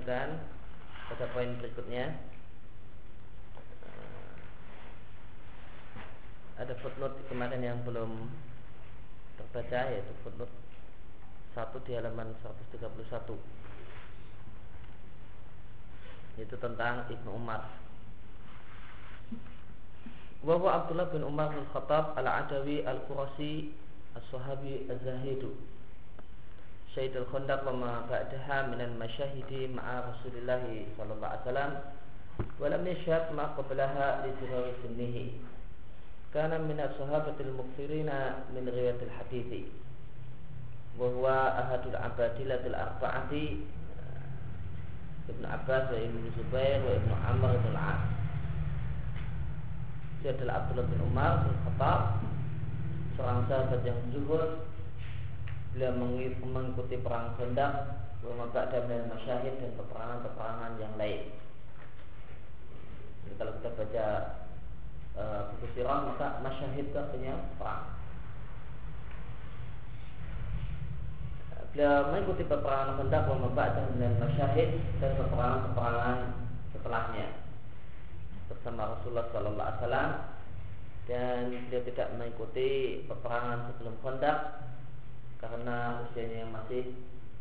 Lanjutkan 0.00 0.40
pada 1.12 1.28
poin 1.36 1.52
berikutnya. 1.60 2.16
Eh, 3.84 4.32
ada 6.56 6.72
footnote 6.80 7.20
kemarin 7.28 7.60
yang 7.60 7.84
belum 7.84 8.32
terbaca 9.36 9.92
yaitu 9.92 10.08
footnote 10.24 10.56
satu 11.52 11.84
di 11.84 11.92
halaman 11.92 12.32
131 12.40 12.80
itu 16.40 16.56
tentang 16.56 17.04
Ibnu 17.12 17.36
Umar. 17.36 17.68
Wahwa 20.40 20.80
Abdullah 20.80 21.12
bin 21.12 21.28
Umar 21.28 21.52
bin 21.52 21.68
Khattab 21.76 22.16
al-Adawi 22.16 22.88
al-Qurasi 22.88 23.76
as-Sahabi 24.16 24.88
ma 24.88 24.96
ba'daha 28.10 28.66
min 28.66 28.82
al-masyahidi 28.82 29.70
ma'a 29.70 30.10
Rasulullah 30.10 30.58
sallallahu 30.98 31.22
alaihi 31.22 31.42
wasallam 31.46 31.72
wa 32.58 32.66
lam 32.66 32.82
yashhad 32.82 33.24
ma 33.30 33.54
qablaha 33.54 34.26
li 34.26 34.34
sirri 34.42 34.74
sinnihi 34.82 35.26
kana 36.34 36.58
min 36.58 36.82
as-sahabati 36.82 37.46
al-mukthirina 37.46 38.42
min 38.50 38.66
riwayat 38.66 38.98
al-hadithi 39.06 39.70
wa 40.98 41.06
huwa 41.14 41.62
ahadul 41.62 41.94
abadilatil 41.94 42.74
arba'ati 42.74 43.46
Ibnu 45.30 45.46
Abbas 45.46 45.94
wa 45.94 45.98
Ibnu 45.98 46.26
Zubair 46.34 46.82
wa 46.82 46.90
Ibnu 46.90 47.14
Amr 47.14 47.54
bin 47.62 47.70
Al-As 47.78 48.02
Dia 50.26 50.34
adalah 50.34 50.66
Abdullah 50.66 50.90
bin 50.90 51.00
Umar 51.06 51.46
bin 51.46 51.54
Khattab 51.62 52.18
Seorang 53.14 53.46
sahabat 53.46 53.78
yang 53.86 54.00
zuhud 54.10 54.69
Beliau 55.70 55.94
mengikuti 55.94 56.98
perang 56.98 57.38
Khandaq 57.38 58.00
Maka 58.20 58.68
dan 58.68 59.08
masyahid 59.08 59.56
dan 59.64 59.72
peperangan-peperangan 59.80 60.76
yang 60.76 60.92
lain. 61.00 61.32
Jadi 63.24 63.34
kalau 63.40 63.52
kita 63.56 63.70
baca 63.80 64.06
uh, 65.16 65.40
buku 65.54 65.66
sirah 65.72 65.98
maka 66.04 66.28
masyahid 66.44 66.92
itu 66.92 66.98
artinya 67.00 67.34
perang. 67.56 67.84
Beliau 71.72 72.12
mengikuti 72.12 72.44
peperangan 72.44 72.96
Khandaq 73.00 73.24
wa 73.24 73.36
maba'dah 73.48 73.86
dan 73.96 74.12
masyahid 74.20 74.68
dan 75.00 75.12
peperangan-peperangan 75.16 76.18
setelahnya. 76.76 77.26
Bersama 78.52 78.98
Rasulullah 78.98 79.26
sallallahu 79.32 79.68
alaihi 79.68 79.80
wasallam. 79.80 80.10
Dan 81.08 81.40
beliau 81.66 81.82
tidak 81.88 82.08
mengikuti 82.20 82.68
peperangan 83.08 83.72
sebelum 83.72 83.94
Khandaq 84.04 84.38
karena 85.40 86.04
usianya 86.04 86.44
yang 86.44 86.52
masih 86.52 86.94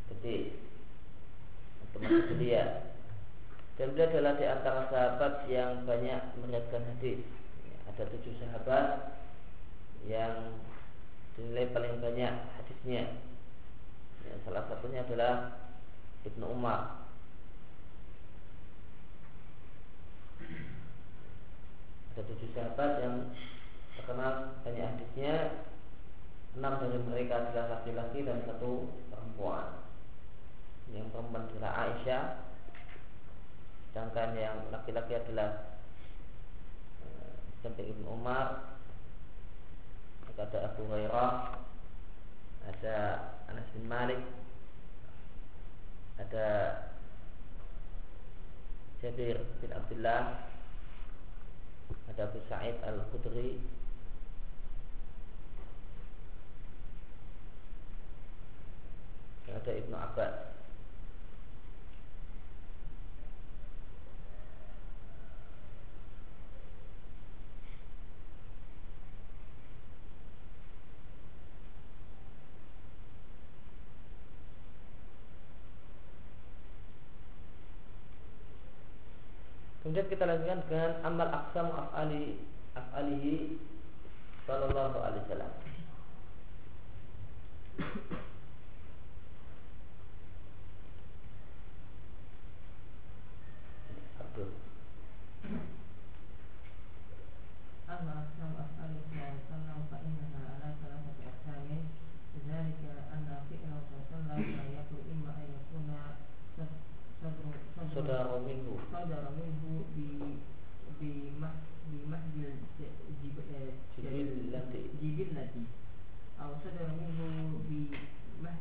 kecil. 0.09 0.55
Atau 1.83 1.97
masih 2.01 2.23
belia 2.33 2.89
dan 3.79 3.95
beliau 3.95 4.11
adalah 4.11 4.35
di 4.35 4.43
antara 4.43 4.81
sahabat 4.91 5.47
yang 5.47 5.87
banyak 5.87 6.35
meriwayatkan 6.35 6.83
hadis. 6.83 7.23
Ada 7.87 8.11
tujuh 8.11 8.35
sahabat 8.35 9.15
yang 10.03 10.59
dinilai 11.39 11.71
paling 11.71 11.95
banyak 12.03 12.43
hadisnya. 12.59 13.23
Ya, 14.27 14.35
salah 14.43 14.67
satunya 14.67 14.99
adalah 15.07 15.63
Ibnu 16.27 16.43
Umar. 16.43 17.07
Ada 22.11 22.21
tujuh 22.35 22.51
sahabat 22.51 22.99
yang 22.99 23.31
terkenal 23.95 24.59
banyak 24.67 24.85
hadisnya 24.91 25.35
enam 26.57 26.73
dari 26.81 26.97
mereka 27.03 27.33
adalah 27.45 27.81
laki-laki 27.81 28.25
dan 28.25 28.41
satu 28.47 28.89
perempuan. 29.13 29.85
Yang 30.89 31.13
perempuan 31.13 31.45
adalah 31.51 31.71
Aisyah 31.85 32.23
sedangkan 33.89 34.37
yang 34.37 34.57
laki-laki 34.69 35.17
adalah 35.17 35.75
eh, 37.01 37.33
samping 37.65 37.89
Ibnu 37.89 38.05
Umar 38.05 38.69
ada 40.39 40.71
Abu 40.71 40.87
Hurairah 40.87 41.59
ada 42.71 42.97
Anas 43.51 43.67
bin 43.75 43.91
Malik 43.91 44.23
ada 46.15 46.47
Jabir 49.03 49.35
bin 49.59 49.71
Abdullah 49.75 50.47
ada 52.07 52.21
Abu 52.23 52.39
Sa'id 52.47 52.79
Al-Khudri 52.87 53.59
ada 59.55 59.71
Ibnu 59.71 59.95
Abbas 59.97 60.59
Kemudian 79.89 80.05
kita 80.05 80.29
lanjutkan 80.29 80.61
dengan 80.69 80.91
amal 81.01 81.29
aksam 81.33 81.65
af'ali 81.73 82.37
af'alihi 82.77 83.57
sallallahu 84.45 85.01
alaihi 85.01 85.25
wasallam. 85.25 85.53
Abdul. 94.29 94.53
Amma 97.89 98.13
asnam 98.21 98.53
as'alu 98.61 99.01
fi 99.09 99.17
sallam 99.49 99.89
fa 99.89 99.97
inna 100.05 100.37
ala 100.53 100.69
salamati 100.77 101.25
asami 101.25 101.89
dzalika 102.37 103.09
anna 103.09 103.41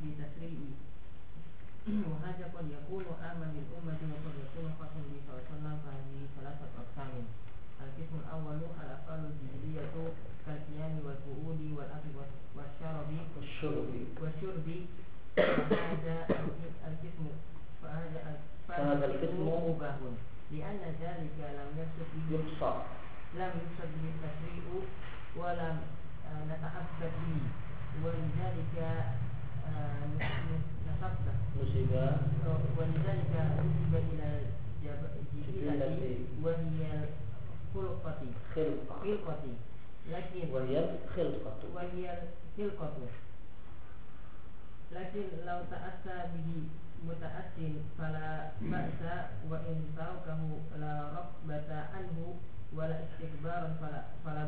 di 0.09 0.17
tasri'i. 0.17 0.71
Wa 1.89 2.17
hadza 2.23 2.47
qad 2.55 2.67
yaqulu 2.69 3.13
amma 3.21 3.47
نصرة 4.69 4.93
النبي 5.01 5.19
صلى 5.25 5.33
الله 5.33 5.43
عليه 5.45 5.53
وسلم 5.55 5.77
فهذه 5.85 6.19
ثلاثة 6.37 6.67
أقسام 6.83 7.13
القسم 7.85 8.15
الأول 8.25 8.59
الأفعال 8.85 9.21
الجبرية 9.31 9.95
كالقيام 10.47 10.95
والقعود 11.05 11.61
والأكل 11.77 12.13
والشرب 12.57 13.11
والشرب 13.37 13.93
والشرب 14.21 14.69
فهذا 15.37 16.17
القسم 16.89 17.27
فهذا 18.69 19.05
القسم 19.07 19.41
مباه 19.69 19.99
لأن 20.53 20.81
ذلك 21.03 21.37
لم 21.59 21.71
يفسد 21.81 22.11
به 22.31 22.37
لم 23.35 23.53
يفسد 23.63 23.89
به 23.97 24.05
التشريع 24.15 24.65
ولم 25.37 25.77
نتحسب 26.51 27.13
به 27.25 27.41
ولذلك 28.05 28.77
musibah 31.59 32.23
wanita 32.79 33.11
jika 33.19 33.43
musibah 33.63 34.03
ila 34.15 34.29
jilati 35.49 36.13
wahiyal 36.45 37.07
khulqati 37.75 38.29
khilqati 38.55 39.53
lakin 40.13 40.47
wahiyal 40.55 40.89
khilqatu 41.13 41.67
wahiyal 41.75 42.21
lau 45.45 45.61
ta'asa 45.69 46.33
wa 47.05 47.15
la 47.21 48.73
anhu 51.93 52.41
wala 52.73 53.01
istikbaran 53.01 53.77
fala, 53.81 54.13
fala 54.25 54.45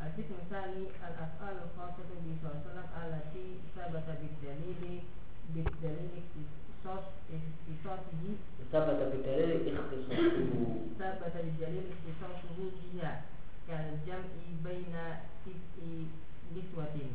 Asyik 0.00 0.32
misali 0.32 0.88
al-af'al 1.04 1.60
khasatu 1.76 2.16
bi 2.24 2.32
sallam 2.40 2.88
alati 2.96 3.60
sabata 3.76 4.16
bi 4.16 4.28
dalili 4.40 5.04
bi 5.52 5.60
dalili 5.84 6.24
ikhtisas 6.24 7.04
ikhtisasihi 7.28 8.32
sabata 8.72 9.12
bi 9.12 9.18
dalili 9.20 9.68
ikhtisasuhu 9.68 10.96
sabata 10.96 11.44
bi 11.44 11.52
dalili 11.60 11.92
ikhtisasuhu 11.92 12.64
jiha 12.80 13.28
kal 13.68 13.86
jam'i 14.08 14.56
baina 14.64 15.04
sisi 15.44 16.08
niswatin. 16.56 17.12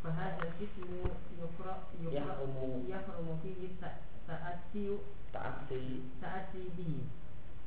Fahadha 0.00 0.48
sismu 0.56 1.04
yukra 1.40 1.74
yukra 2.00 2.24
yahrumu. 2.24 2.88
fihi 3.44 3.68
ta'asiyu 3.80 4.24
ta'asiyu 4.24 4.96
ta'asiyu 5.32 6.00
ta'asiyu 6.24 7.04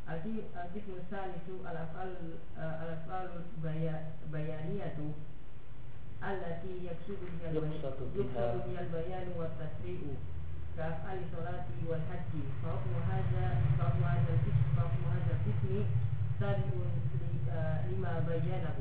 القسم 0.09 0.93
الثالث 1.03 1.47
الأفعال 1.71 2.11
الأفعال 2.59 3.29
البيانية 4.27 4.97
التي 6.23 6.73
يقصد 6.87 7.21
بها 7.43 7.51
يقصد 7.53 8.13
بها 8.15 8.81
البيان 8.81 9.27
والتشريع 9.39 10.01
كأفعال 10.77 11.19
الصلاة 11.27 11.67
والحج 11.89 12.33
فحكم 12.63 12.93
هذا 13.11 13.45
فحكم 13.79 14.03
هذا 14.05 14.33
القسم 14.35 14.63
فحكم 14.77 15.03
هذا 15.15 15.33
القسم 15.37 15.85
تابع 16.41 16.77
لما 17.91 18.13
بينه 18.29 18.77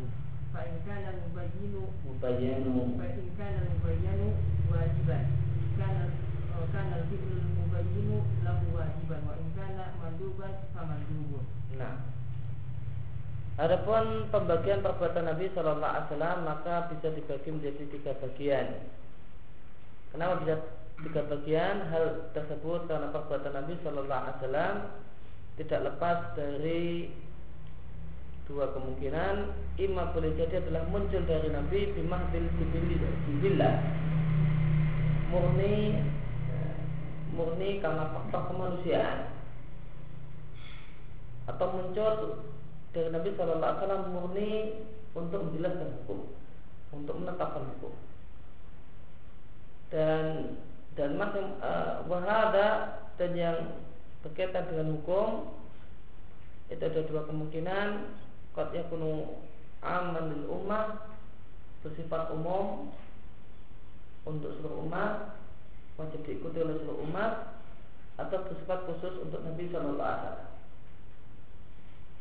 فإن 0.54 0.76
كان 0.88 1.14
المبين 1.14 1.74
مبين 2.08 2.98
فإن 3.00 3.30
كان 3.38 3.56
المبين 3.68 4.34
واجبا 4.72 5.20
كان 5.80 6.10
Nah, 11.77 11.95
Adapun 13.57 14.29
pembagian 14.29 14.85
perbuatan 14.85 15.33
Nabi 15.33 15.49
Shallallahu 15.57 15.89
Alaihi 15.89 16.07
Wasallam 16.13 16.39
maka 16.45 16.93
bisa 16.93 17.09
dibagi 17.09 17.49
menjadi 17.49 17.85
tiga 17.89 18.13
bagian. 18.21 18.67
Kenapa 20.13 20.45
bisa 20.45 20.55
tiga 21.01 21.23
bagian? 21.25 21.89
Hal 21.89 22.29
tersebut 22.37 22.85
karena 22.85 23.09
perbuatan 23.17 23.53
Nabi 23.57 23.81
Shallallahu 23.81 24.23
Alaihi 24.29 24.37
Wasallam 24.45 24.75
tidak 25.57 25.81
lepas 25.89 26.19
dari 26.37 27.09
dua 28.45 28.77
kemungkinan. 28.77 29.35
Ima 29.81 30.13
boleh 30.13 30.37
jadi 30.37 30.61
adalah 30.61 30.85
muncul 30.93 31.25
dari 31.25 31.49
Nabi 31.49 31.97
bimah 31.97 32.23
bil 32.37 32.49
bibillah 32.61 33.77
murni 35.33 35.97
murni 37.37 37.79
karena 37.85 38.09
faktor 38.11 38.51
kemanusiaan. 38.51 39.31
Atau 41.47 41.67
muncul 41.71 42.43
dari 42.91 43.13
Nabi 43.13 43.37
Shallallahu 43.37 43.63
Alaihi 43.63 43.81
Wasallam 43.85 44.05
murni 44.11 44.51
untuk 45.13 45.41
menjelaskan 45.47 45.91
hukum 46.03 46.21
untuk 46.97 47.15
menetapkan 47.21 47.65
hukum. 47.77 47.95
Dan 49.93 50.25
dan 50.97 51.21
masing 51.21 51.61
uh, 51.61 52.03
wahada 52.09 52.99
dan 53.21 53.31
yang 53.37 53.59
berkaitan 54.25 54.65
dengan 54.73 54.97
hukum 54.99 55.55
itu 56.73 56.83
ada 56.83 57.05
dua 57.07 57.23
kemungkinan. 57.29 58.17
Qad 58.57 58.73
yakunu 58.73 59.45
aman 59.85 60.33
lil 60.33 60.49
ummah 60.49 61.05
bersifat 61.85 62.33
umum 62.33 62.91
untuk 64.27 64.51
seluruh 64.59 64.89
umat 64.91 65.39
wajib 65.97 66.21
diikuti 66.25 66.59
oleh 66.61 66.77
seluruh 66.81 67.05
umat 67.09 67.61
atau 68.17 68.39
bersifat 68.49 68.85
khusus 68.89 69.15
untuk 69.21 69.41
Nabi 69.45 69.69
Shallallahu 69.69 70.01
Alaihi 70.01 70.25
Wasallam. 70.29 70.53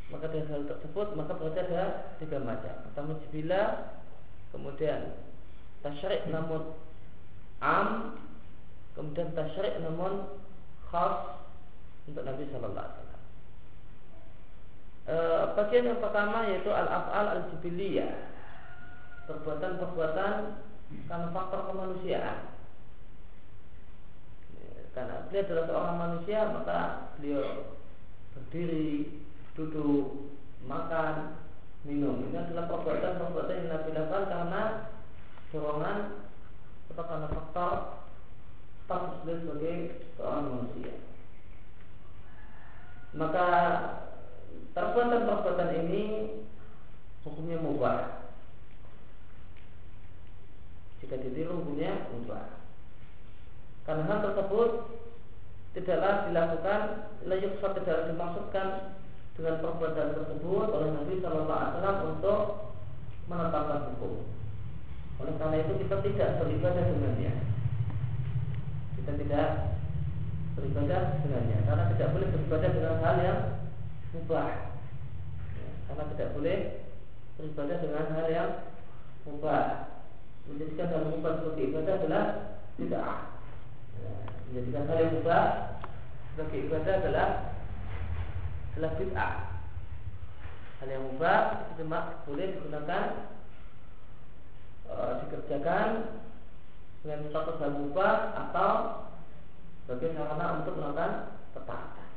Maka 0.05 0.25
dari 0.29 0.45
hal 0.47 0.63
tersebut 0.69 1.07
maka 1.17 1.31
berarti 1.35 1.59
ada 1.65 1.83
tiga 2.19 2.37
macam. 2.43 2.75
Pertama 2.89 3.17
jibilah, 3.25 3.99
kemudian 4.51 5.01
tasyrik 5.81 6.27
namun 6.29 6.75
am, 7.63 8.19
kemudian 8.93 9.31
tasyrik 9.33 9.79
namun 9.81 10.29
khas 10.91 11.41
untuk 12.07 12.23
Nabi 12.23 12.43
Shallallahu 12.51 12.79
Alaihi 12.79 12.95
Wasallam 12.95 13.15
e, 15.05 15.15
bagian 15.53 15.89
yang 15.89 16.01
pertama 16.01 16.49
yaitu 16.49 16.69
al-af'al 16.73 17.25
al-jibiliyah 17.39 18.13
perbuatan-perbuatan 19.29 20.35
karena 21.09 21.27
faktor 21.33 21.61
kemanusiaan 21.69 22.54
karena 24.95 25.27
beliau 25.27 25.43
adalah 25.43 25.65
seorang 25.67 25.97
manusia 25.99 26.39
maka 26.55 26.79
beliau 27.19 27.75
berdiri 28.33 29.21
duduk 29.53 30.33
makan 30.65 31.37
minum 31.83 32.25
ini 32.31 32.39
adalah 32.39 32.71
perbuatan-perbuatan 32.71 33.55
yang 33.59 33.69
Nabi 33.69 33.89
lakukan 33.93 34.25
karena 34.31 34.61
dorongan 35.51 35.97
atau 36.89 37.03
karena 37.03 37.27
faktor 37.27 37.73
status 38.87 39.15
beliau 39.21 39.37
sebagai 39.43 39.75
seorang 40.17 40.45
manusia 40.47 40.93
maka 43.15 43.47
Perbuatan-perbuatan 44.75 45.87
ini 45.87 46.03
hukumnya 47.23 47.55
mubah. 47.63 48.27
Jika 50.99 51.15
ditiru 51.23 51.63
hukumnya 51.63 52.11
mubah. 52.11 52.64
Karena 53.85 54.03
hal 54.09 54.19
tersebut 54.25 54.69
tidaklah 55.77 56.25
dilakukan 56.29 56.79
layuksa 57.29 57.67
tidak 57.77 58.09
dimaksudkan 58.09 58.67
dengan 59.35 59.55
perbuatan 59.61 60.07
tersebut 60.15 60.67
oleh 60.71 60.89
Nabi 60.95 61.13
Shallallahu 61.21 61.53
Alaihi 61.53 61.73
Wasallam 61.77 61.99
untuk 62.15 62.41
menetapkan 63.29 63.81
hukum. 63.93 64.25
Oleh 65.21 65.33
karena 65.37 65.55
itu 65.61 65.73
kita 65.85 65.95
tidak 66.01 66.29
beribadah 66.41 66.83
dengannya. 66.87 67.33
Kita 68.95 69.11
tidak 69.21 69.49
beribadah 70.55 70.99
dengannya 71.19 71.57
karena 71.67 71.83
tidak 71.93 72.07
boleh 72.15 72.27
beribadah 72.31 72.69
dengan 72.71 72.95
hal 73.03 73.15
yang 73.19 73.39
mubah 74.15 74.49
ya, 75.51 75.69
karena 75.91 76.03
tidak 76.15 76.29
boleh 76.31 76.57
beribadah 77.35 77.77
dengan 77.83 78.05
hal 78.15 78.27
yang 78.31 78.49
mubah 79.27 79.63
menjadikan 80.47 80.87
hal 80.95 81.03
mubah 81.11 81.31
sebagai 81.43 81.63
ibadah 81.75 81.93
adalah 81.99 82.25
tidak 82.79 83.34
menjadikan 84.49 84.83
hal 84.87 84.97
yang 85.01 85.13
mubah 85.19 85.45
sebagai 86.33 86.59
ibadah 86.69 86.93
adalah 87.01 87.29
adalah 88.75 88.91
bid'ah. 88.99 89.33
Hal 90.83 90.87
yang 90.91 91.03
mubah 91.09 91.39
itu 91.73 91.83
boleh 92.27 92.47
digunakan 92.59 93.05
e, 94.85 94.95
dikerjakan 95.23 95.89
dengan 97.01 97.19
status 97.31 97.57
hal 97.61 97.71
mubah 97.73 98.13
atau 98.47 98.71
sebagai 99.85 100.17
sarana 100.17 100.61
untuk 100.61 100.73
melakukan 100.75 101.11
ketaatan. 101.55 102.07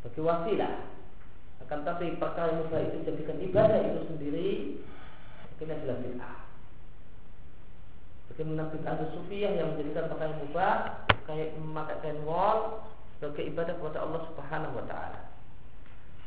Sebagai 0.00 0.22
wasilah. 0.26 0.74
Akan 1.64 1.80
tapi 1.84 2.16
perkara 2.16 2.56
mubah 2.56 2.80
itu 2.92 3.04
jadikan 3.04 3.38
ibadah 3.42 3.80
itu 3.82 4.00
sendiri 4.08 4.48
ini 5.58 5.72
adalah 5.74 5.98
bid'ah 6.00 6.47
bagaimana 8.38 8.70
bid'ah 8.70 9.02
sufiyah 9.18 9.50
yang 9.50 9.74
menjadikan 9.74 10.14
yang 10.14 10.38
mubah 10.46 11.02
kayak 11.26 11.58
memakai 11.58 11.98
kain 12.06 12.22
wall 12.22 12.86
sebagai 13.18 13.50
ibadah 13.50 13.74
kepada 13.82 13.98
Allah 13.98 14.22
Subhanahu 14.30 14.78
wa 14.78 14.84
taala. 14.86 15.20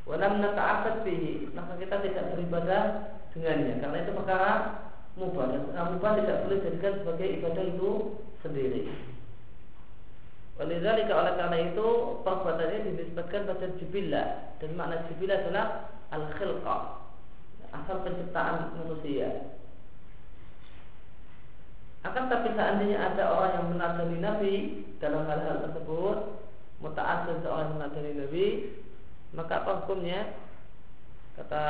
Walam 0.03 0.43
nata'abbad 0.43 1.07
bihi, 1.07 1.55
maka 1.55 1.79
kita 1.79 2.03
tidak 2.03 2.35
beribadah 2.35 3.15
dengannya 3.31 3.79
karena 3.79 3.97
itu 4.03 4.11
perkara 4.11 4.51
mubah 5.15 5.55
dan 5.55 5.87
mubah 5.95 6.11
tidak 6.19 6.37
boleh 6.43 6.57
dijadikan 6.59 6.93
sebagai 6.99 7.27
ibadah 7.39 7.63
itu 7.63 7.89
sendiri. 8.43 8.91
Walizalika 10.59 11.13
oleh 11.15 11.33
karena 11.39 11.57
itu 11.63 11.87
perbuatannya 12.27 12.91
dinisbatkan 12.91 13.47
pada 13.47 13.71
jibillah 13.79 14.27
dan 14.59 14.69
makna 14.75 15.07
jibillah 15.07 15.47
adalah 15.47 15.95
al 16.11 16.27
khilqah 16.35 17.07
asal 17.71 18.03
penciptaan 18.03 18.75
manusia. 18.83 19.55
Akan 22.01 22.29
tapi 22.33 22.53
seandainya 22.57 22.97
ada 22.97 23.23
orang 23.29 23.51
yang 23.57 23.67
menadani 23.77 24.17
Nabi 24.17 24.53
dalam 24.97 25.29
hal-hal 25.29 25.61
tersebut, 25.69 26.17
muta'assir 26.81 27.37
seorang 27.45 27.69
yang 27.69 27.75
menadani 27.77 28.11
Nabi, 28.17 28.45
maka 29.37 29.61
apa 29.61 29.71
hukumnya? 29.85 30.33
Kata 31.37 31.63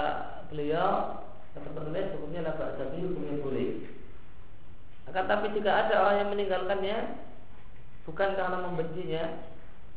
beliau, 0.48 1.24
kata 1.52 1.70
penulis 1.76 2.16
hukumnya 2.16 2.48
lah 2.48 2.56
jadi 2.80 2.98
hukumnya 3.04 3.36
boleh. 3.44 3.70
Akan 5.12 5.26
tapi 5.28 5.52
jika 5.52 5.72
ada 5.88 5.96
orang 6.00 6.18
yang 6.24 6.30
meninggalkannya, 6.32 6.98
bukan 8.06 8.30
karena 8.34 8.58
membencinya 8.66 9.24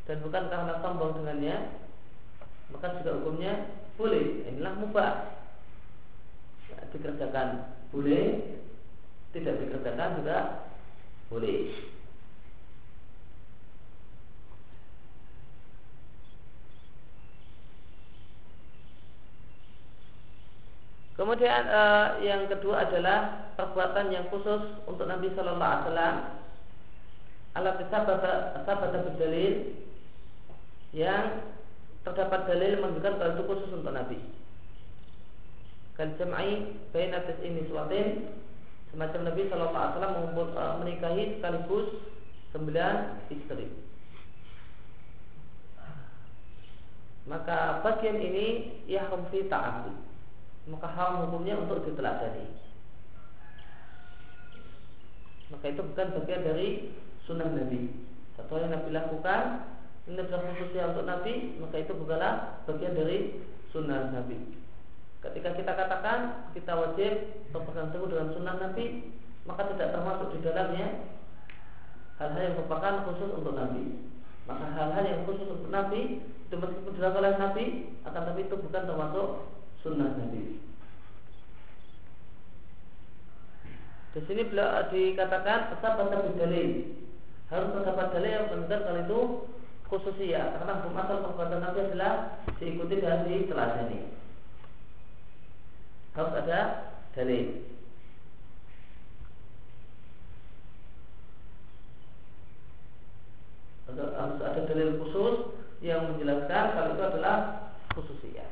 dan 0.05 0.17
bukan 0.21 0.43
karena 0.49 0.73
sombong 0.81 1.17
dengannya 1.17 1.57
maka 2.69 3.01
juga 3.01 3.11
hukumnya 3.21 3.53
boleh 3.97 4.45
inilah 4.49 4.73
mubah 4.77 5.13
dikerjakan 6.93 7.73
boleh 7.89 8.25
tidak 9.35 9.59
dikerjakan 9.59 10.23
juga 10.23 10.37
boleh 11.27 11.91
Kemudian 21.15 21.63
uh, 21.71 22.19
yang 22.19 22.43
kedua 22.51 22.91
adalah 22.91 23.47
perbuatan 23.55 24.11
yang 24.11 24.27
khusus 24.27 24.83
untuk 24.83 25.07
Nabi 25.07 25.31
Shallallahu 25.31 25.63
Alaihi 25.63 25.87
Wasallam 25.87 26.17
alat 27.55 27.77
sabata 28.67 28.99
berdalil 28.99 29.79
yang 30.91 31.39
terdapat 32.03 32.51
dalil 32.51 32.83
menunjukkan 32.83 33.15
kalau 33.15 33.31
itu 33.31 33.43
khusus 33.47 33.71
untuk 33.71 33.95
Nabi. 33.95 34.19
Kal 35.95 36.19
jam'i 36.19 36.75
baina 36.91 37.23
ini 37.39 37.63
suatin 37.71 38.07
semacam 38.95 39.27
Nabi 39.27 39.41
Shallallahu 39.51 39.75
Alaihi 39.75 39.93
Wasallam 39.99 40.15
uh, 40.55 40.75
menikahi 40.79 41.23
sekaligus 41.35 41.87
sembilan 42.55 42.95
istri. 43.27 43.67
Maka 47.27 47.83
bagian 47.83 48.23
ini 48.23 48.47
yahrum 48.87 49.27
fi 49.27 49.43
ta'abbud. 49.51 49.97
Maka 50.71 50.87
haram 50.95 51.27
hukumnya 51.27 51.59
untuk 51.59 51.83
diteladani. 51.83 52.55
Maka 55.51 55.65
itu 55.75 55.81
bukan 55.83 56.07
bagian 56.23 56.41
dari 56.47 56.95
sunnah 57.27 57.51
Nabi. 57.51 57.91
Satu 58.39 58.63
yang 58.63 58.71
Nabi 58.71 58.89
lakukan 58.95 59.41
ini 60.05 60.21
adalah 60.21 60.53
khususnya 60.53 60.93
untuk 60.93 61.05
Nabi, 61.09 61.57
maka 61.57 61.75
itu 61.81 61.93
bukanlah 61.97 62.63
bagian 62.69 62.93
dari 62.93 63.41
sunnah 63.73 64.13
Nabi. 64.13 64.64
Ketika 65.25 65.57
kita 65.57 65.71
katakan 65.73 66.53
kita 66.53 66.73
wajib 66.77 67.13
berpegang 67.49 67.89
teguh 67.89 68.09
dengan 68.13 68.29
sunnah 68.37 68.55
Nabi, 68.61 69.09
maka 69.49 69.73
tidak 69.73 69.89
termasuk 69.97 70.37
di 70.37 70.39
dalamnya 70.45 70.87
hal-hal 72.21 72.41
yang 72.45 72.55
merupakan 72.61 73.09
khusus 73.09 73.29
untuk 73.33 73.57
Nabi. 73.57 74.05
Maka 74.45 74.65
hal-hal 74.77 75.03
yang 75.03 75.21
khusus 75.25 75.49
untuk 75.49 75.73
Nabi 75.73 76.21
itu 76.21 76.55
meskipun 76.55 76.93
dilakukan 76.93 77.21
oleh 77.25 77.33
Nabi, 77.41 77.65
akan 78.05 78.21
tapi 78.21 78.41
itu 78.45 78.55
bukan 78.61 78.83
termasuk 78.85 79.27
sunnah 79.81 80.13
Nabi. 80.13 80.61
Di 84.15 84.21
sini 84.23 84.47
beliau 84.47 84.87
dikatakan 84.93 85.75
pada 85.81 86.31
dalil. 86.39 86.69
Harus 87.51 87.69
terdapat 87.75 88.07
dalil 88.15 88.31
yang 88.31 88.45
menunjukkan 88.47 88.81
kalau 88.87 89.01
itu 89.03 89.19
khususnya 89.85 90.57
karena 90.57 90.81
hukum 90.81 90.97
asal 90.97 91.17
perbuatan 91.21 91.61
Nabi 91.61 91.79
adalah 91.91 92.13
diikuti 92.57 92.95
dan 93.03 93.27
diteladani. 93.27 94.24
Harus 96.15 96.33
ada 96.39 96.59
dalil. 97.11 97.47
Harus 103.91 104.41
ada 104.41 104.61
dalil 104.63 104.89
khusus 105.03 105.35
yang 105.83 106.15
menjelaskan 106.15 106.65
kalau 106.71 106.89
itu 106.95 107.03
adalah 107.03 107.35
khususnya. 107.91 108.47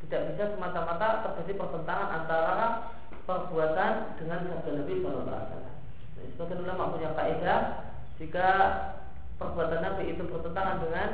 Tidak 0.00 0.20
bisa 0.32 0.56
semata-mata 0.56 1.36
terjadi 1.36 1.60
pertentangan 1.60 2.08
antara 2.24 2.88
perbuatan 3.28 3.92
dengan 4.16 4.48
sabda 4.48 4.70
Nabi 4.80 4.94
Shallallahu 5.04 5.28
Alaihi 5.28 5.48
Wasallam. 5.52 5.76
Sebagian 6.32 6.64
ulama 6.64 6.92
punya 6.96 7.10
kaidah 7.12 7.60
jika 8.16 8.48
perbuatan 9.36 9.80
Nabi 9.84 10.16
itu 10.16 10.24
bertentangan 10.24 10.80
dengan 10.80 11.08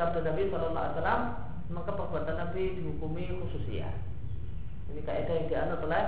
sabda 0.00 0.20
Nabi 0.24 0.42
Shallallahu 0.48 0.80
Alaihi 0.80 0.96
Wasallam 0.96 1.51
maka 1.70 1.94
perbuatan 1.94 2.36
Nabi 2.38 2.80
dihukumi 2.80 3.30
khususnya. 3.30 3.92
Ini 4.90 5.00
kaidah 5.06 5.34
yang 5.38 5.48
dianut 5.48 5.80
oleh 5.86 6.04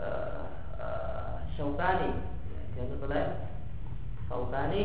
uh, 0.00 0.44
uh, 0.80 1.34
Syaukani, 1.54 2.10
dianut 2.74 3.00
oleh 3.06 3.24
Syaukani 4.26 4.82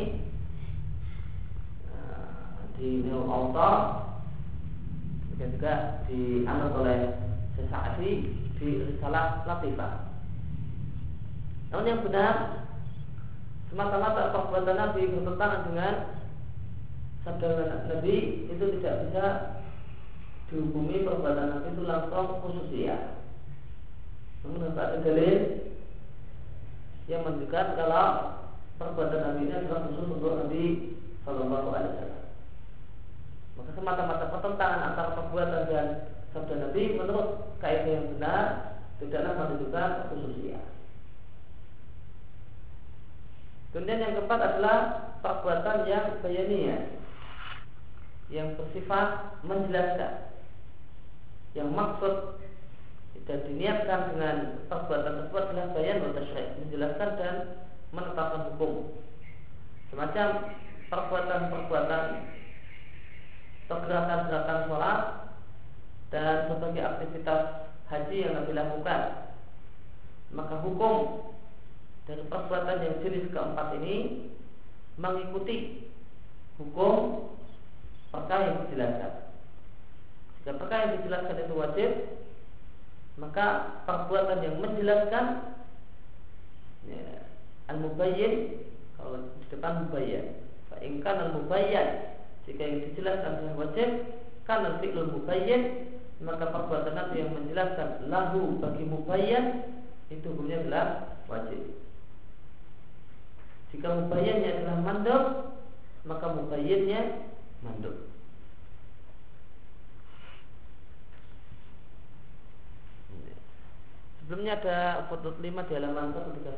uh, 1.90 2.70
di 2.78 3.02
Nil 3.02 3.26
Auta 3.26 3.70
dan 5.36 5.48
juga 5.58 5.74
dianut 6.06 6.72
oleh 6.78 6.98
Sesa'adi 7.58 8.12
di 8.56 8.68
Risalah 8.86 9.42
Latifah. 9.44 10.08
Namun 11.72 11.88
yang 11.88 12.04
benar 12.04 12.64
semata-mata 13.72 14.36
perbuatan 14.36 14.76
Nabi 14.76 15.08
bertentangan 15.08 15.60
dengan 15.72 15.94
sabda 17.24 17.48
Nabi 17.88 18.44
itu 18.52 18.64
tidak 18.78 19.08
bisa 19.08 19.24
dihukumi 20.52 21.08
perbuatan 21.08 21.48
Nabi 21.48 21.72
itu 21.72 21.82
langsung 21.88 22.44
khusus 22.44 22.68
ya. 22.76 23.16
Namun 24.44 24.76
ada 24.76 25.00
dalil 25.00 25.38
yang 27.08 27.24
menunjukkan 27.24 27.66
kalau 27.74 28.36
perbuatan 28.76 29.20
Nabi 29.24 29.40
ini 29.48 29.54
adalah 29.56 29.88
khusus 29.88 30.06
untuk 30.12 30.32
Nabi 30.36 30.62
Shallallahu 31.24 31.68
Alaihi 31.72 31.92
Wasallam. 31.96 32.24
Maka 33.52 33.70
semata-mata 33.72 34.24
pertentangan 34.28 34.80
antara 34.92 35.10
perbuatan 35.16 35.62
dan 35.72 35.86
sabda 36.36 36.54
Nabi 36.68 36.82
menurut 37.00 37.28
kaidah 37.64 37.88
yang 37.88 38.06
benar 38.16 38.44
tidaklah 39.00 39.32
menunjukkan 39.40 39.90
khususiyah. 40.12 40.64
Kemudian 43.72 44.04
yang 44.04 44.14
keempat 44.20 44.40
adalah 44.40 44.78
perbuatan 45.24 45.88
yang 45.88 46.20
bayaniyah 46.20 47.00
yang 48.28 48.56
bersifat 48.56 49.40
menjelaskan 49.44 50.31
yang 51.52 51.70
maksud 51.72 52.40
dan 53.22 53.38
diniatkan 53.46 54.00
dengan 54.14 54.36
perbuatan 54.66 55.12
tersebut 55.22 55.42
adalah 55.52 55.68
bayan 55.76 56.02
wa 56.02 56.12
tasyrik 56.16 56.48
menjelaskan 56.58 57.10
dan 57.20 57.34
menetapkan 57.92 58.42
hukum 58.52 58.72
semacam 59.92 60.28
perbuatan-perbuatan 60.88 62.04
atau 63.68 63.78
gerakan-gerakan 63.88 64.60
sholat 64.68 65.00
dan 66.12 66.36
berbagai 66.50 66.82
aktivitas 66.84 67.42
haji 67.88 68.16
yang 68.26 68.32
Nabi 68.36 68.52
lakukan 68.52 69.00
maka 70.32 70.56
hukum 70.64 71.28
dari 72.08 72.24
perbuatan 72.26 72.82
yang 72.82 72.96
jenis 73.04 73.30
keempat 73.30 73.78
ini 73.78 73.96
mengikuti 74.98 75.88
hukum 76.60 77.28
perkara 78.12 78.52
yang 78.52 78.58
dijelaskan. 78.68 79.31
Jika 80.42 80.58
perkara 80.58 80.90
yang 80.90 80.94
dijelaskan 80.98 81.38
itu 81.38 81.54
wajib, 81.54 81.90
maka 83.14 83.78
perbuatan 83.86 84.42
yang 84.42 84.58
menjelaskan 84.58 85.54
ya, 86.90 87.30
al-mubayyin 87.70 88.66
kalau 88.98 89.22
di 89.38 89.46
depan 89.54 89.86
mubayyan. 89.86 90.42
Fa'inkan 90.66 91.30
al-mubayyan 91.30 92.18
jika 92.42 92.58
yang 92.58 92.82
dijelaskan 92.90 93.38
dengan 93.38 93.54
wajib 93.54 93.88
karena 94.42 94.82
fi'lul 94.82 95.14
mubayyin 95.14 95.62
maka 96.22 96.50
perbuatan 96.50 96.94
Nabi 96.94 97.22
yang 97.22 97.30
menjelaskan 97.34 98.10
lahu 98.10 98.58
bagi 98.58 98.82
mubayyan 98.82 99.46
itu 100.10 100.26
hukumnya 100.26 100.66
adalah 100.66 100.86
wajib. 101.30 101.62
Jika 103.70 103.88
mubayyannya 103.88 104.50
adalah 104.58 104.76
mandor, 104.82 105.22
maka 106.02 106.26
mubayyannya 106.34 107.30
mandor. 107.62 108.11
Sebelumnya 114.22 114.54
ada 114.62 115.10
foto 115.10 115.34
5 115.34 115.42
di 115.42 115.72
halaman 115.74 116.14
131 116.14 116.54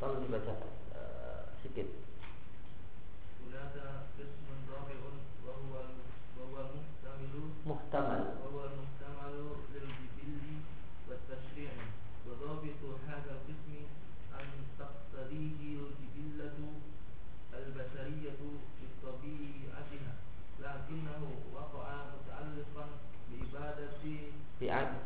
Tolong 0.00 0.24
dibaca 0.24 0.54
uh, 0.96 1.44
sedikit. 1.60 1.90
Muhtamal 7.60 8.39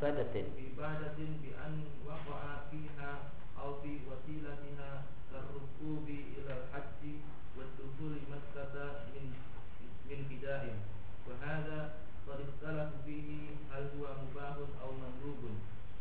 بعبادة 0.04 0.44
بعبادة 0.56 1.16
بأن 1.16 1.84
وقع 2.06 2.40
فيها 2.70 3.12
أو 3.58 3.80
في 3.80 3.98
وسيلتها 4.08 5.02
كالركوب 5.32 6.08
إلى 6.08 6.52
الحج 6.60 7.02
والدخول 7.56 8.12
مكة 8.32 8.92
من 9.14 9.32
من 10.10 10.20
بداية 10.30 10.76
وهذا 11.28 11.94
قد 12.28 12.38
اختلف 12.40 12.90
فيه 13.04 13.48
هل 13.72 13.88
هو 13.98 14.06
مباح 14.24 14.56
أو 14.82 14.90
مندوب. 14.92 15.42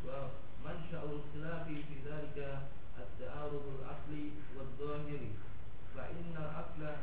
ومنشأ 0.06 1.04
الخلاف 1.04 1.68
في 1.68 1.96
ذلك 2.06 2.60
التعارض 3.00 3.64
الأصلي 3.80 4.30
والظاهري 4.58 5.32
فإن 5.96 6.36
الأصل 6.38 6.96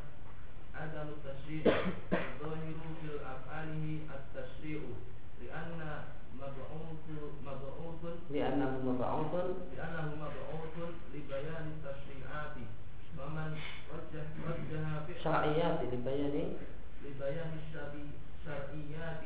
عدم 0.74 1.08
التشريع 1.08 1.76
الظاهر 2.12 2.74
في 3.02 3.08
أفعاله 3.24 3.98
التشريع 4.16 4.80
لأن 5.42 6.02
مبعوث 7.46 8.04
لأنه 8.30 8.72
مبعوث 8.84 9.34
لأنه 9.76 10.14
مبعوث 10.16 10.76
لبيان 11.14 11.64
التشريعات 11.76 12.56
ومن 13.18 13.58
رجح 13.94 14.26
رجح 14.48 15.22
شرعيات 15.24 15.80
لبيان 15.92 16.56
لبيان 17.04 17.50
الشرعيات 17.64 19.22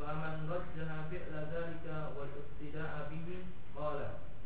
ومن 0.00 0.34
رجح 0.50 0.88
فعل 1.10 1.34
ذلك 1.54 1.86
والاقتداء 2.16 3.08
به 3.10 3.28
قال 3.80 3.98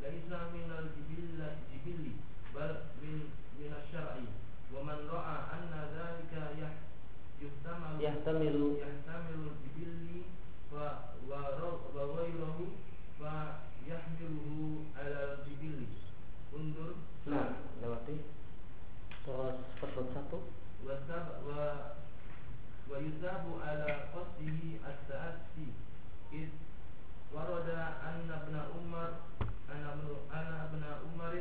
ليس 0.02 0.30
من 0.54 0.68
الجبل 0.78 1.40
جبل 1.72 2.11
بل 2.54 2.75
من 3.02 3.20
من 3.58 3.72
الشرع 3.82 4.14
ومن 4.75 4.99
رأى 5.12 5.37
أن 5.54 5.72
ذلك 5.99 6.32
يحتمل 7.42 8.02
يحتمل 8.04 8.76
يحتمل 8.82 9.50
وغيره 11.95 12.59
فيحمله 13.19 14.50
على 14.97 15.19
الجبل 15.33 15.79
انظر 16.57 16.89
nah 17.27 17.59
lewati 17.83 18.15
terus 19.27 19.59
footnote 19.83 20.12
satu 20.15 20.39
وسب 20.88 21.25
و 21.43 21.50
ويثاب 22.91 23.43
على 23.67 23.88
قصده 24.15 24.59
التأسي 24.88 25.67
إذ 26.33 26.50
ورد 27.36 27.69
أن 28.07 28.27
ابن 28.31 28.55
عمر 28.55 29.09
أن 29.74 29.81
ابن 29.91 30.07
أن 30.31 30.47
ابن 30.71 30.83
عمر 31.03 31.33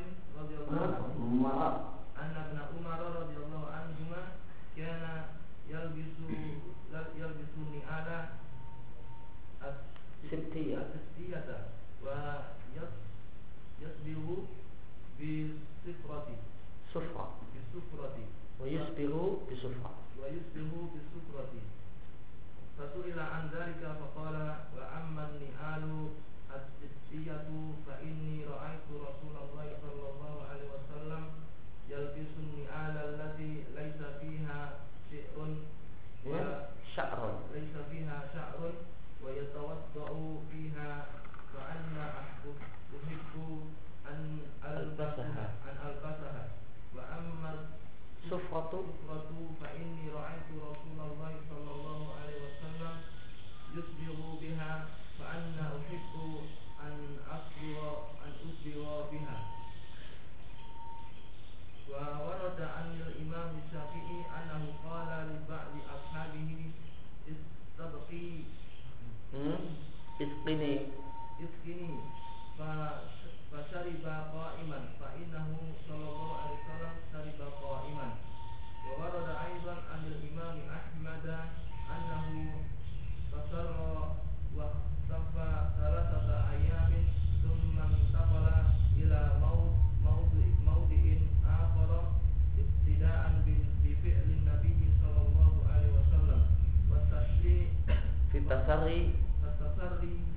tasari 98.72 99.12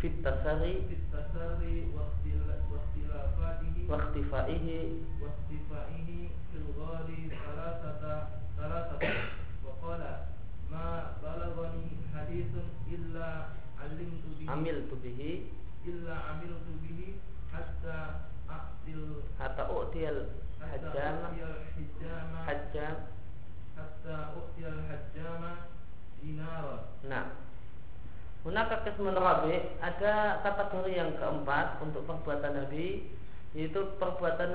fit 0.02 0.14
tasari 0.26 0.72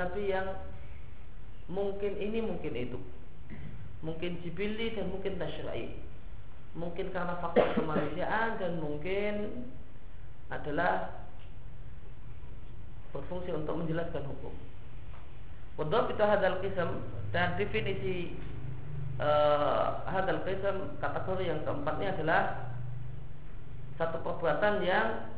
Nabi 0.09 0.33
yang 0.33 0.57
mungkin 1.69 2.17
ini 2.17 2.41
mungkin 2.41 2.73
itu 2.73 2.97
mungkin 4.01 4.41
jibili 4.41 4.97
dan 4.97 5.13
mungkin 5.13 5.37
tasyra'i 5.37 6.01
mungkin 6.73 7.13
karena 7.13 7.37
faktor 7.37 7.77
kemanusiaan 7.77 8.57
dan 8.57 8.81
mungkin 8.81 9.69
adalah 10.49 11.13
berfungsi 13.13 13.53
untuk 13.53 13.77
menjelaskan 13.77 14.25
hukum. 14.25 14.53
Wadab 15.77 16.09
itu 16.09 16.23
hadal 16.25 16.57
kisam 16.65 17.05
dan 17.29 17.53
definisi 17.61 18.33
uh, 19.21 20.09
hadal 20.09 20.41
kategori 20.97 21.43
yang 21.45 21.61
keempatnya 21.61 22.17
adalah 22.17 22.41
satu 24.01 24.25
perbuatan 24.25 24.81
yang 24.81 25.29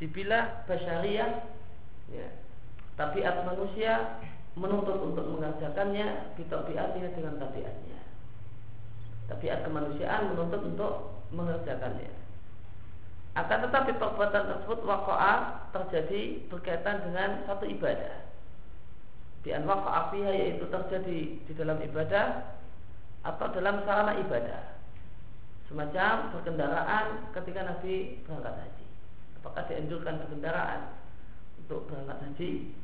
dibilah 0.00 0.64
basyariah 0.64 1.44
ya, 2.12 2.28
tabiat 2.96 3.44
manusia 3.44 4.20
menuntut 4.56 4.98
untuk 5.00 5.24
mengerjakannya 5.36 6.36
bitabiatnya 6.36 7.08
dengan 7.12 7.36
tabiatnya 7.36 8.00
tabiat 9.28 9.64
kemanusiaan 9.68 10.32
menuntut 10.32 10.62
untuk 10.64 10.92
mengerjakannya 11.30 12.12
akan 13.36 13.58
tetapi 13.68 14.00
perbuatan 14.00 14.44
tersebut 14.48 14.80
wakoa 14.88 15.68
terjadi 15.76 16.48
berkaitan 16.48 17.04
dengan 17.04 17.44
satu 17.44 17.68
ibadah 17.68 18.26
Bian 19.46 19.62
wakoa 19.62 20.10
fiha 20.10 20.34
yaitu 20.34 20.66
terjadi 20.66 21.18
di 21.38 21.52
dalam 21.54 21.78
ibadah 21.78 22.58
atau 23.22 23.46
dalam 23.54 23.78
sarana 23.86 24.18
ibadah 24.18 24.74
semacam 25.70 26.34
berkendaraan 26.34 27.30
ketika 27.30 27.62
Nabi 27.62 28.26
berangkat 28.26 28.54
haji. 28.58 28.86
Apakah 29.38 29.62
dianjurkan 29.70 30.18
berkendaraan 30.18 30.80
untuk 31.62 31.86
berangkat 31.86 32.18
haji? 32.26 32.74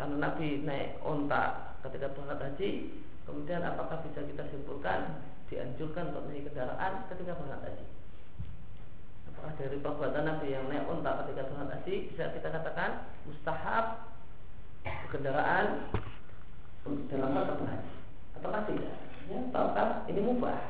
Karena 0.00 0.16
Nabi 0.16 0.64
naik 0.64 0.96
onta 1.04 1.76
ketika 1.84 2.08
berangkat 2.16 2.40
haji, 2.40 2.88
kemudian 3.28 3.60
apakah 3.60 4.00
bisa 4.08 4.24
kita 4.24 4.48
simpulkan 4.48 5.20
dianjurkan 5.52 6.08
untuk 6.08 6.24
naik 6.32 6.48
kendaraan 6.48 7.04
ketika 7.12 7.36
berangkat 7.36 7.68
haji? 7.68 7.86
Apakah 9.28 9.52
dari 9.60 9.76
perbuatan 9.76 10.24
Nabi 10.24 10.56
yang 10.56 10.64
naik 10.72 10.88
onta 10.88 11.20
ketika 11.20 11.52
berangkat 11.52 11.84
haji 11.84 11.94
bisa 12.08 12.32
kita 12.32 12.48
katakan 12.48 13.12
mustahab 13.28 14.08
berkendaraan 15.04 15.66
dalam 17.12 17.30
masa 17.36 17.52
berhaji? 17.60 17.92
Ataukah 18.40 18.62
tidak? 18.72 18.96
Ya, 19.28 19.38
ataukah 19.52 19.88
ini 20.08 20.20
mubah? 20.24 20.60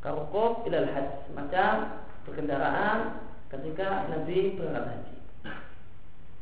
Karukub 0.00 0.64
ilal 0.64 0.88
haji 0.88 1.28
Macam 1.36 2.08
berkendaraan 2.24 3.28
ketika 3.50 4.06
Nabi 4.06 4.54
berangkat 4.54 4.84
haji 4.86 5.16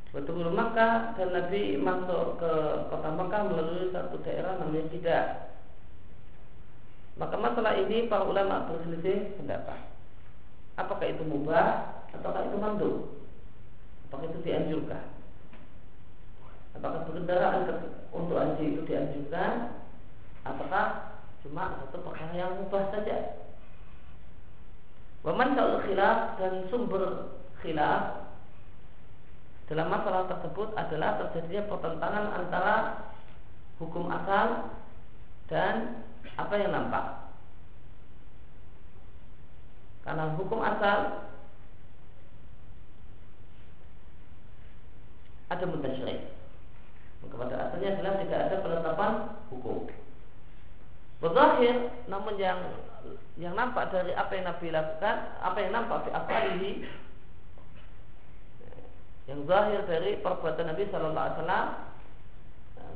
Betul 0.09 0.41
Makkah 0.57 1.13
dan 1.21 1.37
Nabi 1.37 1.77
masuk 1.77 2.41
ke 2.41 2.53
kota 2.89 3.09
Makkah 3.13 3.43
melalui 3.45 3.93
satu 3.93 4.17
daerah 4.25 4.57
namanya 4.57 4.89
Tidak. 4.89 5.27
Maka 7.21 7.37
masalah 7.37 7.77
ini 7.77 8.09
para 8.09 8.25
ulama 8.25 8.73
berselisih 8.73 9.37
pendapat. 9.37 9.85
Apakah 10.81 11.13
itu 11.13 11.27
mubah 11.29 12.01
ataukah 12.15 12.47
itu 12.49 12.57
mandu? 12.57 12.93
Apakah 14.09 14.33
itu 14.33 14.39
dianjurkan? 14.49 15.05
Apakah 16.79 17.05
berkendaraan 17.05 17.69
untuk 18.09 18.39
haji 18.39 18.65
itu 18.65 18.83
dianjurkan? 18.89 19.77
Apakah 20.49 21.19
cuma 21.45 21.85
satu 21.85 22.01
perkara 22.01 22.33
yang 22.33 22.57
mubah 22.65 22.97
saja? 22.97 23.45
Waman 25.27 25.59
kalau 25.59 25.83
khilaf 25.83 26.39
dan 26.39 26.71
sumber 26.71 27.35
khilaf 27.59 28.29
dalam 29.69 29.93
masalah 29.93 30.25
tersebut 30.31 30.73
adalah 30.79 31.21
terjadinya 31.21 31.69
pertentangan 31.69 32.25
antara 32.33 32.77
hukum 33.77 34.09
asal 34.09 34.73
dan 35.53 36.05
apa 36.41 36.55
yang 36.57 36.73
nampak. 36.73 37.29
Karena 40.09 40.33
hukum 40.41 40.65
asal 40.65 41.29
ada 45.53 45.65
mutasyrik. 45.69 46.33
Maka 47.21 47.35
pada 47.35 47.57
asalnya 47.69 47.89
adalah 47.99 48.15
tidak 48.25 48.41
ada 48.49 48.57
penetapan 48.65 49.13
hukum. 49.53 49.79
Berzahir, 51.19 51.93
namun 52.07 52.41
yang 52.41 52.63
yang 53.39 53.55
nampak 53.55 53.95
dari 53.95 54.11
apa 54.19 54.35
yang 54.35 54.51
Nabi 54.51 54.67
lakukan, 54.75 55.17
apa 55.39 55.59
yang 55.63 55.73
nampak 55.73 55.99
di 56.05 56.11
afalihi, 56.11 56.73
yang 59.31 59.47
zahir 59.47 59.81
dari 59.87 60.19
perbuatan 60.19 60.67
Nabi 60.75 60.91
Shallallahu 60.91 61.23
Alaihi 61.23 61.39
Wasallam, 61.39 61.67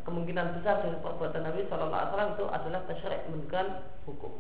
kemungkinan 0.03 0.59
besar 0.59 0.83
dari 0.83 0.99
perbuatan 0.99 1.43
Nabi 1.47 1.63
Shallallahu 1.71 1.95
Alaihi 1.95 2.11
Wasallam 2.11 2.33
itu 2.35 2.45
adalah 2.51 2.81
tasyrik 2.91 3.23
menunjukkan 3.31 3.67
hukum. 4.11 4.33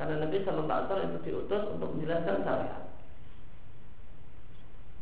Karena 0.00 0.24
Nabi 0.24 0.36
Shallallahu 0.40 0.72
Alaihi 0.72 0.88
Wasallam 0.88 1.08
itu 1.12 1.20
diutus 1.28 1.62
untuk 1.68 1.88
menjelaskan 1.92 2.36
syariat. 2.40 2.82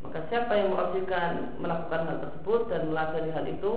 Maka 0.01 0.19
siapa 0.27 0.53
yang 0.57 0.75
merasakan 0.75 1.33
melakukan 1.61 2.01
hal 2.11 2.17
tersebut 2.27 2.61
dan 2.67 2.89
meladani 2.91 3.31
hal 3.31 3.45
itu, 3.47 3.73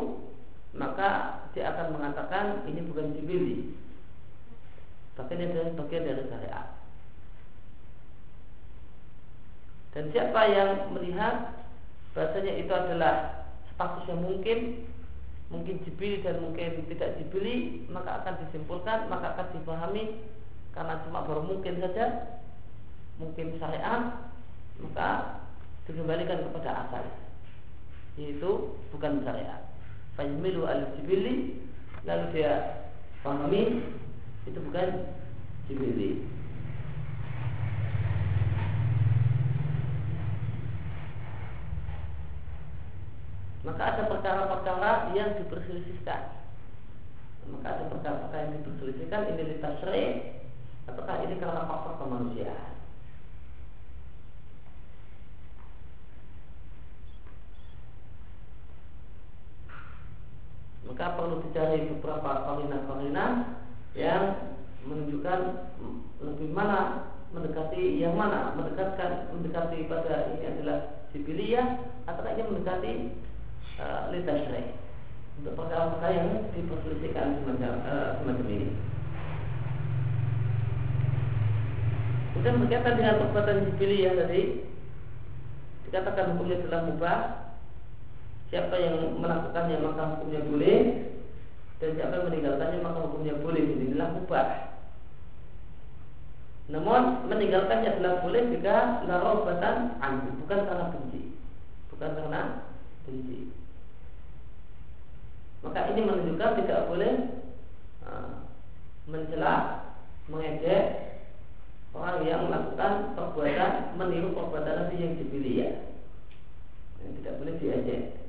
maka 0.74 1.38
dia 1.54 1.70
akan 1.70 1.94
mengatakan 1.94 2.66
ini 2.66 2.83
bukan 2.83 3.14
jibili 3.14 3.83
tapi 5.14 5.31
ini 5.38 5.44
adalah 5.50 5.74
bagian 5.79 6.05
dari 6.07 6.24
syariat 6.27 6.68
dan 9.94 10.11
siapa 10.11 10.40
yang 10.50 10.70
melihat 10.90 11.55
bahasanya 12.18 12.53
itu 12.59 12.72
adalah 12.74 13.46
status 13.74 14.11
yang 14.11 14.27
mungkin 14.27 14.87
mungkin 15.55 15.79
jibili 15.87 16.18
dan 16.18 16.42
mungkin 16.42 16.83
tidak 16.90 17.14
jibili 17.22 17.87
maka 17.87 18.22
akan 18.22 18.35
disimpulkan 18.42 19.07
maka 19.07 19.38
akan 19.38 19.46
dipahami. 19.55 20.18
Karena 20.74 20.98
cuma 21.07 21.22
baru 21.22 21.46
mungkin 21.46 21.79
saja 21.79 22.35
mungkin 23.22 23.55
syariat 23.62 24.18
maka 24.83 25.38
dikembalikan 25.87 26.42
kepada 26.50 26.70
asal. 26.87 27.05
Yaitu 28.18 28.74
bukan 28.90 29.22
syariat 29.22 29.62
fajmilu 30.18 30.66
al-jibili 30.66 31.62
lalu 32.03 32.24
dia 32.35 32.83
pahami 33.22 33.83
itu 34.44 34.59
bukan 34.61 34.88
jibili 35.64 36.28
maka 43.64 43.83
ada 43.90 44.02
perkara-perkara 44.12 45.16
yang 45.16 45.40
diperselisihkan. 45.40 46.22
Maka 47.48 47.66
ada 47.74 47.85
perkara-perkara 47.88 48.44
yang 48.44 48.54
diperselisihkan 48.61 49.20
ini 49.35 49.42
litasri 49.57 50.04
ataukah 50.85 51.24
ini 51.24 51.40
karena 51.40 51.64
faktor 51.64 51.96
kemanusiaan? 51.96 52.72
Maka 60.85 61.16
perlu 61.16 61.40
dicari 61.48 61.88
beberapa 61.88 62.30
korina-korina 62.44 63.26
yang 63.94 64.54
menunjukkan 64.85 65.40
lebih 66.20 66.50
mana 66.50 67.11
mendekati 67.35 67.98
yang 67.98 68.14
mana 68.14 68.54
mendekatkan 68.54 69.30
mendekati 69.35 69.90
pada 69.90 70.35
ini 70.35 70.44
adalah 70.54 70.78
sibiliyah 71.11 71.66
atau 72.07 72.22
ini 72.26 72.42
mendekati 72.46 72.92
uh, 73.78 74.11
litasri 74.14 74.74
untuk 75.42 75.59
perkara-perkara 75.59 76.14
yang 76.14 76.30
diperselisihkan 76.54 77.42
semacam, 77.42 77.72
uh, 77.87 78.11
semacam 78.22 78.46
ini. 78.50 78.68
Kemudian 82.35 82.61
berkaitan 82.66 82.98
dengan 82.98 83.18
perbuatan 83.22 83.59
sibiliyah 83.74 84.14
tadi 84.14 84.42
dikatakan 85.90 86.35
hukumnya 86.35 86.62
telah 86.66 86.80
mubah. 86.87 87.20
Siapa 88.50 88.74
yang 88.78 89.18
melakukannya 89.18 89.83
maka 89.83 90.02
hukumnya 90.14 90.40
boleh 90.46 90.78
dan 91.82 91.90
siapa 91.98 92.14
yang 92.16 92.26
meninggalkannya 92.30 92.78
maka 92.84 92.98
hukumnya 93.04 93.34
boleh. 93.42 93.62
Inilah 93.62 94.08
mubah. 94.14 94.48
Namun 96.70 97.28
meninggalkannya 97.28 97.88
adalah 97.98 98.24
boleh 98.24 98.42
jika 98.56 99.04
larobatan 99.04 100.00
anhu, 100.00 100.32
bukan 100.44 100.60
karena 100.64 100.84
benci, 100.94 101.37
bukan 101.92 102.10
karena 102.16 102.40
benci. 103.04 103.52
Maka 105.60 105.80
ini 105.92 106.00
menunjukkan 106.04 106.50
tidak 106.64 106.80
boleh 106.88 107.12
uh, 108.04 108.48
mencela, 109.08 109.54
mengejek 110.28 110.84
orang 111.92 112.24
yang 112.24 112.48
melakukan 112.48 113.12
perbuatan 113.12 113.96
meniru 114.00 114.32
perbuatan 114.32 114.88
Nabi 114.88 114.96
yang 114.98 115.14
dipilih 115.20 115.54
ya. 115.60 115.70
Tidak 117.04 117.37
boleh 117.37 117.60
diejek 117.60 118.24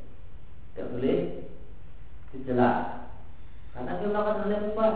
tidak 0.75 0.91
boleh 0.91 1.17
dicela 2.35 2.69
karena 3.75 3.99
dia 3.99 4.07
melakukan 4.07 4.39
hal 4.39 4.49
yang 4.55 4.65
mubah 4.71 4.93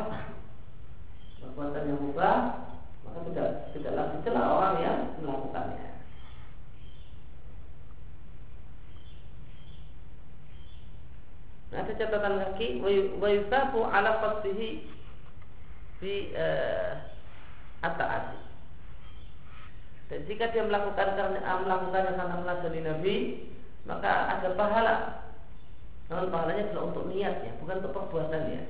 perbuatan 1.44 1.84
yang 1.92 2.00
mubah 2.00 2.38
maka 3.04 3.20
tidak 3.32 3.50
tidaklah 3.74 4.06
dicela 4.14 4.42
orang 4.54 4.76
yang 4.86 5.00
melakukannya. 5.18 5.88
Nah, 11.70 11.86
ada 11.86 11.94
catatan 11.94 12.42
kaki 12.42 12.68
wa 13.18 13.30
yusafu 13.30 13.80
ala 13.86 14.22
qasdihi 14.22 14.90
fi 16.02 16.14
uh, 16.34 17.86
at 17.86 17.98
Dan 20.10 20.26
jika 20.26 20.50
dia 20.50 20.66
melakukan 20.66 21.14
karena 21.14 21.62
melakukannya 21.62 22.18
karena 22.18 22.36
meladani 22.42 22.82
Nabi, 22.82 23.16
maka 23.86 24.38
ada 24.38 24.50
pahala 24.58 24.96
namun 26.10 26.34
pahalanya 26.34 26.74
adalah 26.74 26.90
untuk 26.90 27.06
niatnya, 27.06 27.54
bukan 27.62 27.86
untuk 27.86 27.94
perbuatannya. 27.94 28.62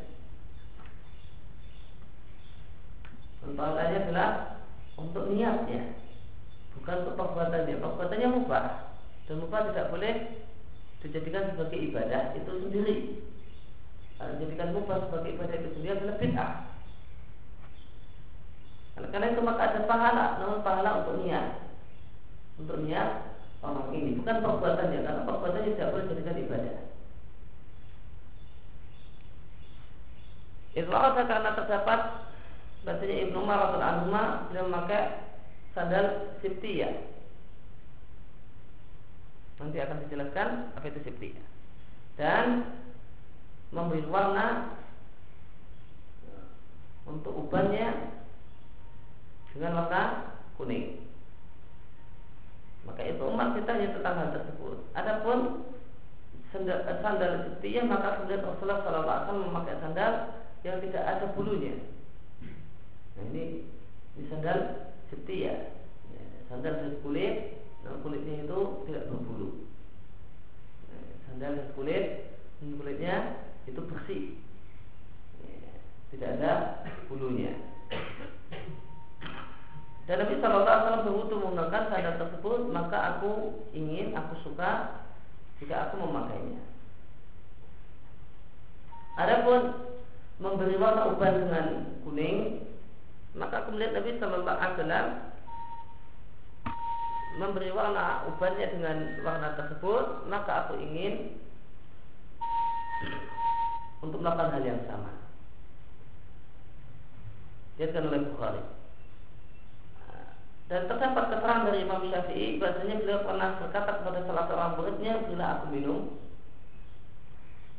Dan 3.40 3.52
pahalanya 3.56 3.98
adalah 4.04 4.30
untuk 5.00 5.32
niatnya, 5.32 5.96
bukan 6.76 6.96
untuk 7.08 7.16
perbuatannya. 7.16 7.80
Perbuatannya 7.80 8.28
mubah 8.28 8.66
dan 9.24 9.36
mubah 9.40 9.72
tidak 9.72 9.88
boleh 9.88 10.14
dijadikan 11.00 11.56
sebagai 11.56 11.80
ibadah 11.80 12.36
itu 12.36 12.52
sendiri. 12.60 12.96
Kalau 14.20 14.36
dijadikan 14.36 14.76
mubah 14.76 15.08
sebagai 15.08 15.40
ibadah 15.40 15.56
itu 15.56 15.70
sendiri 15.80 15.96
adalah 15.96 16.20
bid'ah. 16.20 16.52
Karena 19.00 19.32
itu 19.32 19.40
maka 19.40 19.62
ada 19.64 19.88
pahala, 19.88 20.26
namun 20.44 20.60
pahala 20.60 21.08
untuk 21.08 21.24
niat, 21.24 21.72
untuk 22.60 22.84
niat 22.84 23.32
orang 23.64 23.96
ini 23.96 24.20
bukan 24.20 24.44
perbuatannya, 24.44 25.08
karena 25.08 25.24
perbuatannya 25.24 25.72
tidak 25.80 25.92
boleh 25.96 26.06
dijadikan 26.12 26.44
ibadah. 26.44 26.89
Itlaqah 30.80 31.28
karena 31.28 31.52
terdapat 31.56 32.00
Bahasanya 32.88 33.16
Ibnu 33.28 33.38
Umar 33.44 33.60
atau 33.70 33.80
Anhumah 33.84 34.28
Beliau 34.48 34.72
memakai 34.72 35.04
sandal 35.76 36.36
siptiyah 36.40 36.96
Nanti 39.60 39.78
akan 39.84 39.98
dijelaskan 40.08 40.48
apa 40.80 40.86
itu 40.88 41.00
siptiyah 41.04 41.46
Dan 42.16 42.64
Memberi 43.76 44.08
warna 44.08 44.80
Untuk 47.04 47.36
ubannya 47.36 48.16
Dengan 49.52 49.84
warna 49.84 50.04
kuning. 50.60 51.00
Maka 52.84 53.02
itu 53.08 53.24
Umar 53.24 53.56
ditanya 53.56 53.96
tentang 53.96 54.16
hal 54.20 54.30
tersebut. 54.36 54.78
Adapun 54.92 55.64
sandal, 56.52 56.84
sandal 57.00 57.32
siptiyah 57.48 57.88
Maka 57.88 58.20
kemudian 58.20 58.44
Rasulullah 58.44 58.84
SAW 58.84 59.40
memakai 59.48 59.80
sandal 59.80 60.39
yang 60.64 60.84
tidak 60.84 61.04
ada 61.04 61.26
bulunya. 61.36 61.80
Nah 63.16 63.24
ini, 63.32 63.64
ini 64.16 64.24
sandal 64.28 64.92
setia, 65.08 65.72
ya, 66.12 66.24
sandal 66.52 66.84
dari 66.84 66.98
kulit, 67.00 67.36
nah 67.84 67.96
kulitnya 68.04 68.44
itu 68.44 68.60
tidak 68.88 69.08
berbulu. 69.08 69.68
Nah, 70.92 71.04
sandal 71.28 71.52
dari 71.56 71.72
kulit, 71.76 72.06
kulitnya 72.60 73.16
itu 73.68 73.80
bersih, 73.88 74.24
ya, 75.44 75.72
tidak 76.16 76.30
ada 76.40 76.54
bulunya. 77.08 77.56
Dan 80.10 80.26
Nabi 80.26 80.42
Shallallahu 80.42 80.66
Alaihi 80.66 80.82
Wasallam 80.84 81.06
berwudu 81.06 81.36
menggunakan 81.40 81.84
sandal 81.88 82.16
tersebut, 82.20 82.60
maka 82.74 82.98
aku 83.16 83.64
ingin, 83.72 84.12
aku 84.12 84.36
suka 84.44 85.06
jika 85.60 85.88
aku 85.88 86.04
memakainya. 86.04 86.60
Adapun 89.20 89.89
memberi 90.40 90.76
warna 90.80 91.12
uban 91.12 91.36
dengan 91.46 91.66
kuning 92.08 92.64
maka 93.36 93.68
kemudian 93.68 93.94
Nabi 93.94 94.18
Shallallahu 94.18 94.58
Alaihi 94.58 94.76
Wasallam 94.80 95.08
memberi 97.40 97.70
warna 97.72 98.26
ubannya 98.28 98.68
dengan 98.74 98.98
warna 99.22 99.50
tersebut 99.60 100.26
maka 100.28 100.52
aku 100.68 100.82
ingin 100.82 101.40
untuk 104.00 104.20
melakukan 104.24 104.56
hal 104.56 104.64
yang 104.64 104.82
sama. 104.88 105.12
Diatkan 107.76 108.08
oleh 108.12 108.22
Bukhari. 108.32 108.64
Dan 110.70 110.86
terdapat 110.86 111.34
keterangan 111.34 111.66
dari 111.66 111.82
Imam 111.82 112.06
Syafi'i 112.06 112.62
bahasanya 112.62 113.02
beliau 113.02 113.26
pernah 113.26 113.58
berkata 113.58 113.92
kepada 114.00 114.20
salah 114.30 114.46
seorang 114.46 114.74
muridnya 114.78 115.14
bila 115.26 115.46
aku 115.58 115.66
minum 115.74 116.00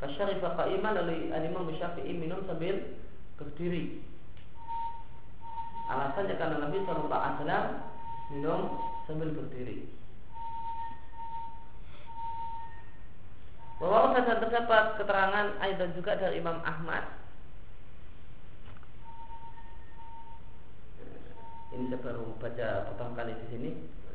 Kasyarifa 0.01 0.57
qa'iman 0.57 0.97
lalu 0.97 1.29
Imam 1.29 1.69
Syafi'i 1.77 2.17
minum 2.17 2.41
sambil 2.49 2.97
berdiri. 3.37 4.01
Alasannya 5.93 6.41
karena 6.41 6.57
Nabi 6.65 6.81
Wasallam 6.89 7.65
minum 8.33 8.81
sambil 9.05 9.29
berdiri. 9.37 9.93
Bahwa 13.81 14.13
dan 14.13 14.41
terdapat 14.45 14.85
keterangan 15.01 15.47
dan 15.57 15.91
juga 15.97 16.13
dari 16.17 16.41
Imam 16.41 16.61
Ahmad. 16.65 17.05
Ini 21.71 21.87
saya 21.89 22.01
baru 22.03 22.25
baca 22.41 22.69
pertama 22.93 23.13
kali 23.21 23.33
di 23.41 23.47
sini. 23.53 23.71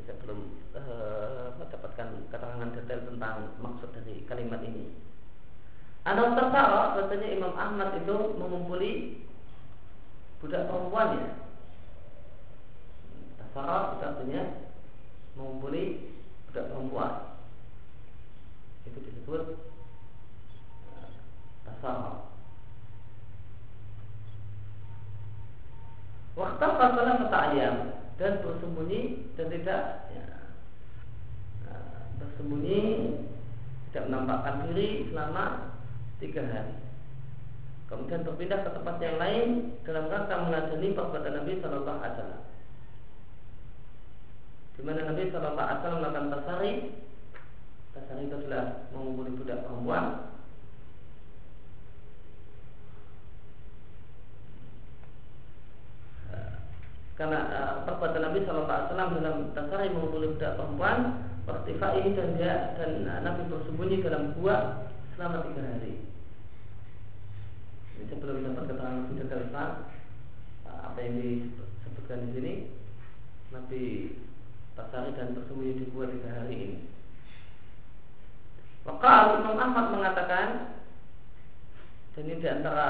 Saya 0.06 0.18
belum 0.22 0.40
uh, 0.78 1.50
mendapatkan 1.58 2.08
keterangan 2.30 2.68
detail 2.78 3.00
tentang 3.10 3.58
maksud 3.58 3.90
dari 3.90 4.22
kalimat 4.30 4.62
ini. 4.62 4.86
Anak 6.06 6.38
tertara 6.38 6.94
bahasanya 6.94 7.28
Imam 7.34 7.50
Ahmad 7.58 7.98
itu 7.98 8.38
mengumpuli 8.38 9.26
budak 10.38 10.70
perempuannya. 10.70 11.34
Tasara 13.42 13.98
itu 13.98 14.04
artinya 14.06 14.42
mengumpuli 15.34 16.14
budak 16.46 16.70
perempuan. 16.70 17.12
Itu 18.86 19.02
disebut 19.02 19.42
eh, 20.94 21.10
tasara. 21.66 22.30
Waktu 26.38 26.66
pasalah 26.70 27.14
kata 27.18 27.38
ayam 27.50 27.76
dan 28.14 28.46
bersembunyi 28.46 29.34
dan 29.34 29.46
tidak 29.50 29.82
ya, 30.14 30.26
eh, 31.66 31.98
bersembunyi 32.22 32.80
tidak 33.90 34.06
menampakkan 34.06 34.70
diri 34.70 35.10
selama 35.10 35.74
tiga 36.16 36.42
hari. 36.48 36.74
Kemudian 37.86 38.26
berpindah 38.26 38.66
ke 38.66 38.70
tempat 38.74 38.96
yang 38.98 39.16
lain 39.20 39.78
dalam 39.86 40.10
rangka 40.10 40.34
mengadili 40.42 40.90
perbuatan 40.90 41.32
Nabi 41.38 41.52
Shallallahu 41.62 41.98
Alaihi 42.02 42.14
Wasallam. 42.18 42.42
Di 44.74 44.80
mana 44.82 45.00
Nabi 45.06 45.22
Shallallahu 45.30 45.54
Alaihi 45.54 45.78
Wasallam 45.78 46.00
melakukan 46.02 46.32
tasari, 46.34 46.72
tasari 47.94 48.22
itu 48.26 48.36
adalah 48.42 48.64
mengumpuli 48.90 49.38
budak 49.38 49.62
perempuan. 49.62 50.04
Karena 57.16 57.38
uh, 57.48 57.74
perbuatan 57.86 58.22
Nabi 58.26 58.38
Shallallahu 58.42 58.66
Alaihi 58.66 58.88
Wasallam 58.90 59.10
dalam 59.22 59.36
tasari 59.54 59.94
mengumpuli 59.94 60.34
budak 60.34 60.58
perempuan, 60.58 60.98
ini 61.46 62.10
dan 62.18 62.28
dia 62.34 62.54
dan 62.74 62.90
Nabi 63.22 63.46
bersembunyi 63.46 64.02
dalam 64.02 64.34
gua 64.34 64.90
selama 65.16 65.48
tiga 65.48 65.64
hari. 65.64 65.92
Ini 67.96 68.04
saya 68.04 68.20
belum 68.20 68.44
dapat 68.52 68.64
keterangan 68.68 68.98
lebih 69.00 69.16
detail 69.24 69.42
tentang 69.48 69.72
apa 70.68 70.98
yang 71.00 71.14
disebutkan 71.16 72.28
di 72.28 72.30
sini. 72.36 72.54
Nabi 73.48 73.82
Tasari 74.76 75.16
dan 75.16 75.32
bersembunyi 75.32 75.80
di 75.80 75.84
gua 75.88 76.12
tiga 76.12 76.28
hari 76.36 76.54
ini. 76.60 76.78
Maka 78.84 79.40
Imam 79.40 79.56
Ahmad 79.56 79.86
mengatakan 79.96 80.48
dan 82.12 82.22
ini 82.28 82.36
di 82.36 82.48
antara 82.48 82.88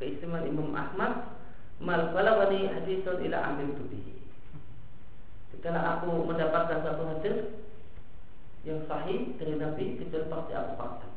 keistimewaan 0.00 0.48
Imam 0.48 0.72
Ahmad 0.72 1.36
mal 1.76 2.08
balawani 2.16 2.72
hadisun 2.72 3.20
ila 3.28 3.52
amil 3.52 3.76
tubihi. 3.76 4.16
Ketika 5.52 5.76
aku 5.76 6.24
mendapatkan 6.24 6.80
satu 6.80 7.04
hadis 7.04 7.38
yang 8.64 8.80
sahih 8.88 9.36
dari 9.36 9.60
Nabi 9.60 10.00
kecuali 10.00 10.28
pasti 10.32 10.52
aku 10.56 10.72
praktek. 10.80 11.09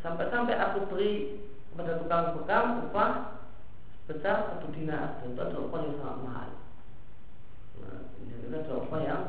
Sampai-sampai 0.00 0.56
aku 0.56 0.88
beri 0.88 1.44
kepada 1.72 2.00
tukang 2.00 2.40
bekam 2.40 2.64
upah 2.88 3.40
besar 4.10 4.50
satu 4.50 4.66
dinar 4.74 5.22
dan 5.22 5.36
itu 5.36 5.40
adalah 5.40 5.64
upah 5.70 5.80
yang 5.86 5.96
sangat 6.02 6.18
mahal. 6.26 6.50
Nah, 7.78 8.00
ini 8.18 8.54
adalah 8.58 8.80
upah 8.82 9.00
yang 9.04 9.22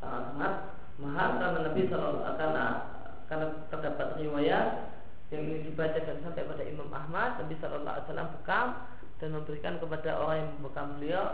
sangat-sangat 0.00 0.54
mahal 1.02 1.28
karena 1.42 1.58
Nabi 1.66 1.80
Shallallahu 1.90 2.38
karena 2.38 2.64
karena 3.26 3.46
terdapat 3.72 4.08
riwayat 4.20 4.68
yang 5.32 5.42
ini 5.50 5.66
dibacakan 5.66 6.22
sampai 6.22 6.46
pada 6.46 6.62
Imam 6.62 6.88
Ahmad 6.94 7.40
Nabi 7.42 7.58
Wasallam 7.58 8.28
bekam 8.38 8.66
dan 9.18 9.28
memberikan 9.34 9.80
kepada 9.82 10.10
orang 10.20 10.36
yang 10.38 10.50
membekam 10.60 10.86
beliau 11.00 11.24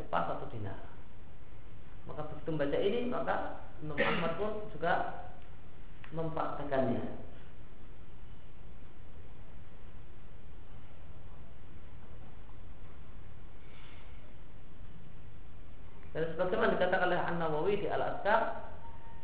upah 0.00 0.22
satu 0.34 0.50
dinar. 0.50 0.80
Maka 2.10 2.26
begitu 2.28 2.48
membaca 2.50 2.78
ini 2.80 3.00
maka 3.08 3.36
Imam 3.80 3.96
Ahmad 3.96 4.32
pun 4.40 4.52
juga 4.74 5.22
mempraktekannya. 6.10 7.04
Dan 16.14 16.30
sebagaimana 16.30 16.78
dikatakan 16.78 17.10
oleh 17.10 17.18
An 17.18 17.42
Nawawi 17.42 17.82
di 17.82 17.90
Al 17.90 17.98
Azkar, 17.98 18.70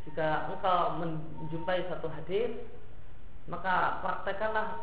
jika 0.03 0.51
engkau 0.51 0.99
menjumpai 0.99 1.87
satu 1.87 2.11
hadis, 2.11 2.51
maka 3.47 4.03
praktekkanlah 4.03 4.75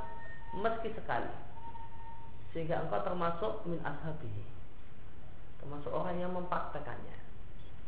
meski 0.56 0.88
sekali, 0.96 1.28
sehingga 2.56 2.80
engkau 2.80 3.04
termasuk 3.04 3.52
min 3.68 3.76
ashabi, 3.84 4.32
termasuk 5.60 5.92
orang 5.92 6.16
yang 6.16 6.32
mempraktekannya, 6.32 7.18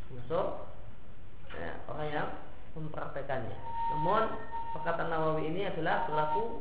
termasuk 0.05 0.69
ya, 1.57 1.73
orang 1.89 2.09
yang 2.13 2.29
mempraktekannya. 2.77 3.57
Namun 3.97 4.37
perkataan 4.77 5.09
Nawawi 5.09 5.49
ini 5.49 5.65
adalah 5.65 6.05
berlaku 6.07 6.61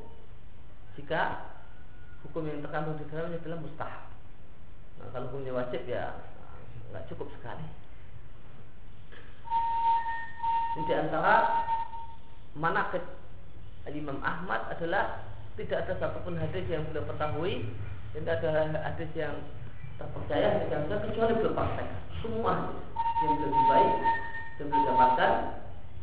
jika 0.95 1.43
hukum 2.23 2.47
yang 2.47 2.63
terkandung 2.63 2.95
di 2.95 3.05
dalamnya 3.11 3.39
adalah 3.43 3.59
mustahab. 3.59 4.03
Nah, 4.99 5.07
kalau 5.11 5.27
hukumnya 5.31 5.53
wajib 5.55 5.83
ya 5.87 6.15
nggak 6.89 7.05
cukup 7.13 7.29
sekali. 7.37 7.65
Ini 10.77 10.81
di 10.85 10.93
antara 10.93 11.65
manakib 12.53 13.03
Imam 13.89 14.21
Ahmad 14.21 14.69
adalah 14.69 15.25
tidak 15.57 15.85
ada 15.85 15.93
satupun 15.97 16.37
hadis 16.37 16.61
yang 16.69 16.85
beliau 16.87 17.09
ketahui, 17.09 17.65
tidak 18.13 18.37
ada 18.41 18.77
hadis 18.85 19.09
yang 19.17 19.33
terpercaya 19.97 20.69
tidak 20.69 20.99
kecuali 21.09 21.33
beliau 21.41 21.57
praktek. 21.57 21.87
Semua 22.21 22.53
yang 23.25 23.33
lebih 23.41 23.63
baik 23.65 23.91
yang 24.61 24.67
beliau 24.69 24.87
dapatkan 24.93 25.33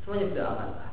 semuanya 0.02 0.26
beliau 0.34 0.46
amalkan. 0.50 0.92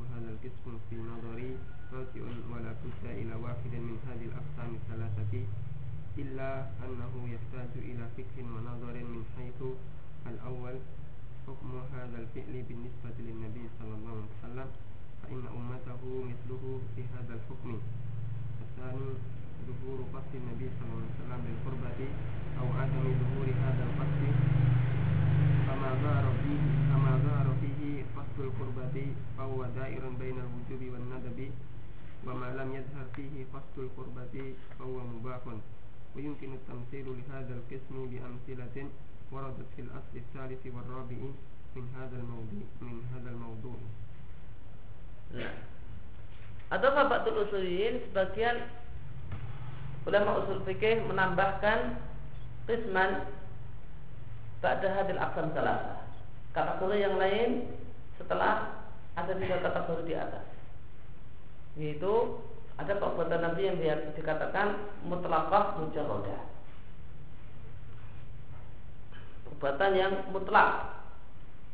وهذا 0.00 0.28
القسم 0.34 0.78
في 0.90 0.96
نظري 0.96 1.56
راجع 1.92 2.24
ولا 2.52 2.72
بد 2.82 3.04
إلى 3.04 3.34
واحد 3.34 3.72
من 3.88 3.96
هذه 4.08 4.24
الأقسام 4.30 4.70
الثلاثة 4.80 5.32
إلا 6.18 6.50
أنه 6.84 7.12
يحتاج 7.34 7.72
إلى 7.76 8.04
فقه 8.16 8.36
ونظر 8.54 8.94
من 9.12 9.22
حيث 9.36 9.60
الأول 10.26 10.76
حكم 11.46 11.70
هذا 11.94 12.18
الفعل 12.18 12.54
بالنسبة 12.68 13.16
للنبي 13.18 13.64
صلى 13.78 13.94
الله 13.94 14.14
عليه 14.16 14.34
وسلم 14.38 14.68
فإن 15.22 15.42
أمته 15.58 16.02
مثله 16.30 16.80
في 16.96 17.02
هذا 17.14 17.34
الحكم. 17.38 17.78
الثاني 18.64 19.08
ظهور 19.66 19.98
قصد 20.14 20.32
النبي 20.34 20.66
صلى 20.76 20.88
الله 20.90 21.02
عليه 21.06 21.16
وسلم 21.18 21.40
للقربة 21.48 22.00
أو 22.60 22.66
عدم 22.80 23.04
ظهور 23.22 23.46
هذا 23.64 23.82
القصد. 23.88 24.22
فما 25.66 25.90
ظهر 26.02 26.26
فيه 26.42 26.62
فما 26.90 27.12
ظهر 27.26 27.46
فيه 27.60 27.65
قصد 28.16 28.38
القربة 28.38 28.96
فهو 29.38 29.58
دائر 29.78 30.04
بين 30.22 30.36
الوجوب 30.44 30.82
والندب 30.92 31.40
وما 32.26 32.48
لم 32.58 32.68
يظهر 32.78 33.06
فيه 33.16 33.34
قصد 33.54 33.76
القربة 33.78 34.34
فهو 34.78 34.96
مباح. 35.14 35.42
ويمكن 36.16 36.50
التمثيل 36.54 37.06
لهذا 37.18 37.52
القسم 37.54 37.96
بأمثلة 38.10 38.76
وردت 39.32 39.68
في 39.76 39.82
الأصل 39.82 40.14
الثالث 40.16 40.62
والرابع 40.66 41.20
من 41.76 41.84
هذا 41.98 42.16
الموضوع 42.16 42.66
من 42.80 42.96
هذا 43.12 43.30
الموضوع. 43.30 43.78
Nah. 45.36 45.54
Atau 46.70 46.94
Fabatul 46.94 47.46
Usulin 47.46 47.98
sebagian 48.10 48.62
ulama 50.06 50.38
usul 50.42 50.62
fikih 50.62 51.02
menambahkan 51.02 51.98
Qisman 52.70 53.26
Ba'da 54.62 54.88
hadil 54.94 55.18
aksam 55.18 55.50
salah 55.50 56.06
Kategori 56.54 56.96
yang 57.02 57.18
lain 57.18 57.50
setelah 58.16 58.84
ada 59.16 59.32
tiga 59.36 59.60
kategori 59.64 60.02
di 60.08 60.14
atas. 60.16 60.44
Yaitu 61.76 62.40
ada 62.76 62.92
perbuatan 63.00 63.40
Nabi 63.40 63.72
yang 63.72 63.76
dikatakan 64.12 64.76
mutlakah 65.08 65.80
mujarodah 65.80 66.56
Perbuatan 69.46 69.92
yang 69.96 70.12
mutlak 70.36 71.00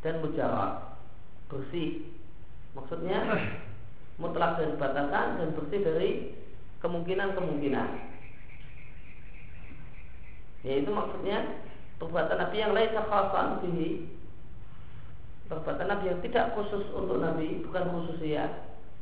dan 0.07 0.23
mujarab. 0.23 0.95
Bersih. 1.51 2.15
Maksudnya 2.79 3.19
mutlak 4.23 4.61
dari 4.61 4.79
batasan 4.79 5.43
dan 5.43 5.49
bersih 5.59 5.81
dari 5.83 6.11
kemungkinan-kemungkinan. 6.79 7.89
Yaitu 10.63 10.91
maksudnya 10.95 11.67
perbuatan 11.99 12.39
Nabi 12.39 12.57
yang 12.63 12.71
lain 12.71 12.95
khasan 12.95 13.67
perbuatan 15.53 15.85
Nabi 15.85 16.05
yang 16.09 16.21
tidak 16.25 16.57
khusus 16.57 16.89
untuk 16.97 17.21
Nabi 17.21 17.61
bukan 17.69 17.85
khusus 17.93 18.19
ya. 18.25 18.49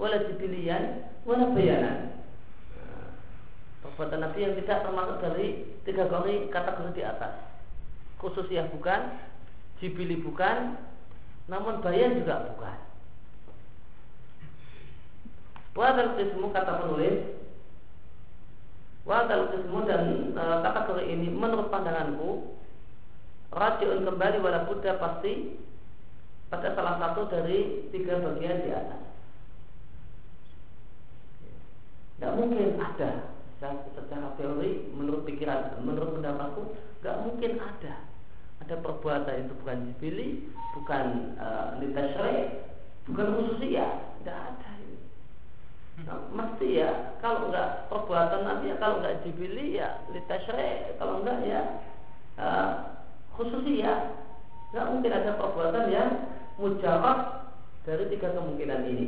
Wala 0.00 0.26
jibilian 0.26 1.06
wala 1.22 1.54
bayanan. 1.54 2.18
Nah, 2.74 3.10
perbuatan 3.86 4.18
Nabi 4.26 4.38
yang 4.42 4.54
tidak 4.58 4.82
termasuk 4.82 5.16
dari 5.22 5.46
tiga 5.86 6.10
kategori 6.10 6.50
kategori 6.50 6.96
di 6.98 7.02
atas. 7.06 7.34
Khusus 8.18 8.50
ya 8.50 8.66
bukan 8.66 9.14
jibili 9.78 10.18
bukan 10.18 10.74
namun 11.46 11.78
bayan 11.78 12.18
juga 12.18 12.50
bukan. 12.50 12.78
Wadal 15.70 16.18
kismu 16.18 16.50
kata 16.50 16.82
penulis 16.82 17.30
Wadal 19.06 19.54
kismu 19.54 19.86
dan 19.86 20.34
e, 20.34 20.42
kategori 20.66 21.04
ini 21.08 21.30
menurut 21.30 21.70
pandanganku 21.70 22.58
Rajiun 23.54 24.02
kembali 24.02 24.38
wala 24.42 24.66
Buddha 24.66 24.98
pasti 24.98 25.56
pada 26.50 26.74
salah 26.74 26.98
satu 26.98 27.30
dari 27.30 27.88
tiga 27.94 28.18
bagian 28.18 28.66
di 28.66 28.70
atas. 28.74 29.00
Tidak 32.18 32.32
mungkin 32.36 32.76
ada. 32.76 33.10
Secara 33.60 34.34
teori 34.40 34.88
menurut 34.96 35.28
pikiran 35.28 35.78
menurut 35.84 36.16
pendapatku 36.18 36.74
nggak 37.00 37.20
mungkin 37.24 37.52
ada. 37.62 37.94
Ada 38.60 38.76
perbuatan 38.76 39.48
itu 39.48 39.54
bukan 39.64 39.78
jibili 39.88 40.28
bukan 40.76 41.32
uh, 41.40 41.76
e, 41.80 41.86
litasre 41.86 42.34
bukan 43.08 43.26
khususnya. 43.36 43.88
Tidak 44.20 44.36
ada 44.36 44.70
Nah, 46.00 46.16
mesti 46.32 46.80
ya 46.80 47.20
kalau 47.20 47.52
enggak 47.52 47.92
perbuatan 47.92 48.40
nanti 48.48 48.72
ya 48.72 48.76
kalau 48.80 49.04
enggak 49.04 49.20
jibili 49.20 49.76
ya 49.76 50.00
litasre 50.08 50.96
kalau 50.96 51.20
enggak 51.20 51.38
ya 51.44 51.60
uh, 52.40 52.70
khususiyah 53.36 54.16
nggak 54.72 54.88
mungkin 54.88 55.12
ada 55.12 55.36
perbuatan 55.36 55.86
yang 55.92 56.10
mujarab 56.60 57.48
dari 57.88 58.04
tiga 58.12 58.36
kemungkinan 58.36 58.84
ini 58.92 59.06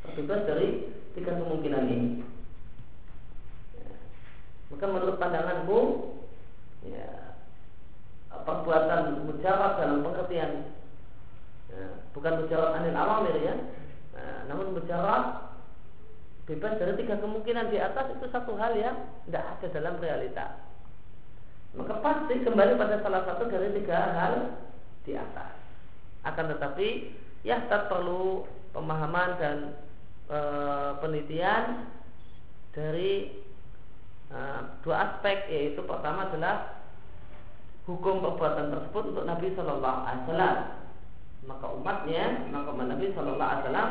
terbebas 0.00 0.48
dari 0.48 0.88
tiga 1.12 1.36
kemungkinan 1.36 1.84
ini 1.84 2.08
ya. 3.76 3.92
maka 4.72 4.84
menurut 4.88 5.16
pandanganku 5.20 5.80
ya 6.88 7.36
perbuatan 8.32 9.28
mujarab 9.28 9.72
dalam 9.76 10.00
pengertian 10.00 10.72
ya, 11.68 11.84
bukan 12.16 12.40
mujarab 12.40 12.80
anil 12.80 12.96
awamir 12.96 13.36
ya 13.44 13.54
nah, 14.16 14.40
namun 14.48 14.72
mujarab 14.72 15.52
bebas 16.48 16.80
dari 16.80 16.96
tiga 17.04 17.20
kemungkinan 17.20 17.68
di 17.68 17.76
atas 17.76 18.16
itu 18.16 18.24
satu 18.32 18.56
hal 18.56 18.72
yang 18.80 18.96
tidak 19.28 19.44
ada 19.44 19.66
dalam 19.76 20.00
realita 20.00 20.56
maka 21.76 22.00
pasti 22.00 22.40
kembali 22.40 22.80
pada 22.80 23.04
salah 23.04 23.22
satu 23.28 23.52
dari 23.52 23.68
tiga 23.76 24.00
hal 24.16 24.34
di 25.04 25.12
atas. 25.12 25.55
Akan 26.26 26.50
tetapi 26.50 27.14
ya 27.46 27.62
tetap 27.62 27.86
perlu 27.86 28.42
pemahaman 28.74 29.38
dan 29.38 29.56
e, 30.26 30.38
penelitian 30.98 31.86
dari 32.74 33.38
e, 34.28 34.38
dua 34.82 34.96
aspek 35.06 35.46
yaitu 35.46 35.80
pertama 35.86 36.26
adalah 36.26 36.82
hukum 37.86 38.18
perbuatan 38.18 38.74
tersebut 38.74 39.14
untuk 39.14 39.24
Nabi 39.24 39.54
Shallallahu 39.54 39.98
Alaihi 40.02 40.22
Wasallam. 40.26 40.58
Maka 41.46 41.66
umatnya, 41.70 42.24
maka 42.50 42.68
umat 42.74 42.86
Nabi 42.90 43.14
Shallallahu 43.14 43.46
Alaihi 43.46 43.62
Wasallam 43.70 43.90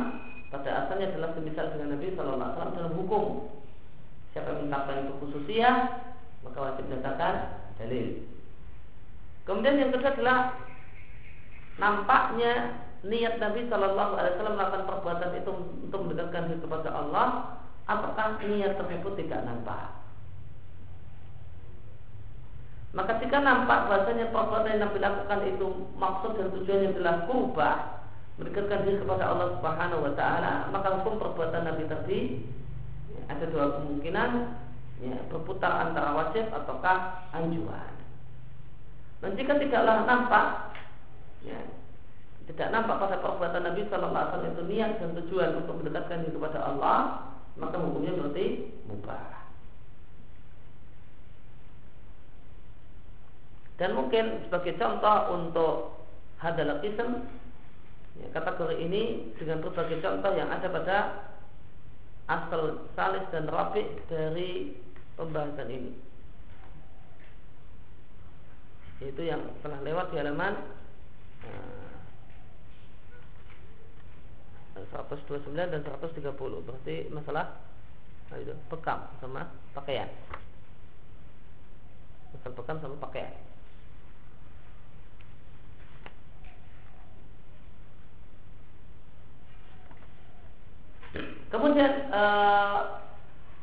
pada 0.52 0.70
asalnya 0.84 1.16
adalah 1.16 1.30
semisal 1.34 1.72
dengan 1.72 1.96
Nabi 1.96 2.08
Shallallahu 2.12 2.36
Alaihi 2.44 2.52
Wasallam 2.60 2.76
dalam 2.76 2.94
hukum. 3.00 3.24
Siapa 4.36 4.52
yang 4.52 4.68
menetapkan 4.68 5.08
itu 5.08 5.14
khususnya, 5.24 5.70
maka 6.44 6.58
wajib 6.60 6.84
menyatakan 6.92 7.34
dalil. 7.80 8.08
Kemudian 9.48 9.80
yang 9.80 9.92
kedua 9.96 10.12
adalah 10.12 10.40
nampaknya 11.76 12.84
niat 13.06 13.38
Nabi 13.38 13.70
Shallallahu 13.70 14.14
Alaihi 14.18 14.34
Wasallam 14.38 14.56
melakukan 14.58 14.86
perbuatan 14.90 15.32
itu 15.38 15.52
untuk 15.86 16.00
mendekatkan 16.08 16.50
diri 16.50 16.60
kepada 16.64 16.90
Allah, 16.90 17.28
apakah 17.86 18.42
niat 18.42 18.80
tersebut 18.80 19.14
tidak 19.22 19.46
nampak? 19.46 19.94
Maka 22.96 23.20
jika 23.20 23.44
nampak 23.44 23.92
bahasanya 23.92 24.32
perbuatan 24.32 24.72
yang 24.72 24.84
Nabi 24.88 24.98
lakukan 25.04 25.40
itu 25.52 25.68
maksud 26.00 26.32
dan 26.40 26.48
tujuannya 26.56 26.90
adalah 26.96 27.16
kubah 27.28 27.76
mendekatkan 28.40 28.88
diri 28.88 28.98
kepada 29.04 29.24
Allah 29.32 29.48
Subhanahu 29.60 30.02
Wa 30.12 30.14
Taala, 30.16 30.54
maka 30.72 30.88
hukum 31.00 31.20
perbuatan 31.20 31.68
Nabi 31.68 31.84
tadi 31.92 32.20
ada 33.28 33.46
dua 33.52 33.80
kemungkinan 33.80 34.30
ya, 35.04 35.18
berputar 35.28 35.92
antara 35.92 36.16
wajib 36.16 36.48
ataukah 36.52 37.30
anjuran. 37.36 37.94
Dan 39.24 39.40
jika 39.40 39.60
tidaklah 39.60 40.06
nampak, 40.08 40.75
ya, 41.46 41.62
tidak 42.50 42.68
nampak 42.74 43.02
pada 43.02 43.18
perbuatan 43.22 43.64
Nabi 43.66 43.86
Shallallahu 43.90 44.30
Alaihi 44.38 44.54
itu 44.54 44.64
niat 44.70 44.92
dan 45.02 45.18
tujuan 45.18 45.66
untuk 45.66 45.82
mendekatkan 45.82 46.26
diri 46.26 46.34
kepada 46.34 46.60
Allah, 46.62 46.98
maka 47.58 47.78
hukumnya 47.82 48.14
berarti 48.14 48.70
mubah. 48.86 49.34
Dan 53.76 53.92
mungkin 53.92 54.48
sebagai 54.48 54.80
contoh 54.80 55.18
untuk 55.36 55.76
kism 56.86 57.10
ya, 58.22 58.28
kategori 58.32 58.78
ini 58.80 59.34
dengan 59.36 59.60
berbagai 59.66 60.00
contoh 60.00 60.32
yang 60.38 60.48
ada 60.48 60.68
pada 60.70 60.98
asal 62.26 62.88
salis 62.96 63.26
dan 63.36 63.50
rapi 63.52 63.84
dari 64.08 64.80
pembahasan 65.20 65.70
ini 65.70 65.92
itu 69.04 69.22
yang 69.28 69.44
telah 69.60 69.80
lewat 69.84 70.08
di 70.10 70.16
halaman 70.24 70.56
129 74.76 75.56
dan 75.56 75.82
130 75.84 76.66
berarti 76.66 76.96
masalah 77.12 77.60
nah 78.26 78.42
itu 78.42 78.58
bekam 78.74 79.06
sama 79.22 79.48
pakaian. 79.78 80.10
Masalah 82.34 82.56
bekam 82.58 82.78
sama 82.82 82.98
pakaian. 82.98 83.34
Kemudian 91.54 92.12
uh, 92.12 93.00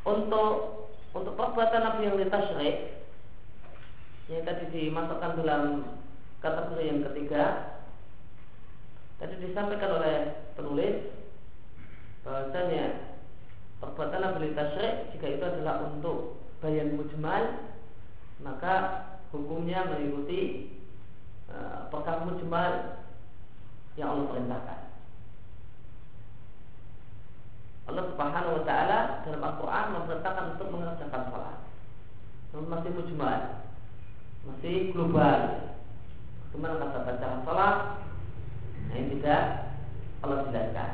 untuk 0.09 0.89
untuk 1.13 1.35
perbuatan 1.37 1.83
Nabi 1.85 2.09
yang 2.09 2.17
litasyrek 2.17 3.05
yang 4.33 4.43
tadi 4.49 4.65
dimasukkan 4.73 5.37
dalam 5.45 5.63
kategori 6.43 6.85
yang 6.85 7.01
ketiga 7.07 7.45
tadi 9.23 9.39
disampaikan 9.39 10.03
oleh 10.03 10.17
penulis 10.59 11.15
bahwasanya 12.27 13.15
perbuatan 13.79 14.21
Nabi 14.21 14.51
litasyrek 14.51 15.15
jika 15.15 15.27
itu 15.39 15.45
adalah 15.47 15.87
untuk 15.87 16.43
bayan 16.59 16.99
mujmal 16.99 17.71
maka 18.43 18.75
hukumnya 19.31 19.87
mengikuti 19.87 20.75
uh, 21.47 21.87
perkara 21.89 22.27
mujmal 22.27 22.99
yang 23.95 24.19
Allah 24.19 24.27
perintahkan 24.35 24.81
Allah 27.83 28.05
Subhanahu 28.15 28.63
wa 28.63 28.65
taala 28.65 28.99
dalam 29.27 29.43
Al-Qur'an 29.43 29.87
memerintahkan 29.91 30.45
untuk 30.55 30.71
mengerjakan 30.71 31.23
salat. 31.35 31.59
Masih 32.55 32.91
mujmal. 32.95 33.41
Masih 34.47 34.95
global. 34.95 35.72
Ke 36.53 36.57
mana 36.61 36.77
kata 36.77 37.09
baca 37.09 37.29
salat? 37.49 37.77
Nah, 38.93 38.97
ini 39.01 39.17
tidak 39.17 39.73
Allah 40.21 40.45
jelaskan. 40.53 40.91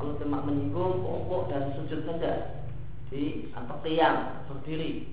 Allah 0.00 0.14
cuma 0.18 0.40
menyinggung 0.48 1.04
pokok 1.04 1.52
dan 1.52 1.76
sujud 1.76 2.02
saja 2.08 2.64
di 3.12 3.52
atau 3.52 3.76
qiyam 3.84 4.40
berdiri 4.48 5.12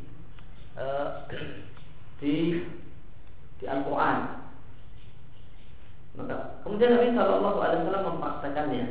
uh, 0.80 1.28
di 2.24 2.64
di 3.60 3.66
Al-Quran. 3.68 4.18
Maka 6.16 6.64
kemudian 6.64 6.96
Nabi 6.96 7.12
Shallallahu 7.12 7.60
Alaihi 7.60 7.82
Wasallam 7.86 8.08
mempraktekannya 8.16 8.86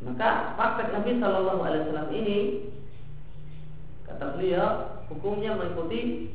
Maka 0.00 0.56
praktek 0.56 0.88
Nabi 0.96 1.10
Shallallahu 1.22 1.60
Alaihi 1.64 1.82
Wasallam 1.86 2.10
ini 2.12 2.38
kata 4.10 4.36
beliau 4.36 4.68
hukumnya 5.12 5.54
mengikuti 5.54 6.32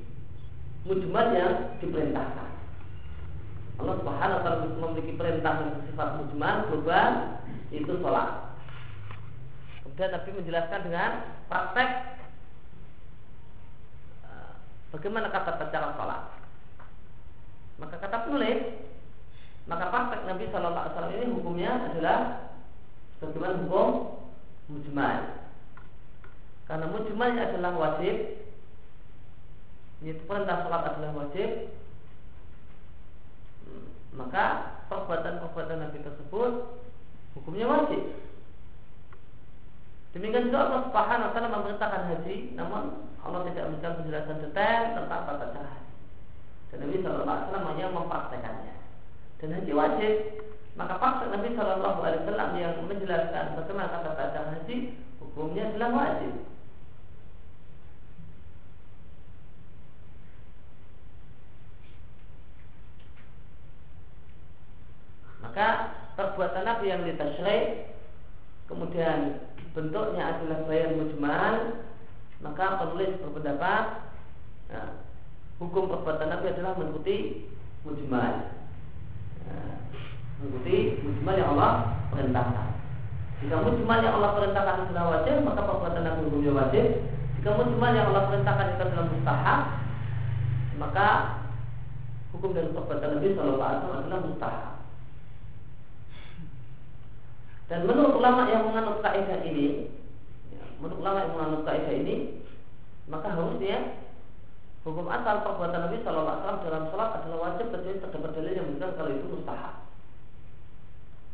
mujmal 0.86 1.28
yang 1.34 1.54
diperintahkan. 1.82 2.50
Allah 3.76 3.96
Subhanahu 4.00 4.38
wa 4.40 4.44
taala 4.46 4.66
memiliki 4.72 5.14
perintah 5.20 5.54
yang 5.60 5.74
bersifat 5.82 6.10
mujmal 6.22 6.56
global 6.72 7.12
itu 7.76 7.94
sholat. 8.00 8.30
Kemudian 9.84 10.10
Nabi 10.16 10.30
menjelaskan 10.32 10.80
dengan 10.88 11.12
praktek 11.52 11.90
eh, 14.30 14.54
bagaimana 14.96 15.28
kata 15.34 15.68
cara 15.74 15.90
sholat. 16.00 16.24
Maka 17.76 18.00
kata 18.00 18.18
penulis, 18.24 18.62
maka 19.68 19.92
praktek 19.92 20.22
Nabi 20.24 20.48
Shallallahu 20.48 20.84
Alaihi 20.88 20.94
Wasallam 20.96 21.16
ini 21.20 21.26
hukumnya 21.36 21.72
adalah 21.92 22.20
Bagaimana 23.26 23.64
hukum 23.64 23.90
mujmal? 24.68 25.18
Karena 26.68 26.86
mujmalnya 26.92 27.42
adalah 27.48 27.72
wajib 27.80 28.16
Yaitu 30.06 30.22
perintah 30.30 30.62
sholat 30.62 30.86
adalah 30.86 31.26
wajib 31.26 31.74
Maka 34.14 34.44
perbuatan-perbuatan 34.88 35.78
Nabi 35.82 35.98
tersebut 36.06 36.52
Hukumnya 37.34 37.66
wajib 37.66 38.14
Demikian 40.16 40.48
juga 40.48 40.64
Allah 40.64 40.82
Subhanahu 40.88 41.28
wa 41.28 41.32
taala 41.36 41.56
memerintahkan 41.60 42.08
haji, 42.08 42.56
namun 42.56 43.04
Allah 43.20 43.52
tidak 43.52 43.68
memberikan 43.68 44.00
penjelasan 44.00 44.48
detail 44.48 44.82
tentang 44.96 45.28
tata 45.28 45.46
cara 45.52 45.70
haji. 45.76 45.94
Dan 46.72 46.78
Nabi 46.88 46.96
Shallallahu 47.04 47.36
alaihi 47.36 47.68
hanya 47.68 47.86
mempraktekannya. 47.92 48.76
Dan 49.44 49.50
haji 49.60 49.72
wajib 49.76 50.16
maka 50.76 51.00
paksa 51.00 51.32
Nabi 51.32 51.56
Wasallam 51.56 52.50
yang 52.60 52.84
menjelaskan 52.84 53.56
bagaimana 53.56 53.92
kata 53.96 54.12
kata 54.12 54.40
haji 54.56 54.78
hukumnya 55.24 55.72
adalah 55.72 55.92
wajib. 55.96 56.34
Maka 65.40 65.68
perbuatan 66.36 66.68
Nabi 66.68 66.86
yang 66.92 67.02
ditasyrih 67.08 67.88
kemudian 68.68 69.40
bentuknya 69.72 70.36
adalah 70.36 70.68
bayan 70.68 71.00
mujmal 71.00 71.80
maka 72.44 72.66
penulis 72.84 73.16
berpendapat 73.24 74.12
nah, 74.68 74.92
hukum 75.64 75.88
perbuatan 75.88 76.28
Nabi 76.28 76.46
adalah 76.52 76.76
mengikuti 76.76 77.48
mujmal. 77.88 78.34
Nah, 79.48 79.76
mengikuti 80.42 81.00
mujmal 81.00 81.36
yang 81.40 81.50
Allah 81.56 81.72
perintahkan. 82.12 82.68
Jika 83.40 83.56
mujmal 83.62 84.00
yang 84.04 84.16
Allah 84.20 84.32
perintahkan 84.36 84.76
adalah 84.90 85.06
wajib, 85.20 85.36
maka 85.46 85.62
perbuatan 85.64 86.04
yang 86.04 86.18
hukumnya 86.24 86.52
wajib. 86.52 86.86
Jika 87.40 87.50
mujmal 87.56 87.92
yang 87.96 88.08
Allah 88.12 88.24
perintahkan 88.28 88.68
itu 88.76 88.82
adalah 88.84 89.08
mustahab, 89.08 89.62
maka 90.76 91.08
hukum 92.36 92.52
dan 92.52 92.76
perbuatan 92.76 93.10
Nabi 93.16 93.28
Wasallam 93.32 93.96
adalah 94.04 94.20
mustahab. 94.28 94.75
Dan 97.66 97.90
menurut 97.90 98.22
ulama 98.22 98.46
yang 98.50 98.70
menganut 98.70 99.02
kaidah 99.02 99.42
ini, 99.42 99.90
ya, 100.54 100.64
menurut 100.78 101.02
ulama 101.02 101.18
yang 101.26 101.34
menganut 101.34 101.62
kaidah 101.66 101.94
ini, 101.98 102.16
maka 103.10 103.34
harusnya 103.34 104.06
hukum 104.86 105.10
asal 105.10 105.42
perbuatan 105.42 105.90
Nabi 105.90 105.98
Shallallahu 106.06 106.30
Alaihi 106.30 106.42
Wasallam 106.46 106.66
dalam 106.70 106.84
sholat 106.94 107.10
adalah 107.18 107.40
wajib 107.50 107.66
kecuali 107.74 108.02
terdapat 108.02 108.32
dalil 108.38 108.54
yang 108.54 108.66
menunjukkan 108.70 108.94
kalau 108.94 109.12
itu 109.14 109.28
mustahab 109.34 109.76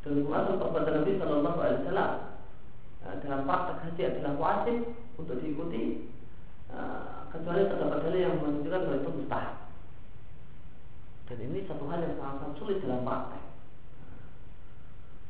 dan 0.01 0.11
termasuk 0.17 0.55
perbuatan 0.57 0.93
Nabi 0.97 1.11
Shallallahu 1.19 1.59
Alaihi 1.61 1.79
Wasallam 1.83 2.11
nah, 3.03 3.15
dalam 3.21 3.41
praktek 3.45 3.77
haji 3.85 4.01
adalah 4.07 4.33
wajib 4.39 4.77
untuk 5.19 5.35
diikuti 5.43 5.83
uh, 6.73 7.29
kecuali 7.29 7.69
terdapat 7.69 7.99
dalil 8.07 8.21
yang 8.23 8.35
menunjukkan 8.39 8.81
bahwa 8.87 8.97
itu 8.97 9.11
mustahab. 9.13 9.55
Dan 11.29 11.37
ini 11.47 11.63
satu 11.63 11.87
hal 11.87 12.03
yang 12.03 12.15
sangat, 12.19 12.51
sulit 12.59 12.83
dalam 12.83 13.07
praktek. 13.07 13.43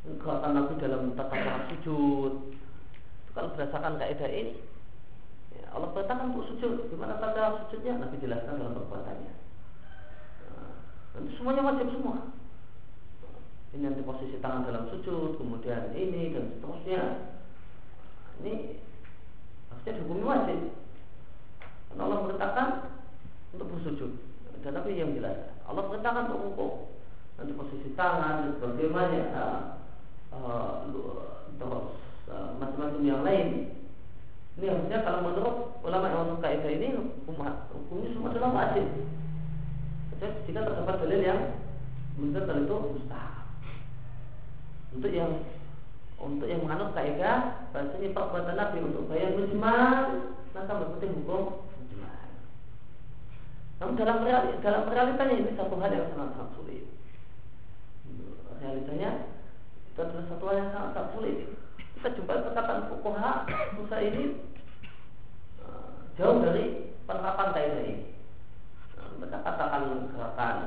Gerakan 0.02 0.52
Nabi 0.58 0.74
dalam 0.82 1.14
tata 1.14 1.36
cara 1.38 1.62
sujud 1.70 1.78
itu 1.78 1.98
kalau 3.38 3.54
berdasarkan 3.54 4.02
kaidah 4.02 4.28
ini 4.28 4.58
ya 5.56 5.72
Allah 5.72 5.94
perintahkan 5.94 6.34
untuk 6.34 6.52
sujud 6.52 6.90
gimana 6.90 7.22
tata 7.22 7.70
sujudnya 7.70 8.02
Nabi 8.02 8.18
jelaskan 8.18 8.60
dalam 8.60 8.76
perbuatannya 8.76 9.34
nah, 10.52 11.32
semuanya 11.38 11.64
wajib 11.64 11.88
semua 11.94 12.34
ini 13.72 13.88
nanti 13.88 14.04
posisi 14.04 14.36
tangan 14.44 14.68
dalam 14.68 14.92
sujud, 14.92 15.40
kemudian 15.40 15.96
ini 15.96 16.36
dan 16.36 16.52
seterusnya. 16.60 17.04
Ini 18.44 18.54
harusnya 19.72 19.92
dihukumi 19.96 20.24
wajib. 20.28 20.60
Karena 21.88 22.02
Allah 22.04 22.20
perintahkan 22.28 22.68
untuk 23.56 23.72
bersujud. 23.72 24.12
Dan 24.60 24.76
Nabi 24.76 25.00
yang 25.00 25.16
jelas. 25.16 25.56
Allah 25.64 25.88
perintahkan 25.88 26.28
untuk 26.28 26.42
rukuk. 26.52 26.74
Nanti 27.40 27.52
posisi 27.56 27.96
tangan 27.96 28.44
dan 28.44 28.52
sebagainya. 28.60 29.24
Uh, 29.40 29.62
terus 30.32 31.86
uh, 32.32 32.50
macam-macam 32.58 33.04
yang 33.04 33.22
lain. 33.22 33.48
Ini 34.60 34.66
harusnya 34.68 35.00
kalau 35.04 35.20
menurut 35.32 35.56
ulama 35.84 36.12
yang 36.12 36.22
untuk 36.28 36.40
kaidah 36.44 36.72
ini 36.72 36.88
hukumnya 37.24 38.10
semua 38.12 38.32
adalah 38.32 38.52
wajib. 38.52 38.86
Jadi 40.20 40.28
jika 40.48 40.60
terdapat 40.68 40.96
dalil 41.02 41.22
yang 41.24 41.40
menunjukkan 42.20 42.68
itu 42.68 42.76
mustahil 42.94 43.42
untuk 44.92 45.12
yang 45.12 45.32
untuk 46.22 46.46
yang 46.46 46.62
menganut 46.62 46.92
kaidah 46.94 47.66
bahasanya 47.72 48.14
perbuatan 48.14 48.56
Nabi 48.60 48.78
untuk 48.84 49.08
bayar 49.10 49.34
mujmal 49.34 49.98
maka 50.52 50.72
mengikuti 50.78 51.08
hukum 51.16 51.44
mujmal. 51.64 52.28
Namun 53.82 53.94
dalam 53.98 54.18
dalam 54.62 54.84
realitanya 54.92 55.36
ini 55.42 55.52
satu 55.56 55.80
hal 55.80 55.92
yang 55.96 56.12
sangat 56.14 56.52
sulit. 56.60 56.86
Realitanya 58.62 59.26
itu 60.02 60.10
adalah 60.10 60.26
satu 60.34 60.44
hal 60.50 60.56
yang 60.58 60.70
sangat 60.74 60.90
sangat 60.98 61.10
sulit. 61.14 61.38
Kita 61.94 62.08
jumpa 62.18 62.42
perkataan 62.50 62.90
fukuha 62.90 63.32
Musa 63.78 63.98
ini 64.02 64.24
uh, 65.62 66.10
jauh 66.18 66.42
dari 66.42 66.98
penerapan 67.06 67.54
kaidah 67.54 67.82
ini. 67.86 67.96
Nah, 68.98 69.10
mereka 69.22 69.38
katakan 69.46 70.10
gerakan 70.10 70.58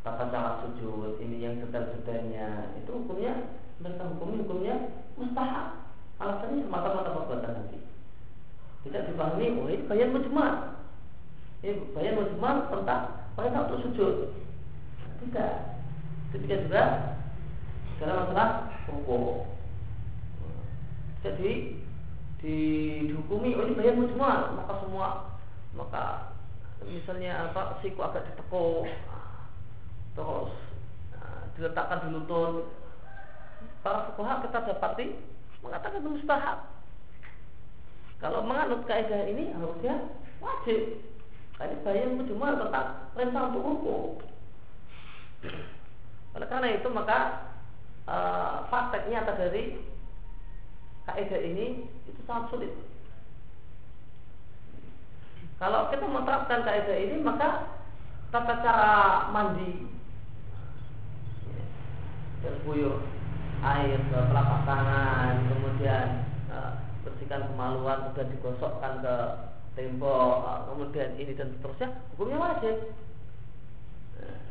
tata 0.00 0.24
cara 0.32 0.64
sujud 0.64 1.20
ini 1.20 1.44
yang 1.44 1.60
detail-detailnya 1.60 2.72
itu 2.80 2.88
hukumnya 2.88 3.52
mereka 3.84 4.08
hukumnya 4.08 4.38
hukumnya 4.40 4.74
mustahab 5.20 5.92
alasannya 6.16 6.64
semata-mata 6.64 7.16
perbuatan 7.16 7.52
Nabi. 7.52 7.78
Tidak 8.86 9.12
dipahami 9.12 9.60
oh 9.60 9.68
ini 9.68 9.84
bayan 9.84 10.14
mujmal. 10.16 10.80
Ini 11.60 11.92
bayan 11.92 12.16
mujmal 12.16 12.56
tentang 12.72 13.02
perintah 13.36 13.68
untuk 13.68 13.80
sujud. 13.84 14.14
Tidak 15.20 15.79
ketika 16.30 16.56
juga 16.66 16.84
dalam 17.98 18.16
masalah 18.24 18.50
hukum 18.86 19.44
jadi 21.20 21.76
dihukumi 22.40 23.52
oh 23.52 23.64
ini 23.68 23.76
bayan 23.76 24.00
mujmal 24.00 24.56
maka 24.56 24.72
semua 24.80 25.08
maka 25.76 26.04
misalnya 26.88 27.52
apa 27.52 27.76
siku 27.84 28.00
agak 28.00 28.24
ditekuk 28.32 28.88
terus 30.16 30.50
nah, 31.12 31.42
diletakkan 31.58 32.08
di 32.08 32.08
lutut 32.16 32.72
para 33.84 34.08
fuqaha 34.08 34.48
kita 34.48 34.58
dapati 34.72 35.06
mengatakan 35.60 36.08
mustahab 36.08 36.58
kalau 38.16 38.40
menganut 38.44 38.84
kaidah 38.88 39.28
ini 39.28 39.52
harusnya 39.52 40.08
wajib 40.40 41.04
ini 41.60 41.76
bayang 41.84 42.16
cuma 42.24 42.56
tentang 42.56 43.12
perintah 43.12 43.52
untuk 43.52 43.64
hukum 43.68 44.04
oleh 46.36 46.46
karena 46.46 46.68
itu 46.78 46.88
maka 46.94 47.18
e, 48.06 48.16
praktek 48.70 49.10
nyata 49.10 49.32
dari 49.34 49.82
kaidah 51.10 51.40
ini 51.42 51.66
itu 52.06 52.20
sangat 52.26 52.54
sulit. 52.54 52.72
Kalau 55.58 55.92
kita 55.92 56.06
menerapkan 56.08 56.64
kaidah 56.64 56.96
ini 56.96 57.20
maka 57.20 57.80
tata 58.30 58.54
cara 58.62 58.92
mandi 59.34 59.90
terguyur 62.40 63.04
air 63.60 64.00
ke 64.00 64.18
telapak 64.32 64.60
tangan 64.64 65.34
kemudian 65.52 66.06
uh, 66.48 66.72
bersihkan 67.04 67.44
kemaluan 67.52 68.08
kemudian 68.08 68.32
digosokkan 68.32 69.04
ke 69.04 69.14
tembok 69.76 70.64
kemudian 70.72 71.12
ini 71.20 71.36
dan 71.36 71.52
seterusnya 71.58 71.88
hukumnya 72.16 72.38
wajib. 72.40 72.76
Uh, 74.16 74.49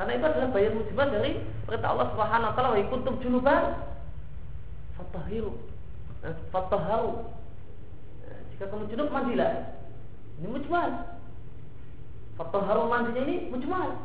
karena 0.00 0.16
itu 0.16 0.24
adalah 0.32 0.48
bayar 0.56 0.72
mujibah 0.72 1.12
dari 1.12 1.44
perintah 1.68 1.92
Allah 1.92 2.08
Subhanahu 2.16 2.48
wa 2.48 2.54
taala 2.56 2.72
wa 2.72 2.88
kuntum 2.88 3.20
junuban 3.20 3.84
fatahiru 4.96 5.52
uh, 6.24 6.36
fataharu 6.48 7.28
uh, 8.24 8.40
jika 8.48 8.72
kamu 8.72 8.88
junub 8.88 9.12
mandilah. 9.12 9.76
Ini 10.40 10.48
mujmal. 10.48 10.88
Fataharu 12.40 12.88
mandinya 12.88 13.28
ini 13.28 13.52
mujmal. 13.52 14.00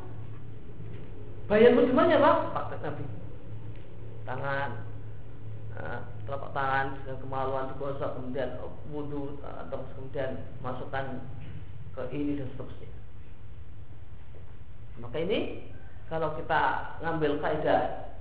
Bayan 1.48 1.80
mujmalnya 1.80 2.20
apa? 2.20 2.44
Praktek 2.52 2.80
Nabi. 2.84 3.06
tangan. 4.28 4.72
Uh, 5.80 6.00
telapak 6.28 6.52
tangan 6.52 6.86
dengan 7.08 7.18
kemaluan 7.24 7.72
digosok 7.72 8.20
kemudian 8.20 8.60
wudhu 8.92 9.40
terus 9.72 9.88
kemudian 9.96 10.44
masukkan 10.60 11.24
ke 11.96 12.04
ini 12.12 12.36
dan 12.36 12.52
seterusnya. 12.52 12.92
Maka 15.00 15.18
ini 15.24 15.72
kalau 16.12 16.38
kita 16.38 16.62
ngambil 17.02 17.42
kaidah 17.42 18.14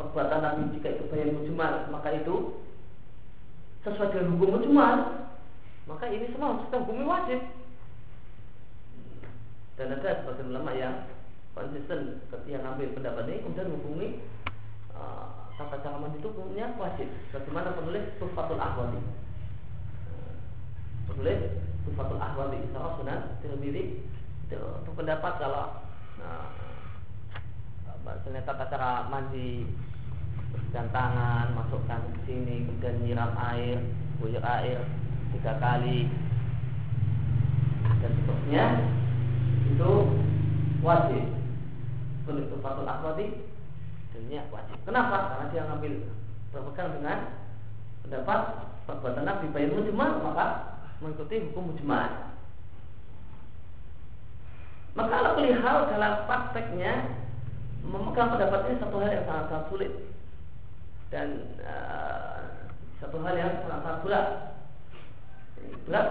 perbuatan 0.00 0.40
Nabi 0.42 0.62
jika 0.78 0.98
itu 0.98 1.04
bayan 1.12 1.38
mujmal 1.38 1.86
maka 1.94 2.10
itu 2.10 2.58
sesuai 3.86 4.14
dengan 4.14 4.34
hukum 4.34 4.58
mujmal 4.58 5.22
maka 5.86 6.06
ini 6.06 6.30
semua 6.30 6.54
harus 6.54 6.64
kita 6.70 6.78
wajib. 7.02 7.40
Dan 9.74 9.98
ada 9.98 10.10
sebagian 10.22 10.50
ulama 10.54 10.70
yang 10.76 11.10
konsisten 11.58 12.22
ketika 12.30 12.58
ngambil 12.62 12.88
pendapat 12.94 13.24
ini 13.28 13.42
kemudian 13.42 13.70
menghubungi 13.72 14.08
uh, 14.94 15.50
tata 15.58 15.82
cara 15.82 15.98
punya 15.98 16.70
wajib. 16.78 17.08
Bagaimana 17.34 17.74
penulis 17.74 18.04
Tufatul 18.22 18.62
Ahwadi 18.62 19.00
uh, 19.02 20.34
penulis 21.10 21.40
Tufatul 21.82 22.20
Ahwadi 22.22 22.62
Isra 22.62 22.94
Sunan 23.00 23.20
Tirmidzi 23.42 24.06
itu 24.52 24.90
pendapat 24.92 25.40
kalau 25.40 25.82
uh, 26.20 26.46
tata 28.02 28.64
cara 28.66 29.06
mandi 29.06 29.66
dan 30.74 30.90
tangan 30.90 31.54
masukkan 31.54 32.00
ke 32.16 32.20
sini 32.26 32.66
kemudian 32.66 32.96
nyiram 33.06 33.32
air 33.38 33.78
buyur 34.18 34.42
air 34.42 34.82
tiga 35.36 35.56
kali 35.62 36.10
dan 38.02 38.10
seterusnya 38.10 38.66
itu 39.70 39.92
wajib 40.82 41.24
Kulit 42.22 42.46
tufatul 42.54 42.86
akhwati 42.86 43.34
dunia 44.14 44.46
wajib. 44.54 44.78
Kenapa? 44.86 45.34
Karena 45.34 45.50
dia 45.50 45.66
ngambil 45.66 45.92
berpegang 46.54 46.90
dengan 46.94 47.18
pendapat 48.06 48.40
perbuatan 48.86 49.24
Nabi 49.26 49.46
bayi 49.50 49.66
mujmal 49.74 50.22
maka 50.22 50.46
mengikuti 51.02 51.42
hukum 51.50 51.74
mujmal. 51.74 52.30
Maka 54.94 55.08
kalau 55.10 55.34
hal 55.42 55.78
dalam 55.90 56.14
prakteknya 56.30 56.92
memegang 57.82 58.30
pendapat 58.38 58.60
ini 58.70 58.76
satu 58.78 58.96
hal 59.02 59.10
yang 59.10 59.26
sangat 59.26 59.44
sangat 59.50 59.66
sulit 59.68 59.92
dan 61.10 61.28
uh, 61.66 62.70
satu 63.02 63.18
hal 63.20 63.34
yang 63.34 63.52
sangat 63.66 63.80
sangat 63.82 63.98
berat. 64.06 64.28
Berat 65.86 66.08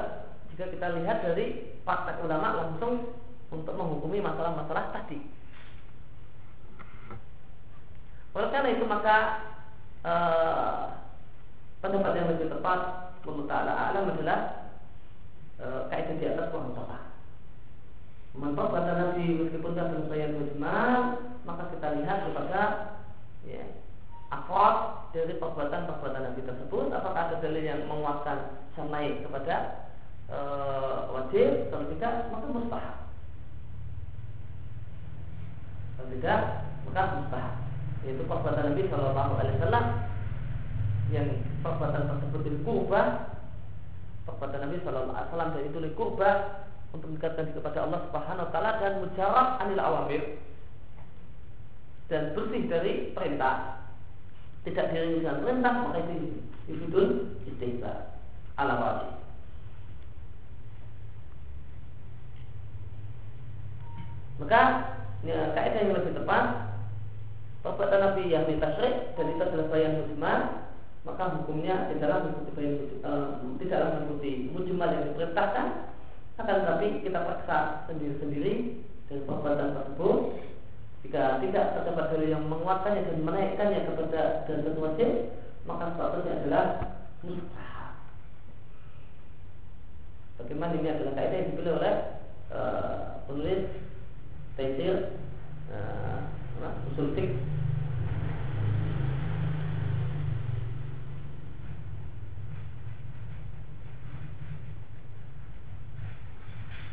jika 0.52 0.66
kita 0.68 0.88
lihat 1.00 1.18
dari 1.24 1.76
praktek 1.88 2.20
ulama 2.24 2.60
langsung 2.60 3.16
untuk 3.52 3.74
menghukumi 3.76 4.20
masalah-masalah 4.24 4.96
tadi. 4.96 5.20
Oleh 8.32 8.48
karena 8.48 8.70
itu 8.72 8.86
maka 8.88 9.18
uh, 10.08 11.04
pendapat 11.84 12.12
yang 12.16 12.28
lebih 12.32 12.48
tepat 12.48 13.12
menurut 13.28 13.48
Taala 13.52 13.74
alam 13.76 14.12
adalah 14.16 14.40
uh, 15.60 15.92
kaitan 15.92 16.16
di 16.20 16.26
atas 16.32 16.48
topa. 16.52 17.11
Manfaat 18.32 18.88
Nabi 18.88 19.44
meskipun 19.44 19.76
tak 19.76 19.92
yang 20.16 20.40
mujmal 20.40 21.20
maka 21.44 21.68
kita 21.76 22.00
lihat 22.00 22.32
kepada 22.32 22.62
ya, 23.44 23.64
akod 24.32 24.76
dari 25.12 25.36
perbuatan-perbuatan 25.36 26.22
Nabi 26.32 26.42
tersebut 26.48 26.96
apakah 26.96 27.28
ada 27.28 27.44
dalil 27.44 27.60
yang 27.60 27.84
menguatkan 27.92 28.64
samai 28.80 29.20
kepada 29.20 29.84
uh, 30.32 31.12
wajib 31.12 31.68
kalau 31.68 31.86
tidak 31.92 32.32
maka 32.32 32.46
mustahab. 32.48 32.98
Kalau 36.00 36.08
tidak 36.16 36.42
maka 36.88 37.02
mustahab. 37.20 37.56
Yaitu 38.08 38.24
perbuatan 38.26 38.64
Nabi 38.72 38.82
Shallallahu 38.88 39.34
Alaihi 39.38 39.56
Wasallam 39.60 39.86
yang 41.12 41.28
perbuatan 41.60 42.08
tersebut 42.08 42.42
kurba 42.64 43.02
perbuatan 44.24 44.60
Nabi 44.64 44.78
Shallallahu 44.80 45.12
Alaihi 45.12 45.28
Wasallam 45.36 45.52
dan 45.52 45.64
itu 45.68 45.80
kurba 46.00 46.30
untuk 46.92 47.08
mendekatkan 47.08 47.48
diri 47.48 47.58
kepada 47.60 47.80
Allah 47.88 48.00
Subhanahu 48.08 48.48
Wa 48.48 48.52
Taala 48.52 48.72
dan 48.84 48.94
menjawab 49.00 49.48
anil 49.64 49.82
awamir. 49.82 50.24
Dan 52.12 52.36
bersih 52.36 52.68
dari 52.68 52.94
perintah. 53.16 53.80
Tidak 54.62 54.94
diringi 54.94 55.26
dengan 55.26 55.42
perintah 55.42 55.74
maka 55.74 56.06
itu 56.06 56.38
yufidul 56.70 57.34
istihbar 57.50 58.14
ala 58.62 58.78
wajib. 58.78 59.12
Maka 64.38 64.62
ya, 65.26 65.40
kaidah 65.58 65.80
yang 65.82 65.98
lebih 65.98 66.14
tepat. 66.14 66.46
Perbuatan 67.62 68.00
Nabi 68.02 68.24
yang 68.34 68.50
ditasrik 68.50 69.14
dan 69.14 69.26
itu 69.38 69.42
adalah 69.42 69.70
bayan 69.70 70.02
mujmal 70.02 70.62
maka 71.02 71.34
hukumnya 71.34 71.90
tidaklah 71.90 72.30
mengikuti 72.30 72.52
bayan 72.58 72.74
uh, 73.02 73.42
tidaklah 73.58 73.90
mengikuti 73.98 74.54
mujmal 74.54 74.90
yang 74.90 75.06
diperintahkan 75.14 75.68
akan 76.40 76.56
tetapi 76.64 76.88
kita 77.04 77.20
paksa 77.28 77.58
sendiri-sendiri 77.92 78.54
dari 79.12 79.22
perbuatan 79.28 79.76
tersebut. 79.76 80.20
Jika 81.02 81.42
tidak 81.42 81.66
terdapat 81.76 82.06
dalil 82.14 82.30
yang 82.30 82.46
menguatkannya 82.46 83.10
dan 83.10 83.18
menaikkannya 83.26 83.80
kepada 83.90 84.46
dan 84.46 84.78
wajib 84.78 85.10
maka 85.66 85.94
statusnya 85.98 86.34
adalah 86.42 86.66
mustahab. 87.26 87.94
Bagaimana 90.42 90.74
ini 90.78 90.90
adalah 90.90 91.14
kaidah 91.18 91.38
yang 91.38 91.50
dipilih 91.54 91.74
oleh 91.78 91.96
uh, 92.50 93.22
penulis 93.30 93.62
Taisir 94.58 95.16
uh, 95.70 96.20
usul 96.94 97.18
fik 97.18 97.30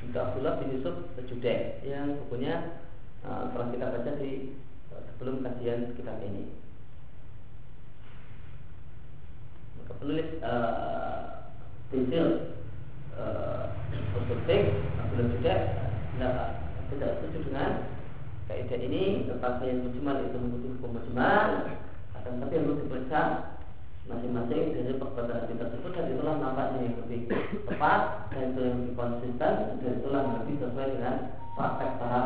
untuk 0.09 0.25
Abdullah 0.25 0.57
bin 0.65 0.73
Yusuf 0.73 0.97
Jude 1.29 1.85
yang 1.85 2.17
bukunya 2.25 2.81
uh, 3.29 3.53
telah 3.53 3.69
kita 3.69 3.93
baca 3.93 4.11
di 4.17 4.57
uh, 4.89 5.05
sebelum 5.13 5.45
kajian 5.45 5.93
kitab 6.01 6.17
ini. 6.25 6.49
Maka 9.77 9.93
penulis 10.01 10.29
uh, 10.41 11.53
Tafsir 11.93 12.25
uh, 13.21 14.17
Usul 14.17 14.41
Abdullah 14.97 15.29
Jude 15.29 15.55
uh, 16.25 16.49
tidak 16.89 17.11
setuju 17.21 17.39
dengan 17.53 17.71
kaidah 18.49 18.81
ini 18.81 19.29
tentang 19.29 19.61
yang 19.61 19.85
mujmal 19.85 20.25
itu 20.25 20.41
mengikuti 20.41 20.69
hukum 20.81 20.91
mujmal 20.97 21.49
akan 22.17 22.33
tapi 22.41 22.55
harus 22.57 22.81
diperiksa 22.81 23.23
masing-masing 24.09 24.73
dari 24.73 24.97
perbuatan 24.97 25.45
kita 25.53 25.65
tersebut 25.69 25.93
dan 25.93 26.07
itulah 26.17 26.35
nampaknya 26.41 26.89
yang 26.89 26.97
lebih 27.05 27.21
tepat 27.69 28.33
dan 28.33 28.57
itu 28.57 28.61
yang 28.65 28.77
lebih 28.81 28.95
konsisten 28.97 29.53
dan 29.85 29.93
itulah 30.01 30.21
yang 30.25 30.37
lebih 30.41 30.55
sesuai 30.65 30.89
dengan 30.97 31.17
praktek 31.53 31.91
para 32.01 32.21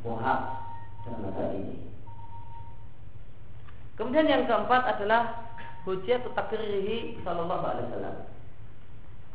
fuqaha 0.00 0.34
dalam 1.04 1.20
masalah 1.28 1.52
ini. 1.52 1.76
Kemudian 4.00 4.28
yang 4.28 4.44
keempat 4.48 4.82
adalah 4.96 5.52
hujat 5.84 6.24
takririhi 6.32 7.20
sallallahu 7.20 7.64
alaihi 7.64 7.86
wasallam. 7.92 8.16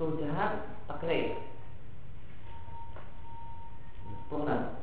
Kehujahan 0.02 0.54
takrir. 0.90 1.38
Sempurna 4.10 4.81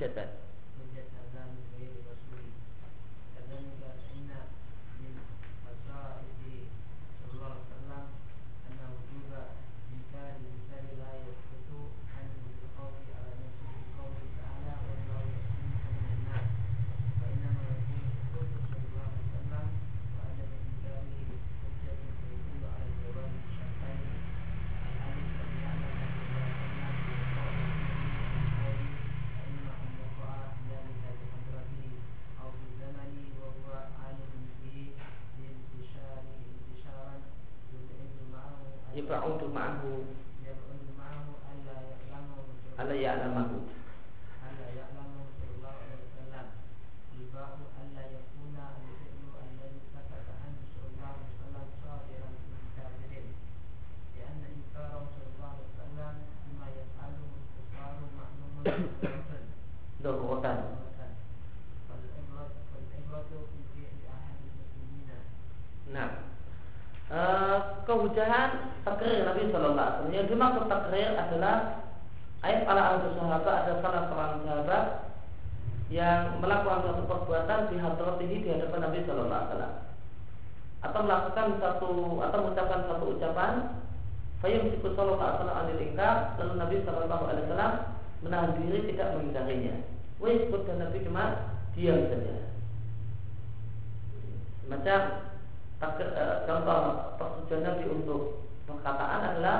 hujjatan 0.00 0.28
yab'udu 39.30 39.48
ma'ahu 39.54 40.09
cuma 91.74 91.78
diam 91.78 91.98
saja 92.10 92.34
Macam 94.70 95.00
takir, 95.82 96.08
eh, 96.14 96.36
contoh 96.46 96.80
persetujuan 97.18 97.62
Nabi 97.66 97.84
untuk 97.90 98.46
perkataan 98.70 99.20
adalah 99.34 99.58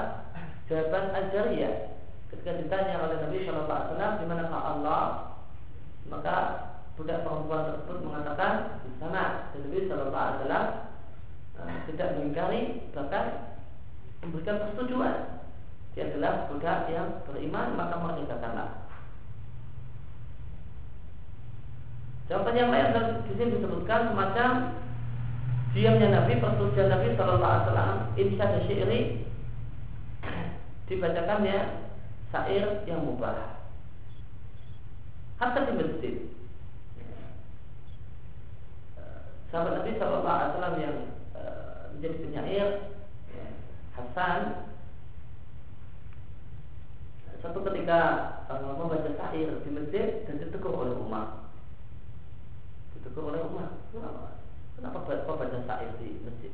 jawaban 0.71 1.11
ajariyah. 1.11 1.99
Ketika 2.31 2.63
ditanya 2.63 3.03
oleh 3.03 3.19
Nabi 3.27 3.43
Shallallahu 3.43 3.75
Alaihi 3.75 3.91
Wasallam 3.91 4.15
di 4.23 4.27
mana 4.31 4.45
Allah, 4.55 5.03
maka 6.07 6.37
budak 6.95 7.27
perempuan 7.27 7.75
tersebut 7.75 7.99
mengatakan 8.07 8.79
di 8.87 8.91
sana. 9.03 9.51
Dan 9.51 9.67
Nabi 9.67 9.79
Shallallahu 9.91 10.15
Alaihi 10.15 10.39
Wasallam 10.47 10.67
eh, 11.59 11.79
tidak 11.91 12.09
mengingkari 12.15 12.63
bahkan 12.95 13.25
memberikan 14.23 14.63
persetujuan. 14.63 15.17
Dia 15.99 16.07
adalah 16.07 16.47
budak 16.47 16.87
yang 16.87 17.19
beriman 17.27 17.75
maka 17.75 17.99
merdekakanlah. 17.99 18.87
Jawaban 22.31 22.55
yang 22.55 22.71
lain 22.71 22.95
dan 22.95 23.07
di 23.27 23.35
sini 23.35 23.59
disebutkan 23.59 24.15
semacam 24.15 24.51
diamnya 25.71 26.09
Nabi, 26.11 26.43
persetujuan 26.43 26.89
Nabi 26.91 27.15
Shallallahu 27.15 27.47
Alaihi 27.47 27.65
Wasallam, 27.67 27.99
insya 28.19 28.47
syairi 28.67 29.01
dibacakannya 30.91 31.59
syair 32.35 32.67
yang 32.91 33.07
mubah. 33.07 33.63
Hatta 35.39 35.71
di 35.71 35.73
masjid. 35.79 36.15
Sahabat 39.55 39.83
Nabi 39.83 39.91
Shallallahu 39.99 40.27
Alaihi 40.35 40.51
Wasallam 40.55 40.77
yang 40.83 40.97
eh, 41.39 41.81
menjadi 41.95 42.17
penyair 42.23 42.69
ya, 43.31 43.47
Hasan 43.95 44.71
satu 47.41 47.65
ketika 47.65 48.01
uh, 48.53 48.77
membaca 48.77 49.09
syair 49.17 49.49
di 49.65 49.71
masjid 49.73 50.29
dan 50.29 50.37
ditegur 50.37 50.77
oleh 50.77 50.93
Umar 50.93 51.49
ditegur 52.93 53.33
oleh 53.33 53.41
Umar 53.49 53.81
kenapa 54.81 55.05
kau 55.29 55.37
baca 55.37 55.61
syair 55.69 55.93
di 56.01 56.25
masjid? 56.25 56.53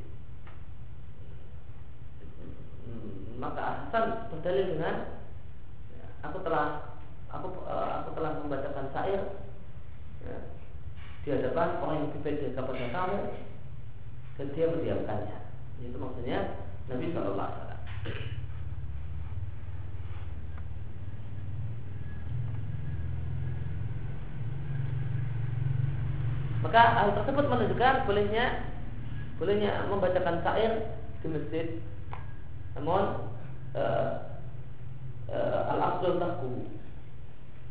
Hmm, 2.83 3.39
maka 3.39 3.87
Hasan 3.87 4.27
berdalil 4.27 4.75
dengan 4.75 4.95
ya, 5.95 6.05
aku 6.27 6.43
telah 6.43 6.99
aku 7.31 7.47
uh, 7.63 8.03
aku 8.03 8.09
telah 8.19 8.43
membacakan 8.43 8.91
syair 8.91 9.21
ya, 10.27 10.37
di 11.23 11.27
hadapan 11.31 11.79
orang 11.79 11.95
yang 12.03 12.07
lebih 12.11 12.21
baik 12.27 12.51
kamu 12.91 13.19
dan 14.35 14.47
dia 14.51 14.65
mendiamkannya. 14.67 15.37
Itu 15.79 15.95
maksudnya 15.95 16.39
Nabi 16.91 17.15
Shallallahu 17.15 17.47
Alaihi 17.47 17.63
Wasallam 17.63 18.36
Maka 26.65 26.81
hal 26.97 27.07
tersebut 27.21 27.45
menunjukkan 27.45 28.09
bolehnya 28.09 28.65
bolehnya 29.37 29.85
membacakan 29.85 30.41
syair 30.41 30.97
di 31.21 31.27
masjid. 31.29 31.67
Namun 32.73 33.29
uh, 33.77 34.11
uh, 35.29 35.61
al 35.73 35.79
afdal 35.81 36.17
tahku 36.17 36.65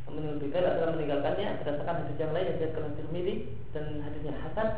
menunjukkan 0.06 0.62
adalah 0.62 0.94
meninggalkannya 0.94 1.58
berdasarkan 1.60 2.06
hadis 2.06 2.18
yang 2.22 2.30
lain 2.30 2.46
yang 2.62 2.94
Tirmidzi 2.94 3.34
dan 3.74 4.06
hadisnya 4.06 4.38
Hasan 4.38 4.68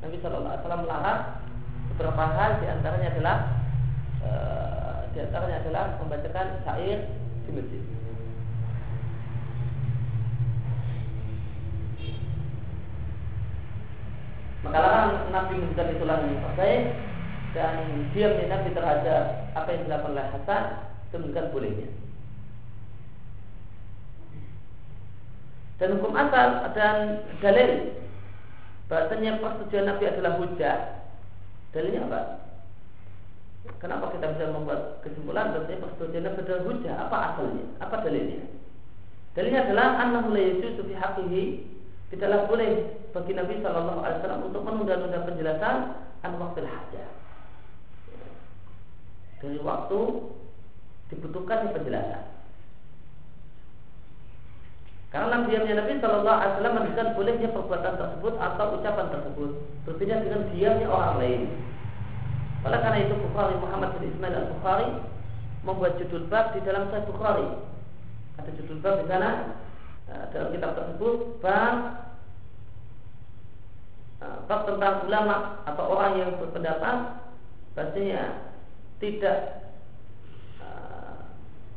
Nabi 0.00 0.16
Shallallahu 0.24 0.48
Alaihi 0.48 0.62
Wasallam 0.64 0.82
melarang 0.88 1.20
beberapa 1.92 2.24
hal 2.32 2.50
di 2.64 2.66
antaranya 2.72 3.08
adalah 3.12 3.36
uh, 4.24 4.98
di 5.12 5.18
antaranya 5.20 5.56
adalah 5.60 5.84
membacakan 6.00 6.46
syair 6.64 6.98
di 7.44 7.50
masjid. 7.52 7.99
Maka 14.60 14.80
Nabi 15.32 15.56
menunjukkan 15.56 15.88
itu 15.96 16.04
yang 16.04 16.44
terbaik 16.44 16.82
dan 17.56 17.74
diamnya 18.12 18.46
Nabi 18.52 18.68
terhadap 18.76 19.22
apa 19.56 19.68
yang 19.72 19.82
dilakukan 19.88 20.12
oleh 20.12 20.26
Hasan 20.36 20.64
itu 21.10 21.16
bolehnya. 21.50 21.88
Dan 25.80 25.96
hukum 25.96 26.12
asal 26.12 26.60
dan 26.76 27.24
dalil 27.40 27.96
bahasanya 28.92 29.40
persetujuan 29.40 29.88
Nabi 29.88 30.04
adalah 30.12 30.36
hujah. 30.36 30.76
Dalilnya 31.72 32.04
apa? 32.04 32.20
Kenapa 33.80 34.12
kita 34.12 34.36
bisa 34.36 34.52
membuat 34.52 35.00
kesimpulan 35.00 35.56
bahasanya 35.56 35.80
persetujuan 35.88 36.24
Nabi 36.28 36.38
adalah 36.44 36.62
hujah? 36.68 36.94
Apa 37.08 37.16
asalnya? 37.32 37.64
Apa 37.80 37.96
dalilnya? 38.04 38.44
Dalilnya 39.32 39.60
adalah 39.64 39.88
annahu 40.04 40.36
la 40.36 40.42
yajuzu 40.52 40.84
tidaklah 42.12 42.44
boleh 42.44 42.99
bagi 43.10 43.32
Nabi 43.34 43.62
Shallallahu 43.62 44.00
Alaihi 44.02 44.18
Wasallam 44.22 44.42
untuk 44.46 44.62
menunda-nunda 44.62 45.26
penjelasan 45.26 45.76
an 46.22 46.32
waktu 46.38 46.66
hajah. 46.66 47.08
Dari 49.40 49.58
waktu 49.60 50.00
dibutuhkan 51.10 51.74
penjelasan. 51.74 52.24
Karena 55.10 55.42
diamnya 55.42 55.82
Nabi 55.82 55.98
Shallallahu 55.98 56.38
Alaihi 56.38 56.52
Wasallam 56.54 56.74
menunjukkan 56.78 57.08
bolehnya 57.18 57.48
perbuatan 57.50 57.94
tersebut 57.98 58.34
atau 58.38 58.66
ucapan 58.78 59.06
tersebut 59.10 59.50
berbeda 59.88 60.14
dengan 60.22 60.40
diamnya 60.54 60.86
orang 60.86 61.14
lain. 61.18 61.42
Oleh 62.60 62.78
karena 62.78 62.98
itu 63.02 63.14
Bukhari 63.16 63.56
Muhammad 63.56 63.90
bin 63.98 64.12
Ismail 64.12 64.36
al 64.36 64.48
Bukhari 64.54 64.88
membuat 65.64 65.96
judul 65.98 66.28
bab 66.28 66.52
di 66.54 66.60
dalam 66.62 66.92
Sahih 66.92 67.08
Bukhari. 67.08 67.48
Ada 68.38 68.50
judul 68.54 68.78
bab 68.84 69.02
di 69.02 69.06
sana 69.08 69.30
dalam 70.30 70.48
kitab 70.54 70.76
tersebut 70.76 71.40
bab 71.42 72.09
bab 74.20 74.68
tentang 74.68 75.08
ulama 75.08 75.64
atau 75.64 75.84
orang 75.96 76.12
yang 76.20 76.30
berpendapat 76.36 77.24
bahasanya 77.72 78.52
tidak 79.00 79.60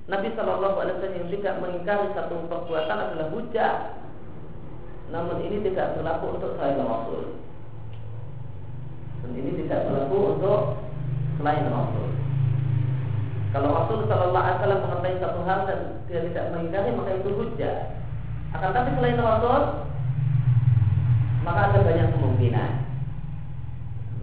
Nabi 0.04 0.36
Shallallahu 0.36 0.84
Alaihi 0.84 0.96
Wasallam 1.00 1.20
yang 1.24 1.30
tidak 1.32 1.54
mengingkari 1.64 2.08
satu 2.12 2.36
perbuatan 2.52 2.98
adalah 3.00 3.28
hujah, 3.32 3.74
namun 5.16 5.40
ini 5.48 5.64
tidak 5.64 5.96
berlaku 5.96 6.36
untuk 6.36 6.60
selain 6.60 6.84
Rasul. 6.84 7.40
Dan 9.24 9.32
ini 9.40 9.64
tidak 9.64 9.88
berlaku 9.88 10.18
untuk 10.36 10.60
selain 11.40 11.72
Rasul. 11.72 12.08
Kalau 13.56 13.70
Rasul 13.72 14.00
Shallallahu 14.12 14.44
Alaihi 14.44 14.58
Wasallam 14.60 14.82
mengetahui 14.84 15.24
satu 15.24 15.40
hal 15.48 15.60
dan 15.72 15.80
dia 16.12 16.20
tidak 16.28 16.46
mengingkari 16.52 16.90
maka 16.92 17.12
itu 17.24 17.30
hujah. 17.40 17.76
Akan 18.60 18.76
tapi 18.76 18.90
selain 19.00 19.24
Rasul 19.24 19.62
maka 21.44 21.60
ada 21.72 21.80
banyak 21.84 22.08
kemungkinan. 22.16 22.72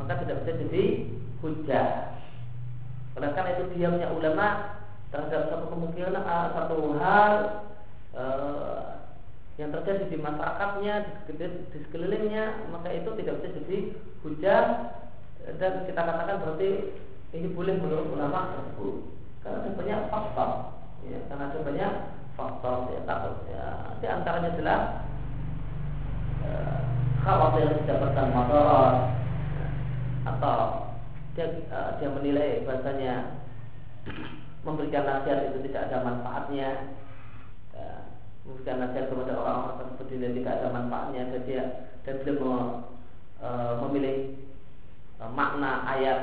Maka 0.00 0.12
tidak 0.24 0.42
bisa 0.42 0.52
jadi 0.66 0.84
hujah. 1.44 1.88
Oleh 3.16 3.30
karena 3.36 3.50
itu 3.56 3.64
diamnya 3.76 4.08
ulama 4.12 4.48
terhadap 5.10 5.50
satu 5.50 5.66
kemungkinan 5.74 6.22
satu 6.54 6.76
hal 7.02 7.32
uh, 8.14 9.00
yang 9.58 9.74
terjadi 9.74 10.08
di 10.08 10.16
masyarakatnya 10.16 11.26
di, 11.28 11.32
di 11.36 11.78
sekelilingnya 11.84 12.70
maka 12.72 12.88
itu 12.94 13.12
tidak 13.20 13.42
bisa 13.42 13.48
jadi 13.60 13.78
hujah 14.24 14.62
dan 15.58 15.72
kita 15.84 16.00
katakan 16.00 16.40
berarti 16.40 16.96
ini 17.36 17.48
boleh 17.52 17.76
menurut 17.76 18.08
ulama 18.14 18.56
tersebut 18.56 18.96
karena 19.42 19.58
ada 19.60 19.70
banyak 19.76 20.00
faktor 20.08 20.50
ya, 21.10 21.18
karena 21.28 21.44
ada 21.50 21.58
banyak 21.60 21.92
faktor 22.38 22.76
ya 22.94 23.00
takut 23.04 23.36
ya 23.50 23.64
di 23.98 24.06
antaranya 24.06 24.50
uh, 26.46 26.80
khawatir 27.20 27.68
mendapatkan 27.84 28.28
motor 28.32 28.90
atau 30.24 30.58
dia, 31.36 31.46
uh, 31.72 31.96
dia 32.00 32.08
menilai 32.12 32.64
bahasanya 32.64 33.40
memberikan 34.64 35.04
nasihat 35.08 35.52
itu 35.52 35.58
tidak 35.68 35.88
ada 35.88 36.04
manfaatnya 36.04 36.68
ya, 37.72 37.92
memberikan 38.44 38.76
nasihat 38.84 39.06
kepada 39.08 39.32
orang-orang 39.36 39.76
tersebut 39.84 40.06
dia 40.16 40.30
tidak 40.36 40.54
ada 40.60 40.68
manfaatnya 40.72 41.22
dan 41.32 41.42
dia 41.48 41.62
dan 42.04 42.16
mau, 42.40 42.88
e, 43.36 43.48
memilih 43.84 44.16
e, 45.20 45.24
makna 45.36 45.84
ayat 45.84 46.20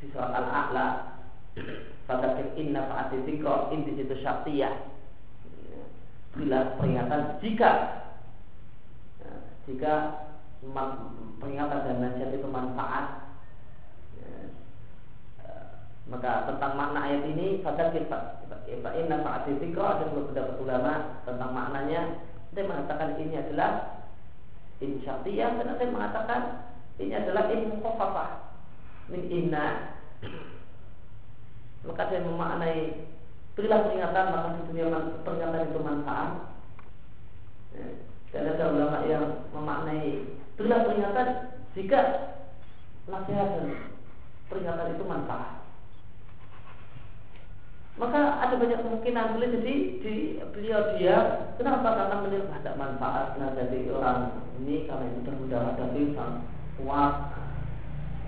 di 0.00 0.08
surat 0.12 0.32
al-a'la 0.32 1.10
Fadakir 2.08 2.54
inna 2.58 2.86
fa'ati 2.86 3.26
zikro 3.26 3.74
In 3.74 3.86
di 3.86 3.98
situ 3.98 4.14
syartiyah. 4.22 4.74
Bila 6.34 6.78
peringatan 6.78 7.42
jika 7.42 7.70
Jika 9.66 9.94
Peringatan 11.40 11.80
dan 11.88 11.96
nasihat 12.04 12.36
itu 12.36 12.48
manfaat. 12.52 13.32
Ya, 14.20 14.32
Maka 16.10 16.44
tentang 16.52 16.76
makna 16.76 17.00
ayat 17.08 17.22
ini 17.32 17.64
Fadakir 17.64 18.04
inna 18.68 19.16
fa'ati 19.24 19.56
zikro 19.56 19.86
Ada 19.88 20.12
pendapat 20.12 20.56
ulama 20.60 21.24
tentang 21.24 21.50
maknanya. 21.56 22.02
Dia 22.52 22.68
mengatakan 22.68 23.16
ini 23.16 23.40
adalah 23.40 24.04
In 24.84 25.00
syartiyah 25.00 25.56
Dan 25.56 25.72
ada 25.72 25.84
mengatakan 25.88 26.42
Ini 27.00 27.24
adalah 27.24 27.48
in 27.48 27.72
mukhafafah 27.72 28.30
Min 29.08 29.22
inna. 29.32 29.96
Maka 31.80 32.12
saya 32.12 32.20
memaknai 32.28 33.08
berilah 33.56 33.80
peringatan 33.88 34.26
maka 34.30 34.48
sesungguhnya 34.56 35.00
peringatan 35.24 35.68
itu 35.72 35.80
manfaat. 35.80 36.30
Ya. 37.70 37.86
dan 38.30 38.46
ada 38.46 38.64
ulama 38.70 38.98
yang 39.10 39.24
memaknai 39.50 40.38
berilah 40.60 40.84
peringatan 40.84 41.28
jika 41.72 42.00
nasihat 43.08 43.48
dan 43.56 43.68
peringatan 44.52 44.92
itu 44.92 45.04
manfaat. 45.08 45.64
Maka 47.96 48.20
ada 48.44 48.54
banyak 48.60 48.80
kemungkinan 48.84 49.40
boleh 49.40 49.48
jadi 49.56 49.74
di 50.04 50.14
beliau 50.52 51.00
dia 51.00 51.16
kenapa? 51.56 51.96
Karena 51.96 52.16
melihat 52.20 52.52
ada 52.60 52.76
manfaat. 52.76 53.40
Nah 53.40 53.56
jadi 53.56 53.88
orang 53.88 54.36
ini 54.60 54.84
karena 54.84 55.08
itu 55.08 55.20
termudah 55.24 55.60
hadapi 55.72 56.12
sang 56.12 56.44
kuat 56.76 57.14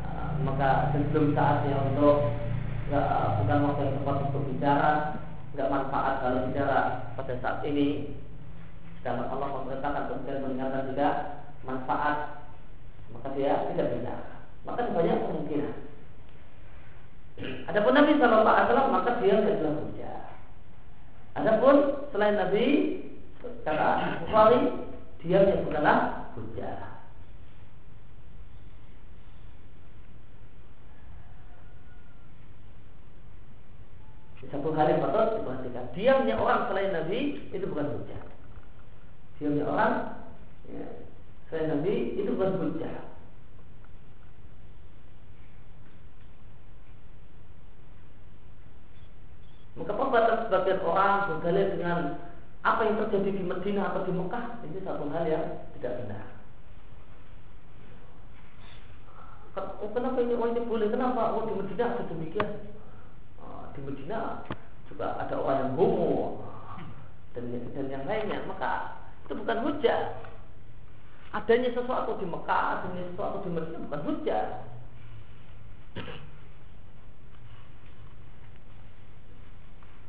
nah, 0.00 0.32
maka 0.48 0.92
sebelum 0.96 1.36
saatnya 1.36 1.76
untuk 1.92 2.32
nggak 2.88 3.08
bukan 3.44 3.58
waktu 3.64 3.80
yang 3.84 3.96
tepat 4.00 4.16
untuk 4.28 4.44
bicara 4.48 4.92
nggak 5.52 5.68
manfaat 5.72 6.14
kalau 6.24 6.48
bicara 6.48 6.80
pada 7.12 7.34
saat 7.44 7.60
ini. 7.68 8.16
Sedangkan 9.04 9.28
Allah 9.36 9.48
memerintahkan 9.52 10.04
kemudian 10.08 10.40
mengingatkan 10.48 10.88
juga 10.88 11.08
manfaat 11.62 12.46
maka 13.12 13.28
dia 13.36 13.66
tidak 13.72 13.86
bicara 13.96 14.32
maka 14.62 14.90
banyak 14.90 15.18
kemungkinan 15.26 15.74
Adapun 17.42 17.96
Nabi 17.96 18.12
Shallallahu 18.20 18.46
Alaihi 18.46 18.66
Wasallam 18.68 18.92
maka 18.92 19.10
dia 19.18 19.34
adalah 19.40 19.74
hujah. 19.80 20.20
Adapun 21.32 21.76
selain 22.12 22.36
Nabi 22.36 22.66
kata 23.64 23.88
Bukhari 24.28 24.60
dia 25.24 25.40
bukanlah 25.64 26.28
hujah. 26.36 26.92
satu 34.52 34.68
hal 34.76 34.84
yang 34.84 35.00
patut 35.00 35.40
diperhatikan. 35.40 35.86
Diamnya 35.96 36.34
orang 36.36 36.68
selain 36.68 36.92
Nabi 36.92 37.40
itu 37.56 37.64
bukan 37.72 37.88
hujah. 37.88 38.20
Diamnya 39.40 39.64
orang 39.64 39.92
ya, 40.68 40.86
selain 41.52 41.68
Nabi 41.68 42.16
itu 42.16 42.32
bukan 42.32 42.56
hujah. 42.56 43.12
Maka 49.76 49.92
pembatasan 49.92 50.48
sebagian 50.48 50.80
orang 50.80 51.28
berdalil 51.28 51.68
dengan 51.76 51.98
apa 52.64 52.80
yang 52.88 52.96
terjadi 53.04 53.36
di 53.36 53.44
Medina 53.44 53.92
atau 53.92 54.08
di 54.08 54.16
Mekah 54.16 54.64
itu 54.64 54.80
satu 54.80 55.12
hal 55.12 55.28
yang 55.28 55.44
tidak 55.76 56.00
benar. 56.00 56.24
Oh, 59.84 59.92
kenapa 59.92 60.24
ini 60.24 60.32
oh 60.32 60.48
ini 60.48 60.64
boleh? 60.64 60.88
Kenapa? 60.88 61.36
Oh 61.36 61.44
di 61.44 61.52
Medina 61.52 61.92
ada 61.92 62.08
demikian 62.08 62.72
di 63.72 63.80
Medina 63.80 64.44
juga 64.88 65.16
ada 65.16 65.34
orang 65.40 65.58
yang 65.64 65.72
homo 65.80 66.44
dan 67.32 67.48
dan 67.72 67.86
yang 67.88 68.04
lainnya 68.04 68.44
maka 68.44 69.00
itu 69.24 69.32
bukan 69.32 69.58
hujah 69.64 70.00
adanya 71.32 71.70
sesuatu 71.72 72.20
di 72.20 72.26
Mekah 72.28 72.64
adanya 72.78 73.02
sesuatu 73.08 73.36
di 73.44 73.50
Medina 73.50 73.84
bukan 73.88 74.02
hujah. 74.04 74.44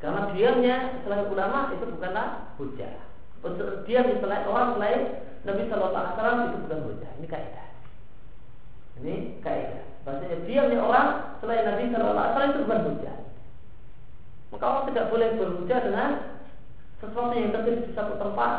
Karena 0.04 0.28
diamnya 0.36 0.76
selain 1.00 1.32
ulama 1.32 1.72
itu 1.72 1.84
bukanlah 1.88 2.52
hujah. 2.60 2.92
Untuk 3.40 3.88
diam 3.88 4.04
orang 4.20 4.76
selain 4.76 5.00
Nabi 5.48 5.64
Shallallahu 5.68 6.08
Alaihi 6.16 6.48
itu 6.52 6.58
bukan 6.68 6.80
hujah. 6.92 7.10
Ini 7.20 7.26
kaidah. 7.28 7.68
Ini 9.00 9.14
kaidah. 9.40 9.84
Bahasanya 10.04 10.44
diamnya 10.44 10.78
orang 10.84 11.08
selain 11.40 11.64
Nabi 11.64 11.88
Shallallahu 11.88 12.32
Alaihi 12.36 12.52
itu 12.52 12.60
bukan 12.68 12.80
hujah. 12.92 13.16
Maka 14.52 14.64
orang 14.68 14.86
tidak 14.92 15.08
boleh 15.08 15.28
berhujah 15.40 15.80
dengan 15.82 16.10
sesuatu 17.00 17.32
yang 17.32 17.52
terjadi 17.52 17.80
di 17.88 17.92
satu 17.96 18.14
tempat 18.20 18.52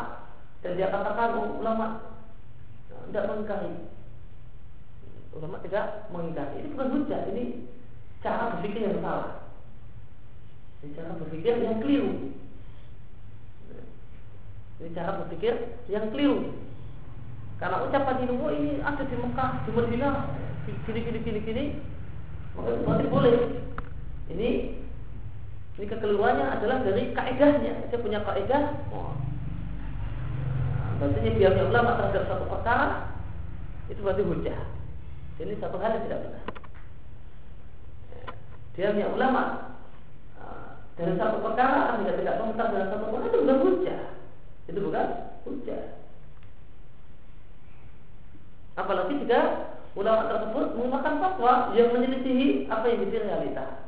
dan 0.66 0.74
dia 0.74 0.90
katakan 0.90 1.38
oh, 1.38 1.62
ulama 1.62 2.15
tidak 3.10 3.26
mengingkari. 3.30 3.72
Ulama 5.36 5.56
tidak 5.64 6.08
mengingkari. 6.10 6.54
Ini 6.62 6.68
bukan 6.72 6.88
hujah, 6.96 7.20
ini 7.32 7.44
cara 8.24 8.56
berpikir 8.56 8.80
yang 8.86 9.00
salah. 9.04 9.46
Ini 10.82 10.96
cara 10.96 11.10
berpikir 11.18 11.54
yang 11.60 11.76
keliru. 11.82 12.12
Ini 14.80 14.88
cara 14.92 15.10
berpikir 15.24 15.54
yang 15.88 16.08
keliru. 16.12 16.52
Karena 17.56 17.88
ucapan 17.88 18.20
ini, 18.28 18.32
oh 18.36 18.52
ini 18.52 18.72
ada 18.84 19.00
di 19.00 19.16
Mekah, 19.16 19.64
di 19.64 19.70
Madinah, 19.72 20.16
gini 20.84 21.00
gini 21.00 21.18
gini 21.24 21.40
gini, 21.40 21.64
maka 22.52 23.00
itu 23.00 23.08
boleh. 23.08 23.36
Ini 24.28 24.50
ini 25.76 25.84
kekeliruannya 25.88 26.46
adalah 26.56 26.84
dari 26.84 27.12
kaedahnya. 27.12 27.92
Dia 27.92 27.98
punya 28.00 28.20
kaedah. 28.24 28.64
Oh. 28.92 29.12
Maksudnya 30.96 31.32
biarnya 31.36 31.64
ulama 31.68 31.90
terhadap 32.00 32.24
satu 32.24 32.44
perkara 32.48 32.86
itu 33.92 34.00
berarti 34.00 34.22
hujah. 34.24 34.60
Ini 35.36 35.54
satu 35.60 35.76
hal 35.76 36.00
yang 36.00 36.04
tidak 36.08 36.20
benar. 36.24 36.44
Diamnya 38.76 39.06
ulama 39.12 39.42
ah, 40.40 40.80
dari 40.96 41.12
satu 41.20 41.44
perkara 41.44 42.00
tidak 42.00 42.16
tidak 42.20 42.36
komentar 42.40 42.66
dalam 42.72 42.88
satu 42.88 43.04
perkara 43.12 43.28
itu 43.28 43.38
bukan 43.44 43.58
hujah. 43.60 44.02
Itu 44.66 44.78
bukan 44.80 45.06
hujah. 45.44 45.82
Apalagi 48.76 49.14
jika 49.24 49.40
ulama 49.96 50.28
tersebut 50.28 50.66
menggunakan 50.76 51.14
fatwa 51.20 51.52
yang 51.72 51.92
menyelisihi 51.92 52.68
apa 52.68 52.84
yang 52.88 52.98
menjadi 53.04 53.24
realita. 53.32 53.85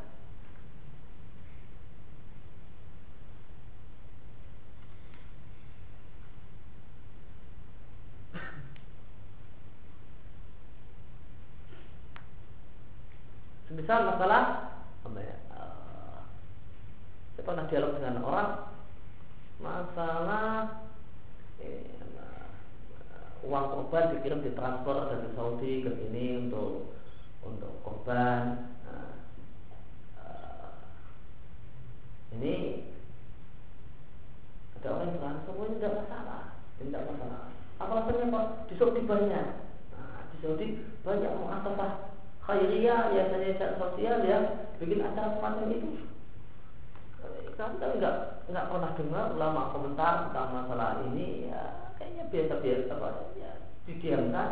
Misal 13.89 14.05
masalah 14.05 14.69
apa 15.01 15.17
ya? 15.17 15.37
Uh, 15.49 16.21
saya 17.33 17.41
pernah 17.41 17.65
dialog 17.73 17.97
dengan 17.97 18.21
orang 18.21 18.51
masalah 19.65 20.85
eh, 21.57 21.97
uang 23.49 23.67
korban 23.73 24.13
dikirim 24.13 24.45
di 24.45 24.53
transfer 24.53 25.09
dari 25.09 25.33
Saudi 25.33 25.89
ke 25.89 25.91
sini 26.05 26.37
untuk 26.37 26.93
untuk 27.41 27.81
korban. 27.81 28.77
Nah, 28.85 29.25
uh, 30.21 30.69
ini 32.37 32.85
ada 34.77 35.01
orang 35.01 35.09
yang 35.09 35.17
bilang 35.17 35.41
semuanya 35.49 35.77
tidak 35.81 35.93
masalah, 36.05 36.43
tidak 36.77 37.03
masalah. 37.09 37.41
Apa 37.81 37.93
alasannya 38.05 38.37
pak? 38.37 38.47
Di 38.69 38.75
Saudi 38.77 39.01
banyak, 39.09 39.47
nah, 39.97 40.29
di 40.29 40.37
Saudi 40.45 40.67
banyak 41.09 41.33
muasabah 41.41 42.18
khairiyah 42.49 43.13
biasanya 43.13 43.77
sosial 43.77 44.25
yang 44.25 44.45
bikin 44.81 45.05
acara 45.05 45.37
semacam 45.37 45.69
itu. 45.69 46.09
Kami 47.21 47.53
kan 47.61 47.93
nggak 48.01 48.17
nggak 48.49 48.69
pernah 48.73 48.91
dengar 48.97 49.25
ulama 49.37 49.69
komentar 49.77 50.33
tentang 50.33 50.57
masalah 50.57 51.05
ini? 51.13 51.53
Ya 51.53 51.93
kayaknya 52.01 52.25
biasa-biasa 52.33 52.93
apa 52.97 53.09
ya 53.37 53.53
didiamkan. 53.85 54.49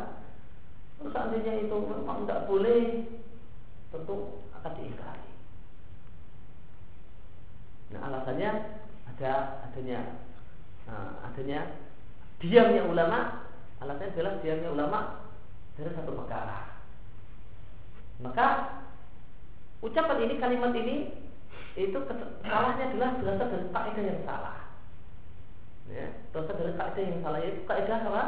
Terus 1.01 1.12
seandainya 1.12 1.53
itu 1.64 1.76
memang 1.88 2.28
nggak 2.28 2.44
boleh 2.44 3.09
tentu 3.88 4.44
akan 4.53 4.72
diingkari. 4.76 5.30
Nah 7.97 8.01
alasannya 8.12 8.51
ada 9.16 9.32
adanya 9.64 10.20
nah, 10.84 11.24
adanya 11.32 11.61
diamnya 12.44 12.84
ulama. 12.84 13.49
Alasannya 13.80 14.12
adalah 14.12 14.34
diamnya 14.44 14.68
ulama 14.68 15.01
dari 15.80 15.92
satu 15.97 16.12
perkara 16.12 16.76
maka 18.22 18.46
ucapan 19.84 20.24
ini, 20.24 20.34
kalimat 20.40 20.72
ini 20.72 20.96
itu 21.76 21.98
salahnya 22.40 22.88
adalah 22.88 23.20
berasal 23.20 23.48
dari 23.52 23.68
kaidah 23.68 24.04
yang 24.08 24.20
salah. 24.24 24.58
Ya, 25.92 26.08
berasal 26.32 26.56
dari 26.56 26.72
kaidah 26.72 27.02
yang 27.04 27.20
salah 27.20 27.38
yaitu 27.44 27.62
kaidah 27.68 27.98
apa? 28.08 28.24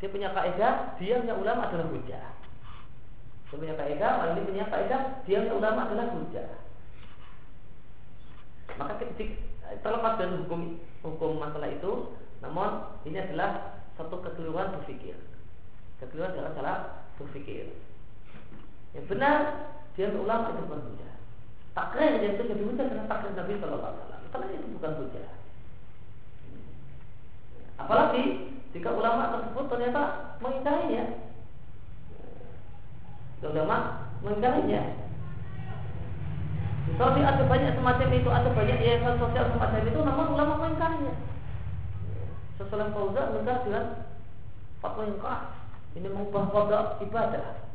Dia 0.00 0.08
punya 0.08 0.32
kaidah 0.32 0.96
diamnya 0.96 1.36
ulama 1.36 1.68
adalah 1.68 1.86
hujah. 1.92 2.26
Dia 3.52 3.56
punya 3.60 3.74
kaidah, 3.76 4.10
orang 4.24 4.32
ini 4.40 4.48
punya 4.48 4.64
kaidah 4.72 5.00
diamnya 5.28 5.52
ulama 5.52 5.80
adalah 5.84 6.06
hujah. 6.16 6.48
Maka 8.80 8.96
terlepas 9.84 10.16
dari 10.16 10.34
hukum 10.40 10.80
hukum 11.04 11.36
masalah 11.36 11.68
itu, 11.68 12.16
namun 12.40 12.96
ini 13.04 13.20
adalah 13.20 13.76
satu 14.00 14.24
kekeliruan 14.24 14.72
berpikir. 14.80 15.20
Kekeliruan 16.00 16.32
dalam 16.32 16.56
cara 16.56 17.04
berpikir. 17.20 17.68
Yang 18.94 19.06
benar, 19.06 19.38
dia 19.94 20.10
ulama 20.10 20.50
itu 20.50 20.62
bukan 20.66 20.80
hujah. 20.90 21.12
Takrir 21.70 22.18
yang 22.18 22.34
itu 22.34 22.42
jadi 22.50 22.62
hujah 22.66 22.84
karena 22.90 23.04
takrir 23.06 23.32
Nabi 23.38 23.52
Shallallahu 23.62 23.86
Alaihi 23.86 24.02
Wasallam. 24.02 24.30
Karena 24.30 24.46
itu 24.50 24.66
bukan 24.74 24.92
hujah. 24.98 25.28
Apalagi 27.78 28.22
jika 28.74 28.90
ulama 28.90 29.34
tersebut 29.34 29.64
ternyata 29.70 30.02
mengingkarinya. 30.42 31.04
Ulama 33.40 33.76
mengingkarinya. 34.26 34.82
Tapi 36.90 37.20
ada 37.22 37.42
banyak 37.46 37.72
semacam 37.78 38.08
itu, 38.12 38.28
ada 38.28 38.48
banyak 38.50 38.78
yayasan 38.82 39.16
sosial 39.16 39.46
semacam 39.54 39.80
itu, 39.86 40.00
namun 40.02 40.26
ulama 40.34 40.54
mengingkarinya. 40.58 41.14
Sesuai 42.58 42.92
Fauzan 42.92 43.26
mengingkar 43.32 43.58
dengan 43.64 43.84
fatwa 44.82 45.06
yang 45.06 45.18
keras. 45.22 45.44
Ini 45.96 46.08
mengubah 46.10 46.44
kodok 46.50 46.86
ibadah. 47.02 47.69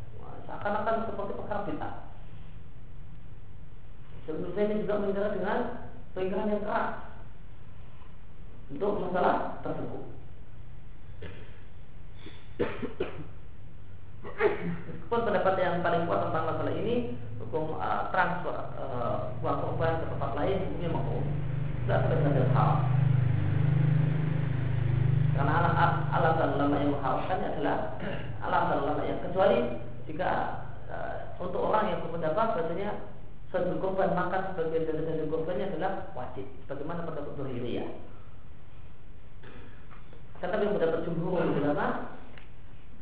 Seakan-akan 0.45 1.09
seperti 1.09 1.33
perkara 1.33 1.65
bid'ah. 1.65 1.95
Sebelum 4.25 4.57
ini 4.57 4.81
juga 4.81 5.01
mengingkari 5.01 5.37
dengan 5.37 5.59
pengingkaran 6.17 6.49
yang 6.49 6.63
keras 6.65 6.89
untuk 8.73 8.91
masalah 9.05 9.61
tersebut. 9.61 10.03
Meskipun 14.25 15.21
pendapat 15.21 15.55
yang 15.61 15.85
paling 15.85 16.09
kuat 16.09 16.19
tentang 16.25 16.45
masalah 16.49 16.73
ini 16.73 17.13
hukum 17.37 17.77
uh, 17.77 18.09
transfer 18.09 18.57
uh, 18.81 19.37
uang 19.45 19.57
korban 19.61 20.01
ke 20.01 20.05
tempat 20.09 20.31
lain 20.33 20.57
hukumnya 20.65 20.89
mau 20.89 21.21
tidak 21.85 21.99
sampai 22.09 22.49
hal. 22.57 22.71
Karena 25.35 25.53
alasan 26.15 26.55
ulama 26.57 26.75
yang 26.81 26.91
mengharapkannya 26.97 27.47
adalah 27.53 27.77
alasan 28.49 28.77
ulama 28.81 29.01
yang 29.05 29.19
kecuali 29.21 29.59
jika 30.06 30.30
uh, 30.89 31.16
untuk 31.41 31.62
orang 31.66 31.93
yang 31.93 31.99
berpendapat 32.06 32.47
bahasanya 32.58 32.89
satu 33.49 33.78
korban 33.82 34.12
makan 34.14 34.53
sebagian 34.53 34.86
dari 34.86 35.01
satu 35.06 35.26
korbannya 35.32 35.66
adalah 35.74 35.91
wajib 36.14 36.45
sebagaimana 36.66 37.08
pendapat 37.08 37.34
ya. 37.66 37.86
Tetapi 40.43 40.62
yang 40.68 40.76
mendapat 40.78 40.99
jumhur 41.08 41.41
ulama 41.41 41.88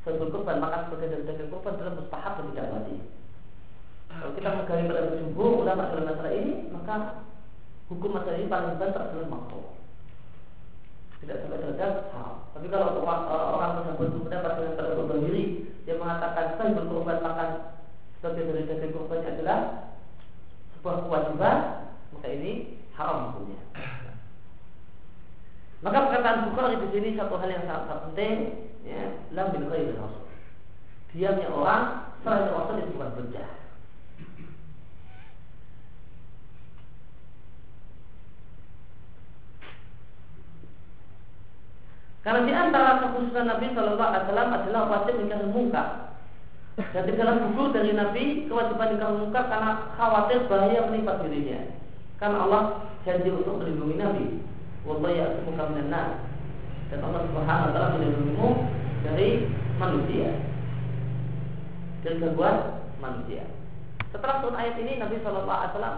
satu 0.04 0.28
korban 0.32 0.58
makan 0.64 0.82
sebagian 0.88 1.12
dari 1.12 1.26
daging 1.28 1.52
korban 1.52 1.80
dalam 1.80 1.96
mustahab 2.00 2.34
dan 2.40 2.46
tidak 2.54 2.72
wajib. 2.72 3.02
Kalau 4.14 4.32
kita 4.38 4.50
menggali 4.54 4.84
pada 4.86 5.18
jumhur 5.18 5.52
ulama 5.66 5.90
dalam 5.90 6.06
masalah 6.06 6.34
ini, 6.38 6.54
maka 6.70 6.96
hukum 7.90 8.10
masalah 8.14 8.38
ini 8.38 8.48
paling 8.48 8.78
besar 8.78 9.10
adalah 9.10 9.28
makruh 9.28 9.83
tidak 11.24 11.48
sampai 11.48 11.60
derajat 11.64 11.94
hal. 12.12 12.32
Tapi 12.52 12.68
kalau 12.68 13.00
orang, 13.00 13.22
orang 13.32 13.72
tersebut 13.80 14.08
berpendapat 14.20 14.52
dengan 14.60 14.74
terlalu 14.76 15.16
diri 15.24 15.44
yang 15.88 15.98
mengatakan 16.04 16.60
saya 16.60 16.76
berkorban 16.76 17.20
makan 17.24 17.50
sebagai 18.20 18.44
dari 18.52 18.64
daging 18.68 18.94
korbannya 18.96 19.30
adalah 19.36 19.60
sebuah 20.76 20.98
kewajiban, 21.08 21.58
maka 22.12 22.28
ini 22.28 22.52
haram 23.00 23.32
hukumnya. 23.32 23.60
Maka 25.84 26.08
perkataan 26.08 26.48
Bukhari 26.52 26.80
di 26.80 26.88
sini 26.96 27.10
satu 27.20 27.36
hal 27.36 27.50
yang 27.52 27.68
sangat, 27.68 27.84
sangat 27.92 28.04
penting, 28.08 28.36
ya, 28.88 29.04
lam 29.36 29.52
bin 29.52 29.68
khairil. 29.68 30.00
Diamnya 31.12 31.48
orang 31.52 31.84
selain 32.24 32.52
rasul 32.52 32.80
itu 32.80 32.96
bukan 32.96 33.12
berjah. 33.20 33.63
Karena 42.24 42.48
di 42.48 42.54
antara 42.56 43.04
kekhususan 43.04 43.52
Nabi 43.52 43.76
Shallallahu 43.76 44.00
Alaihi 44.00 44.24
Wasallam 44.32 44.50
adalah 44.56 44.82
wajib 44.88 45.16
ingkar 45.20 45.44
muka. 45.44 45.84
Dan 46.74 47.04
tidaklah 47.06 47.36
gugur 47.44 47.76
dari 47.76 47.92
Nabi 47.92 48.48
kewajiban 48.48 48.96
ingkar 48.96 49.12
muka 49.12 49.42
karena 49.52 49.72
khawatir 50.00 50.48
bahaya 50.48 50.88
menimpa 50.88 51.20
dirinya. 51.20 51.68
Karena 52.24 52.48
Allah 52.48 52.64
janji 53.04 53.28
untuk 53.28 53.60
melindungi 53.60 54.00
Nabi. 54.00 54.26
Wallahu 54.88 55.12
ya'tumuka 55.12 55.68
minan. 55.76 56.24
Dan 56.88 57.00
Allah 57.04 57.22
Subhanahu 57.28 57.68
wa 57.68 57.74
taala 57.76 57.96
melindungimu 58.00 58.50
dari 59.04 59.30
manusia. 59.76 60.30
Dari 62.08 62.16
gangguan 62.24 62.88
manusia. 63.04 63.44
Setelah 64.16 64.40
turun 64.40 64.56
ayat 64.56 64.80
ini 64.80 64.96
Nabi 64.96 65.20
Shallallahu 65.20 65.60
Alaihi 65.60 65.72
Wasallam 65.76 65.96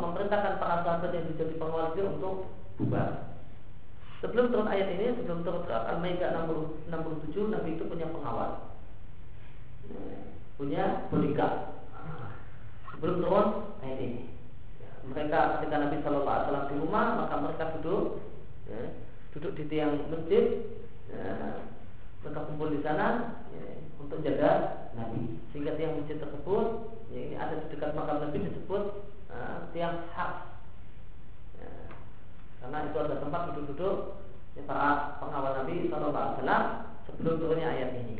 memerintahkan 0.00 0.56
para 0.56 0.80
sahabat 0.80 1.12
yang 1.12 1.28
menjadi 1.28 1.54
pengawal 1.60 1.92
untuk 1.92 2.48
bubar 2.80 3.29
Sebelum 4.20 4.52
turun 4.52 4.68
ayat 4.68 4.88
ini, 5.00 5.16
sebelum 5.16 5.40
turun 5.40 5.64
Al-Maidah 5.64 6.36
67, 6.44 6.92
Nabi 7.48 7.80
itu 7.80 7.88
punya 7.88 8.04
pengawal. 8.12 8.68
Punya 10.60 11.08
bodyguard. 11.08 11.80
Sebelum 12.92 13.16
turun 13.24 13.46
ayat 13.80 13.98
ini. 14.04 14.22
Mereka 15.08 15.38
ketika 15.56 15.76
Nabi 15.80 15.96
Shallallahu 16.04 16.28
Alaihi 16.28 16.46
Wasallam 16.52 16.68
di 16.68 16.76
rumah, 16.84 17.06
maka 17.24 17.34
mereka 17.40 17.64
duduk, 17.80 18.20
ya, 18.68 18.92
duduk 19.32 19.52
di 19.56 19.64
tiang 19.72 19.96
masjid, 20.12 20.68
ya, 21.08 21.56
mereka 22.20 22.44
kumpul 22.44 22.68
di 22.68 22.84
sana 22.84 23.40
ya, 23.56 23.64
untuk 23.96 24.20
jaga 24.20 24.84
Nabi. 24.92 25.40
Sehingga 25.50 25.80
tiang 25.80 25.96
masjid 25.96 26.20
tersebut, 26.20 26.66
ya, 27.08 27.18
ini 27.24 27.34
ada 27.40 27.56
di 27.56 27.72
dekat 27.72 27.96
makam 27.96 28.20
Nabi 28.20 28.44
disebut 28.52 28.82
uh, 29.32 29.72
tiang 29.72 30.04
hak 30.12 30.49
karena 32.60 32.78
itu 32.92 32.96
ada 33.00 33.16
tempat 33.18 33.40
duduk-duduk 33.50 33.96
ya, 34.56 34.62
para 34.68 35.16
pengawal 35.16 35.52
Nabi 35.64 35.88
Shallallahu 35.88 36.12
Alaihi 36.12 36.36
Wasallam 36.36 36.64
sebelum 37.08 37.34
turunnya 37.40 37.68
ayat 37.72 37.90
ini. 37.96 38.16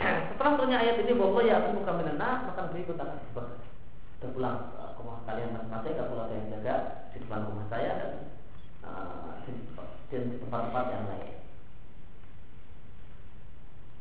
Setelah 0.30 0.52
turunnya 0.54 0.78
ayat 0.78 0.96
ini 1.02 1.12
bahwa 1.18 1.40
ya 1.42 1.54
aku 1.58 1.82
bukan 1.82 1.94
menenang 1.98 2.38
maka 2.46 2.60
Nabi 2.70 2.86
ikut 2.86 2.98
akan 2.98 3.18
disebut. 3.26 3.46
Sudah 4.18 4.30
pulang 4.30 4.58
eh, 4.78 4.90
ke 4.94 5.00
rumah 5.02 5.18
kalian 5.26 5.50
masing-masing, 5.58 5.94
yang 5.98 6.48
jaga 6.58 6.74
di 7.10 7.16
depan 7.22 7.46
rumah 7.50 7.66
saya 7.70 7.90
dan 7.98 8.12
uh, 8.86 9.30
di, 9.46 9.52
di 10.10 10.36
tempat-tempat 10.38 10.84
yang 10.94 11.04
lain. 11.10 11.34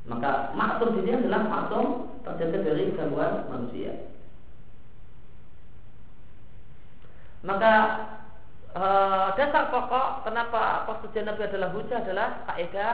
Maka 0.04 0.32
maksum 0.54 1.00
ini 1.00 1.12
adalah 1.16 1.42
maksum 1.48 1.86
terjaga 2.28 2.58
dari 2.62 2.92
gangguan 2.94 3.48
manusia. 3.48 4.14
Maka 7.44 7.74
uh, 8.78 9.28
dasar 9.38 9.70
pokok 9.70 10.26
kenapa 10.26 10.86
persetujuan 10.90 11.30
Nabi 11.30 11.42
adalah 11.46 11.70
hujah 11.74 11.98
adalah 12.02 12.28
kaidah 12.50 12.94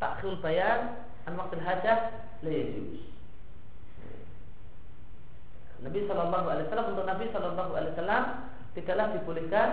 takhul 0.00 0.40
bayan 0.40 0.96
an 1.28 1.36
waktu 1.36 1.60
hajah 1.60 1.98
la 2.44 2.60
Nabi 5.80 6.04
Shallallahu 6.04 6.46
Alaihi 6.48 6.66
Wasallam 6.68 6.90
untuk 6.92 7.06
Nabi 7.08 7.24
Shallallahu 7.32 7.72
Alaihi 7.72 7.92
Wasallam 7.96 8.24
tidaklah 8.76 9.06
dibolehkan 9.16 9.68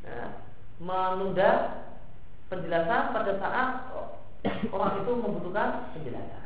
ya, 0.00 0.24
menunda 0.80 1.50
penjelasan 2.48 3.12
pada 3.12 3.32
saat 3.36 3.70
orang 4.72 4.94
itu 5.04 5.12
membutuhkan 5.12 5.92
penjelasan. 5.92 6.44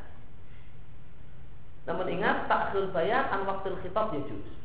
Namun 1.86 2.06
ingat 2.10 2.50
takhul 2.50 2.90
bayan 2.90 3.30
an 3.30 3.46
waktu 3.46 3.78
khitab 3.82 4.10
yajuz 4.14 4.59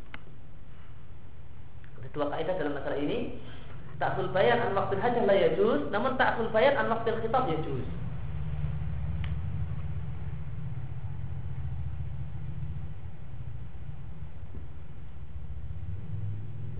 dua 2.13 2.29
kaidah 2.33 2.55
dalam 2.59 2.73
masalah 2.77 2.99
ini 2.99 3.39
takul 3.97 4.27
bayan 4.35 4.59
an 4.59 4.75
waktu 4.75 4.99
hajah 4.99 5.23
la 5.23 5.35
yajuz 5.35 5.87
namun 5.89 6.19
takul 6.19 6.51
bayan 6.51 6.75
an 6.77 6.91
waktu 6.91 7.15
khitab 7.23 7.47
yajuz. 7.49 7.85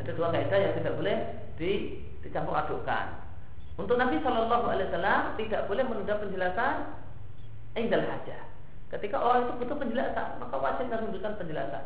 Ada 0.01 0.11
dua 0.13 0.29
kaidah 0.29 0.59
yang 0.59 0.73
tidak 0.77 0.93
boleh 1.01 1.17
di, 1.57 1.71
dicampur 2.21 2.53
adukkan. 2.53 3.25
Untuk 3.81 3.97
Nabi 3.97 4.21
Shallallahu 4.21 4.69
Alaihi 4.69 4.87
Wasallam 4.93 5.21
tidak 5.39 5.65
boleh 5.65 5.83
menunda 5.83 6.15
penjelasan 6.21 6.75
indal 7.75 8.05
hajah 8.05 8.41
ketika 8.95 9.17
orang 9.19 9.49
itu 9.49 9.53
butuh 9.59 9.77
penjelasan 9.77 10.27
maka 10.39 10.55
wajib 10.55 10.85
Nabi 10.87 11.11
memberikan 11.11 11.35
penjelasan 11.35 11.83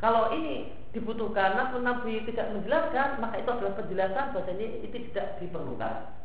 kalau 0.00 0.32
ini 0.32 0.72
dibutuhkan 0.90 1.54
namun 1.54 1.86
Nabi 1.86 2.24
tidak 2.26 2.50
menjelaskan 2.56 3.20
maka 3.22 3.38
itu 3.38 3.50
adalah 3.52 3.76
penjelasan 3.78 4.32
bahasanya 4.34 4.66
itu 4.82 4.96
tidak 5.12 5.38
diperlukan 5.38 6.20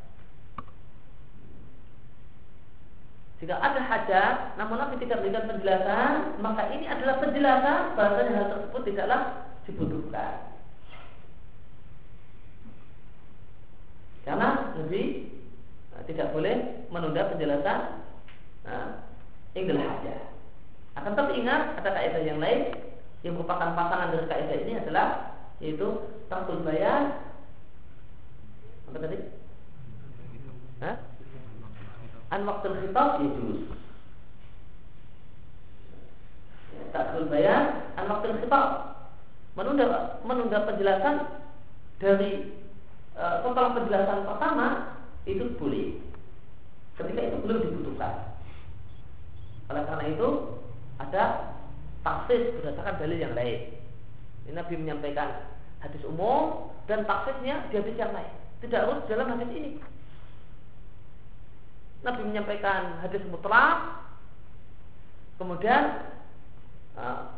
Jika 3.36 3.52
ada 3.52 3.84
hajat, 3.84 4.56
namun 4.56 4.80
Nabi 4.80 4.96
tidak 5.04 5.20
memberikan 5.20 5.52
penjelasan, 5.52 6.40
maka 6.40 6.72
ini 6.72 6.88
adalah 6.88 7.20
penjelasan 7.20 7.82
bahasanya 8.00 8.32
hal 8.32 8.48
tersebut 8.48 8.82
tidaklah 8.88 9.22
dibutuhkan. 9.68 10.34
Karena 14.24 14.74
Nabi 14.80 15.04
eh, 15.94 16.04
tidak 16.08 16.32
boleh 16.32 16.56
menunda 16.88 17.28
penjelasan 17.28 17.80
nah, 18.64 19.04
ingil 19.52 19.84
hajat. 19.84 20.32
Akan 20.96 21.14
tapi 21.14 21.44
ingat 21.44 21.76
ada 21.76 21.92
kaidah 21.92 22.24
yang 22.24 22.40
lain 22.40 22.72
yang 23.26 23.34
merupakan 23.34 23.74
pasangan 23.74 24.14
dari 24.14 24.30
kaidah 24.30 24.58
ini 24.62 24.74
adalah 24.78 25.34
yaitu 25.58 26.14
takul 26.30 26.62
bayan 26.62 27.26
apa 28.86 28.98
tadi? 29.02 29.18
Hah? 30.86 30.96
An 32.30 32.46
waktu 32.46 32.70
khitab 32.70 33.18
yajuz. 33.26 33.66
Takul 36.94 37.26
bayan 37.34 37.90
an 37.98 38.06
waktu 38.14 38.46
khitab 38.46 38.66
menunda 39.58 40.22
menunda 40.22 40.62
penjelasan 40.70 41.26
dari 41.98 42.54
setelah 43.18 43.74
penjelasan 43.74 44.28
pertama 44.28 44.68
itu 45.26 45.50
boleh 45.58 45.98
ketika 47.00 47.22
itu 47.26 47.38
belum 47.42 47.58
dibutuhkan 47.64 48.36
oleh 49.72 49.84
karena 49.88 50.06
itu 50.14 50.28
ada 51.00 51.55
taksis 52.06 52.54
berdasarkan 52.62 53.02
dalil 53.02 53.18
yang 53.18 53.34
lain. 53.34 53.74
Ini 54.46 54.54
Nabi 54.54 54.78
menyampaikan 54.78 55.50
hadis 55.82 56.06
umum 56.06 56.70
dan 56.86 57.02
taksisnya 57.10 57.66
di 57.74 57.82
hadis 57.82 57.98
yang 57.98 58.14
lain. 58.14 58.30
Tidak 58.62 58.78
harus 58.78 59.02
dalam 59.10 59.34
hadis 59.34 59.50
ini. 59.50 59.82
Nabi 62.06 62.22
menyampaikan 62.30 63.02
hadis 63.02 63.26
mutlak 63.26 64.06
kemudian 65.42 66.06
uh, 66.94 67.34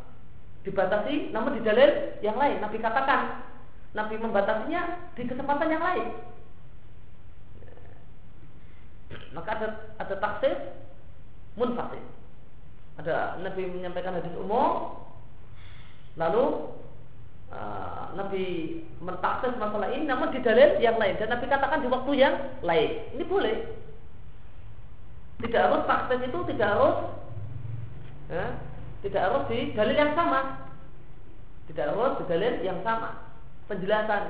dibatasi 0.68 1.32
namun 1.32 1.56
di 1.56 1.64
dalil 1.64 2.20
yang 2.20 2.36
lain. 2.36 2.60
Nabi 2.60 2.76
katakan 2.76 3.48
Nabi 3.96 4.20
membatasinya 4.20 5.16
di 5.16 5.24
kesempatan 5.24 5.72
yang 5.72 5.80
lain. 5.80 6.06
Maka 9.32 9.48
ada 9.56 9.68
ada 9.96 10.14
taksir 10.20 10.76
munfasil 11.56 12.17
ada 12.98 13.38
Nabi 13.40 13.70
menyampaikan 13.70 14.18
hadis 14.18 14.34
umum 14.34 14.98
lalu 16.18 16.74
uh, 17.54 18.10
Nabi 18.18 18.44
mentaksis 18.98 19.54
masalah 19.54 19.94
ini 19.94 20.04
namun 20.10 20.34
di 20.34 20.42
dalil 20.42 20.82
yang 20.82 20.98
lain 20.98 21.14
dan 21.16 21.30
Nabi 21.30 21.46
katakan 21.46 21.82
di 21.82 21.88
waktu 21.88 22.12
yang 22.18 22.34
lain 22.66 22.90
ini 23.14 23.24
boleh 23.24 23.56
tidak 25.38 25.70
harus 25.70 25.86
taksis 25.86 26.20
itu 26.26 26.38
tidak 26.50 26.68
harus 26.74 26.96
ya, 28.26 28.46
tidak 29.06 29.22
harus 29.22 29.42
di 29.46 29.58
dalil 29.74 29.94
yang 29.94 30.12
sama. 30.18 30.40
Tidak 31.70 31.86
harus 31.94 32.18
di 32.18 32.24
dalil 32.26 32.54
yang 32.66 32.78
sama. 32.82 33.22
Penjelasan 33.70 34.22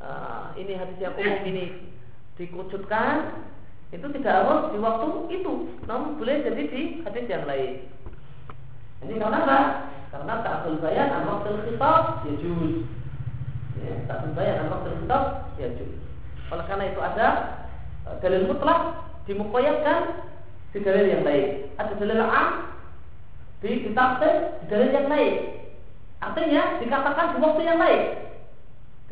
uh, 0.00 0.54
ini 0.56 0.72
hadis 0.78 0.98
yang 1.02 1.14
umum 1.18 1.40
ini 1.44 1.92
dikucutkan 2.38 3.44
itu 3.90 4.04
tidak 4.20 4.34
harus 4.44 4.72
di 4.72 4.78
waktu 4.78 5.08
itu, 5.32 5.52
namun 5.88 6.20
boleh 6.20 6.44
jadi 6.44 6.62
di 6.68 6.82
hadis 7.04 7.24
yang 7.28 7.44
lain. 7.48 7.88
Ini 9.04 9.14
karena 9.20 9.38
apa? 9.46 9.58
Karena 10.08 10.34
tak 10.42 10.66
bayan 10.80 11.08
an 11.12 11.28
waktu 11.28 11.50
khitab 11.68 12.26
ya 12.26 12.32
juz. 12.40 12.82
Ya, 13.78 13.94
tak 14.10 14.34
bayan 14.34 14.66
an 14.66 14.72
waktu 14.74 14.90
khitab 14.98 15.22
ya 15.60 15.68
juz. 15.78 15.92
Oleh 16.48 16.64
karena 16.64 16.84
itu 16.90 17.00
ada 17.00 17.28
uh, 18.08 18.16
dalil 18.24 18.48
mutlak 18.48 18.80
dimukoyatkan 19.28 20.00
di 20.72 20.78
dalil 20.80 21.06
yang 21.06 21.22
lain. 21.22 21.70
Ada 21.76 21.92
dalil 22.00 22.20
am 22.24 22.48
di 23.62 23.86
ditafsir 23.86 24.34
di 24.62 24.64
dalil 24.72 24.90
yang 24.90 25.08
lain. 25.12 25.34
Artinya 26.18 26.82
dikatakan 26.82 27.36
di 27.36 27.38
waktu 27.38 27.62
yang 27.62 27.78
lain. 27.78 28.02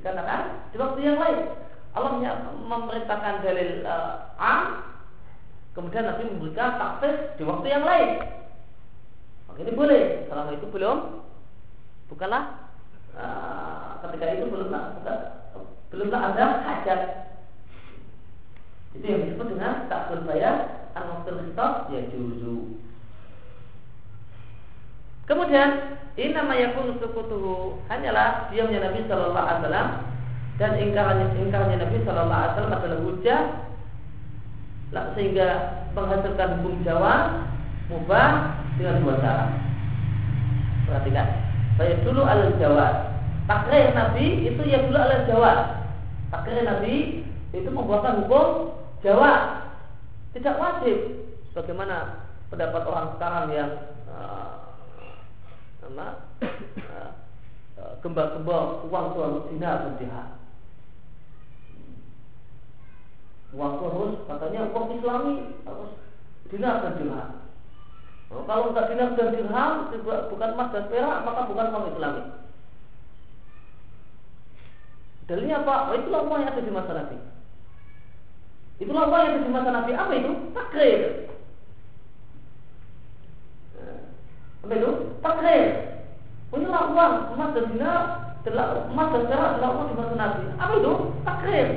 Dikatakan 0.01 0.41
di 0.75 0.77
waktu 0.81 1.01
yang 1.05 1.19
lain. 1.21 1.41
Allah 1.97 2.13
memerintahkan 2.69 3.41
dalil 3.41 3.81
uh, 3.89 4.29
am, 4.37 4.85
kemudian 5.73 6.05
Nabi 6.05 6.29
memberikan 6.29 6.77
tafsir 6.77 7.33
di 7.41 7.43
waktu 7.49 7.67
yang 7.73 7.85
lain. 7.89 8.36
Ini 9.57 9.71
boleh. 9.73 10.29
Selama 10.29 10.51
itu 10.53 10.67
belum, 10.69 10.99
bukanlah 12.13 12.73
uh, 13.17 14.01
ketika 14.05 14.25
itu 14.37 14.45
belum 14.53 14.69
belumlah 15.93 16.21
ada 16.35 16.45
hajat. 16.61 17.01
Itu 18.97 19.05
yang 19.05 19.23
disebut 19.29 19.57
dengan 19.57 19.89
tak 19.89 20.13
berbayar 20.13 20.89
an-waktul 20.97 21.41
ya 21.93 22.01
juzu. 22.13 22.81
Kemudian 25.27 25.99
ini 26.17 26.33
nama 26.33 26.55
yakun 26.55 26.97
sukutuhu 27.03 27.83
hanyalah 27.91 28.49
diamnya 28.49 28.89
Nabi 28.89 29.05
Shallallahu 29.05 29.37
Alaihi 29.37 29.61
Wasallam 29.67 29.89
dan 30.57 30.71
ingkarnya 30.81 31.27
ingkarnya 31.35 31.77
Nabi 31.83 31.99
Shallallahu 32.07 32.41
Alaihi 32.41 32.53
Wasallam 32.55 32.79
adalah 32.79 33.01
hujah 33.05 33.41
sehingga 35.19 35.49
menghasilkan 35.99 36.63
hukum 36.63 36.81
Jawa 36.87 37.45
mubah 37.91 38.55
dengan 38.77 39.03
dua 39.03 39.15
cara. 39.21 39.47
Perhatikan, 40.87 41.29
saya 41.77 41.99
dulu 42.05 42.23
al 42.23 42.55
Jawa. 42.61 42.89
Takrir 43.47 43.95
Nabi 43.95 44.47
itu 44.49 44.63
ya 44.65 44.85
dulu 44.87 44.97
al 44.97 45.25
Jawa. 45.27 45.53
Takrir 46.31 46.63
Nabi 46.63 47.25
itu 47.51 47.69
membuatkan 47.73 48.25
hukum 48.25 48.77
Jawa. 49.01 49.65
Tidak 50.37 50.57
wajib. 50.61 50.99
Bagaimana 51.57 52.29
pendapat 52.53 52.83
orang 52.85 53.07
sekarang 53.17 53.47
yang 53.57 53.73
uh, 54.13 54.77
sama 55.81 56.29
uh, 56.45 57.11
uh, 57.81 57.93
gembar-gembar 58.05 58.85
uang 58.87 59.07
harus 59.17 59.45
dinar 59.49 59.89
dan 59.89 59.95
dirham. 59.97 60.29
Uang 63.57 63.75
harus 63.81 64.15
katanya 64.29 64.61
uang 64.69 64.87
Islami 65.01 65.35
harus 65.65 65.91
dinar 66.53 66.85
dan 66.85 66.93
dirham. 67.01 67.46
Oh, 68.27 68.43
kalau 68.43 68.75
enggak 68.75 68.91
dinar 68.91 69.15
dan 69.15 69.39
dirham 69.39 69.73
bukan 70.03 70.51
emas 70.59 70.73
dan 70.75 70.85
perak 70.91 71.19
maka 71.23 71.47
bukan 71.47 71.71
uang 71.71 71.85
Islami. 71.95 72.23
Dalilnya 75.27 75.63
apa? 75.63 75.91
Oh, 75.91 75.99
itulah 75.99 76.23
uang 76.27 76.43
yang 76.43 76.51
ada 76.55 76.63
di 76.63 76.75
masa 76.75 76.93
Nabi. 76.95 77.19
Itulah 78.83 79.05
uang 79.07 79.23
yang 79.23 79.35
ada 79.35 79.47
di 79.47 79.55
masa 79.55 79.71
Nabi. 79.75 79.91
Apa 79.95 80.13
itu? 80.15 80.33
Takrir. 80.55 81.01
Apa 84.67 84.73
itu? 84.75 84.91
Takrir. 85.23 85.67
Inilah 86.55 86.85
uang 86.95 87.15
emas 87.35 87.51
dan 87.55 87.67
dinar 87.75 88.03
telah 88.47 88.87
emas 88.87 89.09
dan 89.11 89.23
perak 89.27 89.51
adalah 89.59 89.71
uang 89.75 89.87
di 89.91 89.97
masa 89.99 90.15
Nabi. 90.15 90.43
Apa 90.59 90.73
itu? 90.79 90.93
Takrir. 91.23 91.69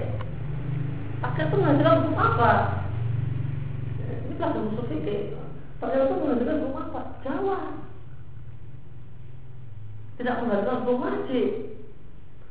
Takrir 1.22 1.46
itu 1.46 1.56
menghasilkan 1.58 1.98
hukum 2.06 2.18
apa? 2.18 2.52
Ini 4.30 4.34
kelas 4.38 4.58
musuh 4.62 4.86
fikih. 4.90 5.39
Takrir 5.80 6.04
itu 6.06 6.16
menghasilkan 6.20 6.60
hukum 6.60 6.82
apa? 6.84 7.02
Jawab. 7.24 7.64
Tidak 10.20 10.36
menghasilkan 10.44 10.80
hukum 10.84 10.98
wajib. 11.04 11.50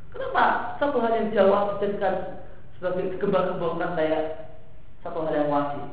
Kenapa 0.08 0.44
satu 0.80 0.96
hal 1.04 1.12
yang 1.20 1.28
jawab 1.36 1.76
dijadikan 1.76 2.44
sebagai 2.80 3.20
kembang-kembangkan 3.20 3.92
saya 3.94 4.20
satu 5.04 5.28
hal 5.28 5.34
yang 5.36 5.52
wajib? 5.52 5.84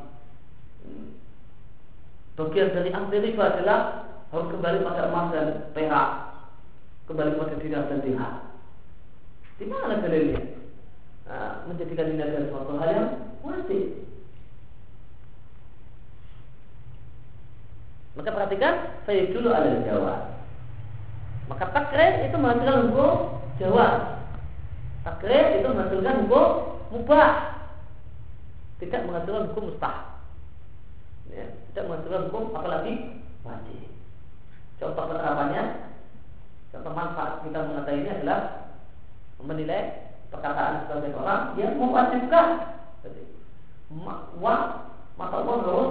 Bagian 2.35 2.75
dari 2.75 2.91
anti 2.91 3.31
adalah 3.35 3.79
harus 4.35 4.51
kembali 4.51 4.83
pada 4.83 5.07
emas 5.07 5.27
dan 5.31 5.47
perak 5.71 6.09
kembali 7.07 7.37
pada 7.37 7.55
dinar 7.61 7.83
dan 7.87 7.99
dirham 8.01 8.35
di 9.55 9.65
mana 9.69 10.03
dalilnya 10.03 10.41
nah, 11.23 11.63
menjadikan 11.69 12.11
ini 12.11 12.21
adalah 12.25 12.47
suatu 12.51 12.71
hal 12.81 12.89
yang 12.91 13.09
wajib 13.45 14.04
maka 18.15 18.31
perhatikan 18.31 18.73
saya 19.03 19.27
dulu 19.27 19.51
ada 19.51 19.83
Jawa. 19.83 20.15
Maka 21.51 21.67
takrir 21.75 22.25
itu 22.31 22.35
menghasilkan 22.39 22.89
hukum 22.89 23.43
Jawa. 23.59 23.87
Takrir 25.03 25.61
itu 25.61 25.67
menghasilkan 25.67 26.25
hukum 26.25 26.47
mubah. 26.95 27.31
Tidak 28.79 29.03
menghasilkan 29.03 29.51
hukum 29.51 29.63
mustahab. 29.71 30.23
Ya, 31.27 31.45
tidak 31.71 31.83
menghasilkan 31.91 32.23
hukum 32.31 32.43
apalagi 32.55 32.93
wajib. 33.43 33.91
Contoh 34.79 35.03
penerapannya, 35.11 35.63
contoh 36.71 36.91
manfaat 36.91 37.43
kita 37.43 37.59
mengetahui 37.63 37.99
ini 38.03 38.09
adalah 38.11 38.39
menilai 39.43 39.81
perkataan 40.31 40.87
sebagai 40.87 41.15
orang 41.19 41.55
yang 41.59 41.75
mewajibkan. 41.75 42.47
Uang 44.39 44.63
mata 45.15 45.37
uang 45.45 45.59
harus 45.63 45.89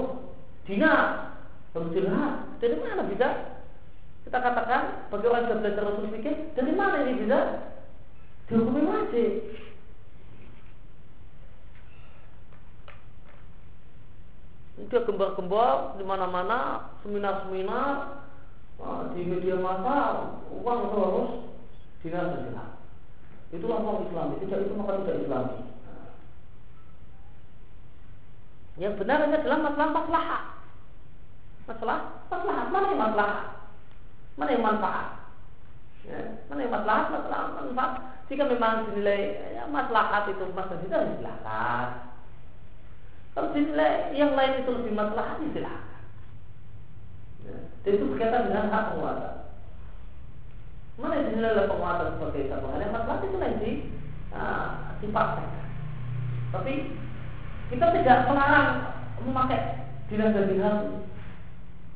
dinar 0.68 1.34
dirham 1.75 2.55
dari 2.62 2.77
mana 2.79 3.03
bisa 3.11 3.59
kita 4.22 4.39
katakan 4.39 5.11
bagi 5.11 5.27
orang 5.27 5.51
yang 5.51 5.61
belajar 5.61 5.85
usul 5.91 6.07
fikih 6.14 6.55
dari 6.55 6.72
mana 6.72 7.03
ini 7.03 7.27
bisa 7.27 7.39
dihukumi 8.47 8.87
wajib 8.87 9.33
dia 14.75 15.01
gembar-gembar 15.07 15.99
di 15.99 16.05
mana-mana 16.07 16.59
seminar-seminar 17.03 18.22
uh, 18.79 19.11
di 19.14 19.27
media 19.27 19.59
massa 19.59 19.99
uang 20.51 20.79
itu 20.87 20.97
harus 20.99 21.31
dinar 22.05 22.27
dirham. 22.37 22.70
Itulah 23.55 23.79
uang 23.81 24.11
Islam. 24.11 24.35
Tidak 24.43 24.59
itu 24.66 24.72
maka 24.75 25.03
tidak 25.07 25.18
Islami. 25.25 25.59
Yang 28.75 28.95
benar 28.99 29.18
adalah 29.31 29.59
masalah 29.62 29.89
masalah. 29.95 30.54
Masalah 31.65 32.29
masalah 32.29 32.69
mana 32.69 32.87
yang 32.93 33.01
masalah? 33.01 33.33
Mana 34.37 34.51
yang 34.53 34.65
manfaat? 34.67 35.07
Ya, 36.05 36.21
mana 36.53 36.61
yang 36.61 36.75
masalah? 36.75 36.99
Masalah 37.09 37.41
manfaat. 37.57 37.93
Jika 38.29 38.43
memang 38.49 38.89
dinilai 38.93 39.21
ya, 39.57 39.65
maslahat 39.69 40.29
itu 40.33 40.45
masalah 40.53 40.81
itu 40.81 40.93
silakan. 40.93 41.89
Kalau 43.35 43.49
dinilai 43.57 44.12
yang 44.15 44.37
lain 44.37 44.62
itu 44.62 44.71
lebih 44.71 44.93
maslahat, 44.93 45.41
ya 45.41 45.49
silakan. 45.57 46.03
Ya. 47.45 47.57
Dan 47.85 47.91
itu 47.97 48.05
berkaitan 48.12 48.49
dengan 48.49 48.73
hak 48.73 48.85
penguasa. 48.93 49.31
Mana 51.01 51.19
yang 51.19 51.29
dinilai 51.33 51.53
oleh 51.57 51.67
penguasa 51.67 52.05
sebagai 52.17 52.43
hal 52.53 52.81
yang 52.81 52.95
masalah 52.95 53.25
itu 53.25 53.39
nanti 53.41 53.71
uh, 54.37 54.69
dipaksakan. 55.01 55.65
Tapi 56.55 56.75
kita 57.73 57.87
tidak 57.99 58.19
melarang 58.31 58.69
memakai 59.25 59.61
dinar 60.07 60.31
dan 60.37 60.47
dirham 60.47 60.79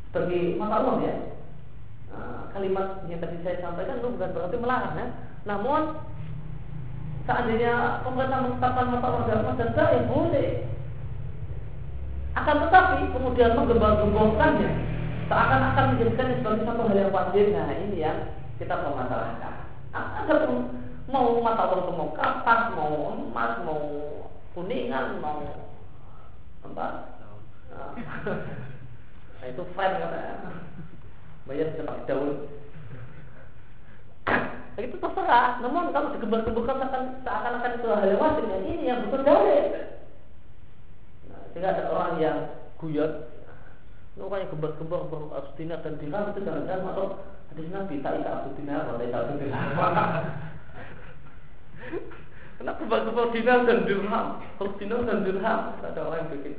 sebagai 0.09 0.57
mata 0.57 0.81
uang 0.81 1.05
ya. 1.05 1.17
Nah, 2.09 2.49
kalimat 2.57 3.05
yang 3.13 3.21
tadi 3.21 3.37
saya 3.45 3.61
sampaikan 3.61 4.01
itu 4.01 4.09
bukan 4.17 4.33
berarti 4.33 4.57
melarang 4.57 4.95
ya. 4.97 5.07
Namun 5.45 5.83
seandainya 7.29 8.01
pemerintah 8.01 8.41
menetapkan 8.49 8.89
mata 8.89 9.09
uang 9.13 9.25
dalam 9.29 9.57
dan 9.61 9.71
ya 9.77 10.01
boleh. 10.09 10.51
Akan 12.33 12.57
tetapi 12.65 13.13
kemudian 13.13 13.53
menggembar-gemborkannya 13.53 14.71
seakan-akan 15.29 15.85
menjadikan 15.93 16.41
sebagai 16.41 16.65
satu 16.65 16.83
hal 16.89 16.97
yang 16.97 17.13
wajib. 17.13 17.47
Nah 17.53 17.69
ini 17.77 18.01
yang 18.01 18.19
kita 18.57 18.75
permasalahkan. 18.81 19.55
Ada 19.93 20.35
pun 20.49 20.73
mau 21.13 21.37
mata 21.45 21.69
uang 21.69 21.81
itu 21.85 21.93
mau 21.93 22.11
kapas, 22.17 22.73
mau 22.73 23.13
emas, 23.13 23.53
mau 23.69 23.81
kuningan, 24.57 25.21
mau 25.21 25.69
apa? 26.65 26.87
Nah, 29.39 29.47
itu 29.47 29.63
friend 29.75 29.95
kata 30.03 30.21
bayar 31.47 31.67
bisa 31.73 31.87
pakai 31.87 32.07
daun. 32.11 32.35
Nah, 34.27 34.81
itu 34.83 34.97
terserah. 34.99 35.63
Namun 35.65 35.95
kalau 35.95 36.13
digembar-gemburkan 36.19 36.77
seakan-akan 37.23 37.73
itu 37.79 37.87
hal 37.89 38.09
yang 38.11 38.21
wajib, 38.21 38.45
ya 38.51 38.59
ini 38.67 38.85
yang 38.91 39.07
betul 39.07 39.23
dalil. 39.23 39.65
Nah, 41.31 41.41
sehingga 41.55 41.73
ada 41.73 41.83
orang 41.89 42.13
yang 42.19 42.39
guyot, 42.83 43.13
orang 44.19 44.43
yang 44.43 44.51
gembar-gembar 44.55 45.01
dinar 45.55 45.79
dan 45.83 45.95
dirham 46.03 46.31
itu 46.35 46.41
jangan-jangan 46.43 46.87
masuk 46.91 47.09
hadis 47.49 47.71
Nabi 47.71 48.03
tak 48.03 48.19
ika 48.19 48.31
abu 48.43 48.49
dinar 48.59 48.87
tak 48.87 49.23
abu 49.23 49.35
dirham. 49.39 49.69
Kenapa 52.59 52.79
gembar-gembar 52.83 53.27
dinar 53.31 53.59
dan 53.67 53.79
dirham? 53.87 54.27
Harus 54.59 54.75
dinar 54.83 55.01
dan 55.07 55.23
dirham. 55.23 55.61
Ada 55.79 56.01
orang 56.03 56.19
yang 56.27 56.31
bikin 56.35 56.55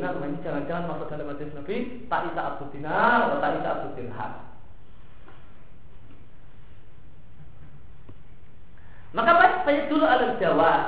guyonan 0.00 0.32
ini 0.32 0.40
jangan-jangan 0.40 0.88
masuk 0.88 1.06
dalam 1.12 1.28
hadis 1.28 1.52
Nabi 1.52 1.76
tak 2.08 2.32
ika 2.32 2.40
abu 2.40 2.64
dinar 2.72 3.28
atau 3.28 3.38
tak 3.44 3.52
ika 3.60 3.70
abu 3.76 3.88
dirham. 3.92 4.32
Maka 9.12 9.30
saya 9.66 9.80
dulu 9.90 10.04
alal 10.06 10.38
jawab. 10.40 10.80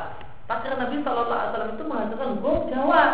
Takdir 0.47 0.75
Nabi 0.79 0.97
Shallallahu 1.03 1.33
Alaihi 1.39 1.51
Wasallam 1.53 1.75
itu 1.75 1.85
menghasilkan 1.87 2.29
hukum 2.39 2.57
jawab. 2.71 3.11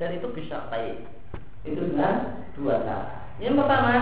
Dan 0.00 0.10
itu 0.18 0.26
bisa 0.34 0.56
baik. 0.72 1.04
Itu 1.68 1.80
dengan 1.80 2.44
dua 2.56 2.80
cara. 2.80 3.28
Yang 3.38 3.60
pertama, 3.60 3.94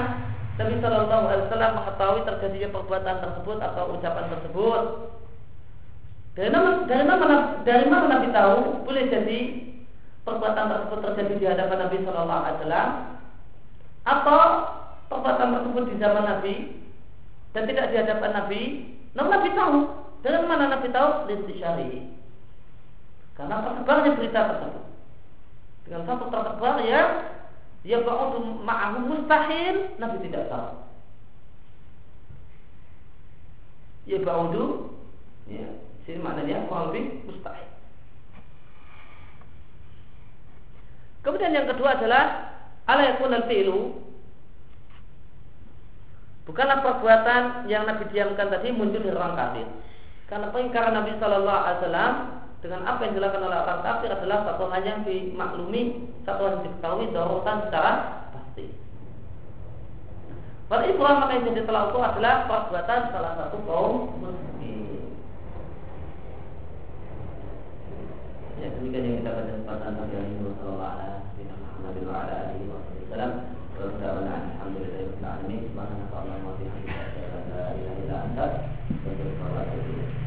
Nabi 0.57 0.75
Shallallahu 0.79 1.25
Alaihi 1.29 1.45
Wasallam 1.51 1.73
mengetahui 1.83 2.23
terjadinya 2.31 2.69
perbuatan 2.79 3.17
tersebut 3.27 3.59
atau 3.59 3.85
ucapan 3.99 4.27
tersebut. 4.39 4.83
Dari 6.33 6.49
mana, 6.49 6.71
dari 6.89 7.05
mana, 7.05 7.37
dari 7.67 7.87
mana 7.91 8.05
Nabi 8.09 8.29
tahu? 8.33 8.87
Boleh 8.87 9.05
jadi 9.11 9.72
perbuatan 10.23 10.67
tersebut 10.71 10.99
terjadi 11.03 11.35
di 11.39 11.47
hadapan 11.47 11.79
Nabi 11.87 11.97
Shallallahu 12.03 12.43
Alaihi 12.43 12.57
Wasallam 12.63 12.91
atau 14.03 14.41
perbuatan 15.11 15.49
tersebut 15.55 15.83
di 15.91 15.95
zaman 15.99 16.25
Nabi 16.27 16.55
dan 17.53 17.63
tidak 17.69 17.87
di 17.93 17.97
hadapan 18.01 18.31
Nabi. 18.33 18.63
Namun 19.13 19.31
Nabi 19.31 19.49
tahu. 19.53 19.79
Dari 20.23 20.39
mana 20.47 20.71
Nabi 20.71 20.89
tahu? 20.95 21.27
syari. 21.59 22.07
Karena 23.35 23.65
tersebarnya 23.65 24.17
berita 24.17 24.41
tersebut. 24.55 24.85
Dengan 25.83 26.03
satu 26.07 26.25
tersebar 26.31 26.77
ya 26.87 27.03
ya 27.83 27.99
ba'udu 28.07 28.63
ma'ahu 28.63 28.99
mustahil 29.11 29.99
Nabi 29.99 30.17
tidak 30.31 30.47
tahu. 30.47 30.71
Ya 34.07 34.19
ba'udu 34.23 34.95
ya, 35.51 35.67
sini 36.07 36.23
maknanya 36.23 36.71
kurang 36.71 36.95
lebih 36.95 37.27
mustahil. 37.27 37.72
Kemudian 41.23 41.55
yang 41.55 41.71
kedua 41.71 41.99
adalah 41.99 42.51
ala 42.91 43.03
yakun 43.15 43.31
al-fi'lu 43.31 44.03
Bukanlah 46.43 46.83
perbuatan 46.83 47.71
yang 47.71 47.87
Nabi 47.87 48.11
diamkan 48.11 48.51
tadi 48.51 48.75
muncul 48.75 48.99
dari 48.99 49.15
orang 49.15 49.39
kafir. 49.39 49.67
Karena 50.27 50.51
karena 50.51 50.91
Nabi 50.99 51.15
Shallallahu 51.23 51.61
Alaihi 51.63 51.79
Wasallam 51.87 52.15
dengan 52.63 52.81
apa 52.87 53.01
yang 53.07 53.15
dilakukan 53.15 53.47
oleh 53.47 53.59
orang 53.63 53.83
kafir 53.87 54.11
adalah 54.11 54.39
satu 54.51 54.65
hal 54.71 54.83
yang 54.83 55.07
dimaklumi, 55.07 55.83
satu 56.27 56.41
hal 56.43 56.53
yang 56.59 56.65
diketahui 56.67 57.15
darurat 57.15 57.57
secara 57.71 57.93
pasti. 58.35 58.67
Pada 60.67 60.85
ibrah 60.91 61.15
maka 61.23 61.39
yang 61.39 61.47
jadi 61.47 61.63
telah 61.63 61.83
itu 61.91 61.99
adalah 62.03 62.35
perbuatan 62.51 63.01
salah 63.15 63.33
satu 63.39 63.57
kaum 63.63 63.95
muslim. 64.19 65.15
Ya 68.59 68.67
demikian 68.79 69.07
yang 69.07 69.17
kita 69.23 69.31
baca 69.31 69.55
pada 69.63 69.87
Nabi 69.95 70.15
Sallallahu 70.59 70.91
Alaihi 70.91 71.23
Wasallam. 71.23 71.23
Alhamdulillah, 71.83 72.23
Subhanallah, 76.07 76.39
wa 76.47 76.55
bihamdihi, 76.55 76.87
la 77.51 77.75
ilaha 77.75 77.99
illa 77.99 78.17
anta, 78.31 78.47
astaghfiruka 78.87 79.43
wa 79.43 79.59
atubu 79.59 79.91
ilaik. 79.91 80.23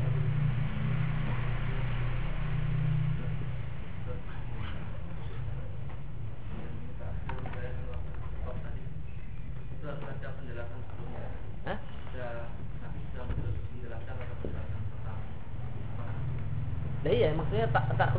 Nah 17.06 17.14
iya 17.14 17.30
maksudnya 17.38 17.70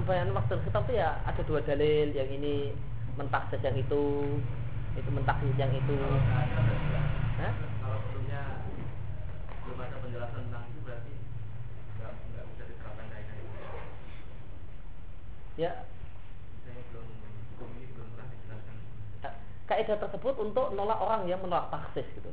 bayan 0.06 0.30
waktu 0.30 0.54
kita 0.62 0.78
tuh 0.86 0.94
ya 0.94 1.18
ada 1.26 1.42
dua 1.42 1.58
dalil 1.66 2.14
yang 2.14 2.30
ini 2.30 2.70
mentaksis 3.18 3.58
yang 3.58 3.74
itu 3.74 4.02
itu 4.94 5.10
mentaksis 5.10 5.50
yang 5.58 5.74
itu. 5.74 5.98
Hah? 7.42 7.52
Kalau 7.82 7.98
sebelumnya 8.06 8.42
belum 9.66 9.78
ada 9.82 9.96
penjelasan 9.98 10.40
tentang 10.46 10.64
itu 10.70 10.78
berarti 10.86 11.12
nggak 11.98 12.12
nggak 12.14 12.44
bisa 12.54 12.62
diterapkan 12.70 13.06
kaidah 13.10 13.34
itu. 13.34 13.54
Ya. 15.58 15.72
Misalnya 16.54 16.82
belum 16.94 17.06
hukum 17.50 17.68
ini 17.74 17.86
belum 17.90 18.08
pernah 18.14 18.26
dijelaskan. 18.30 18.76
Kaidah 19.66 19.96
tersebut 19.98 20.34
untuk 20.38 20.66
nolak 20.78 20.98
orang 21.02 21.26
yang 21.26 21.42
menolak 21.42 21.66
taksis 21.74 22.06
gitu. 22.14 22.30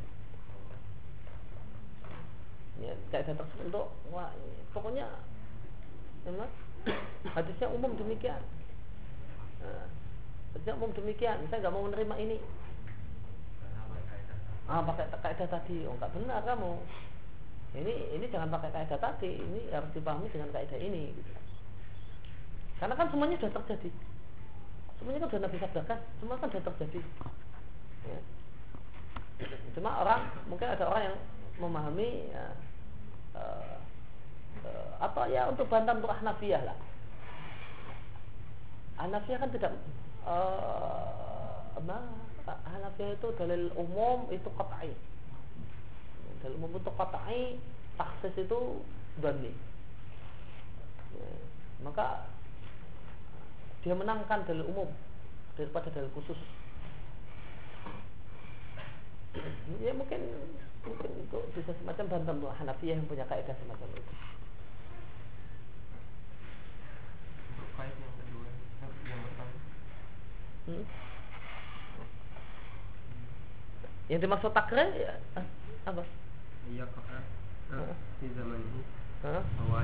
Ya, 2.86 2.94
kaidah 3.10 3.34
tersebut 3.34 3.66
untuk 3.66 3.86
wah, 4.14 4.30
pokoknya 4.78 5.10
memang 6.30 6.48
hadisnya 7.34 7.68
umum 7.72 7.96
demikian. 7.96 8.42
Nah, 9.64 9.88
hadisnya 10.54 10.74
umum 10.76 10.92
demikian. 10.92 11.40
Saya 11.48 11.64
nggak 11.64 11.74
mau 11.74 11.88
menerima 11.88 12.16
ini. 12.20 12.38
Ah, 14.68 14.80
pakai 14.84 15.12
kaidah 15.12 15.48
tadi. 15.48 15.84
Oh, 15.88 15.96
nggak 16.00 16.14
benar 16.16 16.40
kamu. 16.48 16.72
Ini 17.74 17.94
ini 18.16 18.26
jangan 18.32 18.54
pakai 18.54 18.72
kaidah 18.72 19.00
tadi. 19.00 19.32
Ini 19.40 19.72
harus 19.74 19.92
dipahami 19.92 20.32
dengan 20.32 20.52
kaidah 20.56 20.80
ini. 20.80 21.12
Karena 22.80 22.96
kan 23.00 23.08
semuanya 23.12 23.40
sudah 23.40 23.56
terjadi. 23.64 23.90
Semuanya 25.00 25.20
kan 25.24 25.30
sudah 25.32 25.44
Nabi 25.48 25.58
sabdakan. 25.60 26.00
Semua 26.20 26.36
kan 26.40 26.50
sudah 26.52 26.64
terjadi. 26.68 27.02
Ya. 28.08 28.20
Cuma 29.76 29.90
orang 30.04 30.30
mungkin 30.48 30.70
ada 30.70 30.86
orang 30.88 31.04
yang 31.12 31.18
memahami 31.58 32.30
ya, 32.30 32.46
uh, 33.38 33.78
atau 35.04 35.28
ya 35.28 35.52
untuk 35.52 35.68
bantahan 35.68 36.00
untuk 36.00 36.14
Ahnafiyah 36.16 36.62
lah. 36.64 36.78
Ahnafiyah 39.02 39.40
kan 39.42 39.50
tidak 39.52 39.72
uh, 40.24 41.76
Hanafiyah 42.44 43.16
itu 43.16 43.28
dalil 43.40 43.72
umum 43.76 44.28
itu 44.32 44.48
qat'i. 44.56 44.92
Dalil 46.44 46.56
umum 46.60 46.76
itu 46.80 46.92
qat'i, 46.96 47.60
taksis 48.00 48.36
itu 48.40 48.60
dhanni. 49.20 49.52
Maka 51.84 52.28
dia 53.84 53.96
menangkan 53.96 54.48
dalil 54.48 54.64
umum 54.72 54.88
daripada 55.60 55.92
dalil 55.92 56.10
khusus 56.16 56.40
ya 59.82 59.92
mungkin 59.94 60.22
mungkin 60.86 61.12
itu 61.26 61.38
bisa 61.58 61.72
semacam 61.82 62.06
bantam 62.10 62.38
Hanafiyah 62.48 62.96
yang 62.96 63.10
punya 63.10 63.26
kaidah 63.28 63.56
semacam 63.60 63.90
itu 63.98 64.14
Yang 67.74 68.14
kedua, 68.22 68.48
eh, 68.86 68.92
yang 69.10 69.20
pertama. 69.26 69.54
hmm? 70.70 70.84
yang 74.12 74.20
dimaksud 74.20 74.52
takrir 74.52 74.90
ya 75.00 75.16
ah, 75.40 75.48
apa 75.88 76.04
Iya 76.70 76.86
kakak. 76.92 77.24
Heeh. 77.72 77.96
Di 78.20 78.28
zaman 78.36 78.60
ini 78.60 78.82
Hah? 79.24 79.42
bahwa 79.58 79.80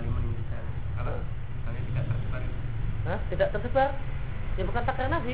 kalau 0.95 1.15
misalnya 1.55 1.81
tidak 1.87 2.03
tersebar 2.05 2.41
Hah? 3.07 3.19
tidak 3.31 3.47
tersebar 3.55 3.89
ya 4.59 4.63
bukan 4.67 4.83
takrir 4.83 5.07
nabi 5.07 5.33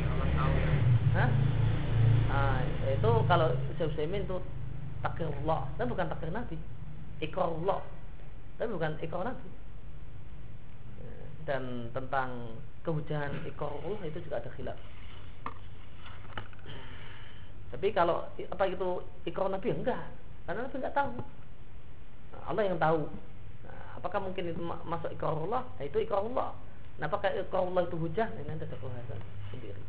ya 0.00 0.06
Allah 0.08 0.28
tahu 0.34 0.52
ya. 0.56 0.70
Hah? 1.16 1.30
Nah, 2.28 2.60
itu 2.84 3.10
kalau 3.24 3.48
Syekh 3.80 3.88
Utsaimin 3.88 4.28
itu 4.28 4.36
takdirullah, 5.00 5.64
tapi 5.80 5.88
bukan 5.88 6.12
takdir 6.12 6.28
Nabi. 6.28 6.60
Ikrarullah. 7.24 7.80
Tapi 8.60 8.68
bukan 8.68 9.00
ikrar 9.00 9.24
Nabi. 9.32 9.48
Dan 11.48 11.88
tentang 11.96 12.60
kehujahan 12.84 13.32
ikrarullah 13.48 14.04
itu 14.04 14.20
juga 14.20 14.44
ada 14.44 14.52
khilaf. 14.52 14.76
Tapi 17.72 17.88
kalau 17.96 18.28
apa 18.52 18.64
itu 18.68 18.88
ikrar 19.24 19.48
Nabi 19.48 19.72
enggak, 19.72 20.12
karena 20.44 20.68
Nabi 20.68 20.76
enggak 20.76 20.96
tahu. 20.96 21.12
Nah, 22.36 22.42
Allah 22.52 22.64
yang 22.68 22.76
tahu. 22.76 23.08
Nah, 23.64 23.80
apakah 23.96 24.20
mungkin 24.20 24.52
itu 24.52 24.60
ma- 24.60 24.84
masuk 24.84 25.08
ikrarullah? 25.12 25.64
Nah, 25.64 25.84
itu 25.84 26.04
ikrarullah. 26.04 26.52
Nah, 27.00 27.04
apakah 27.08 27.32
ikrarullah 27.32 27.88
itu 27.88 27.96
hujah? 27.96 28.28
Nah, 28.28 28.40
Ini 28.44 28.52
ada 28.56 28.76
pembahasan 28.76 29.20
sendiri. 29.48 29.82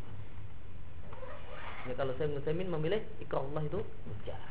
Ya 1.88 1.94
kalau 1.95 2.11
saya 2.15 2.27
Muslimin 2.31 2.72
memilih 2.72 3.03
ikrarullah 3.23 3.64
itu 3.68 3.80
hujah. 3.84 4.48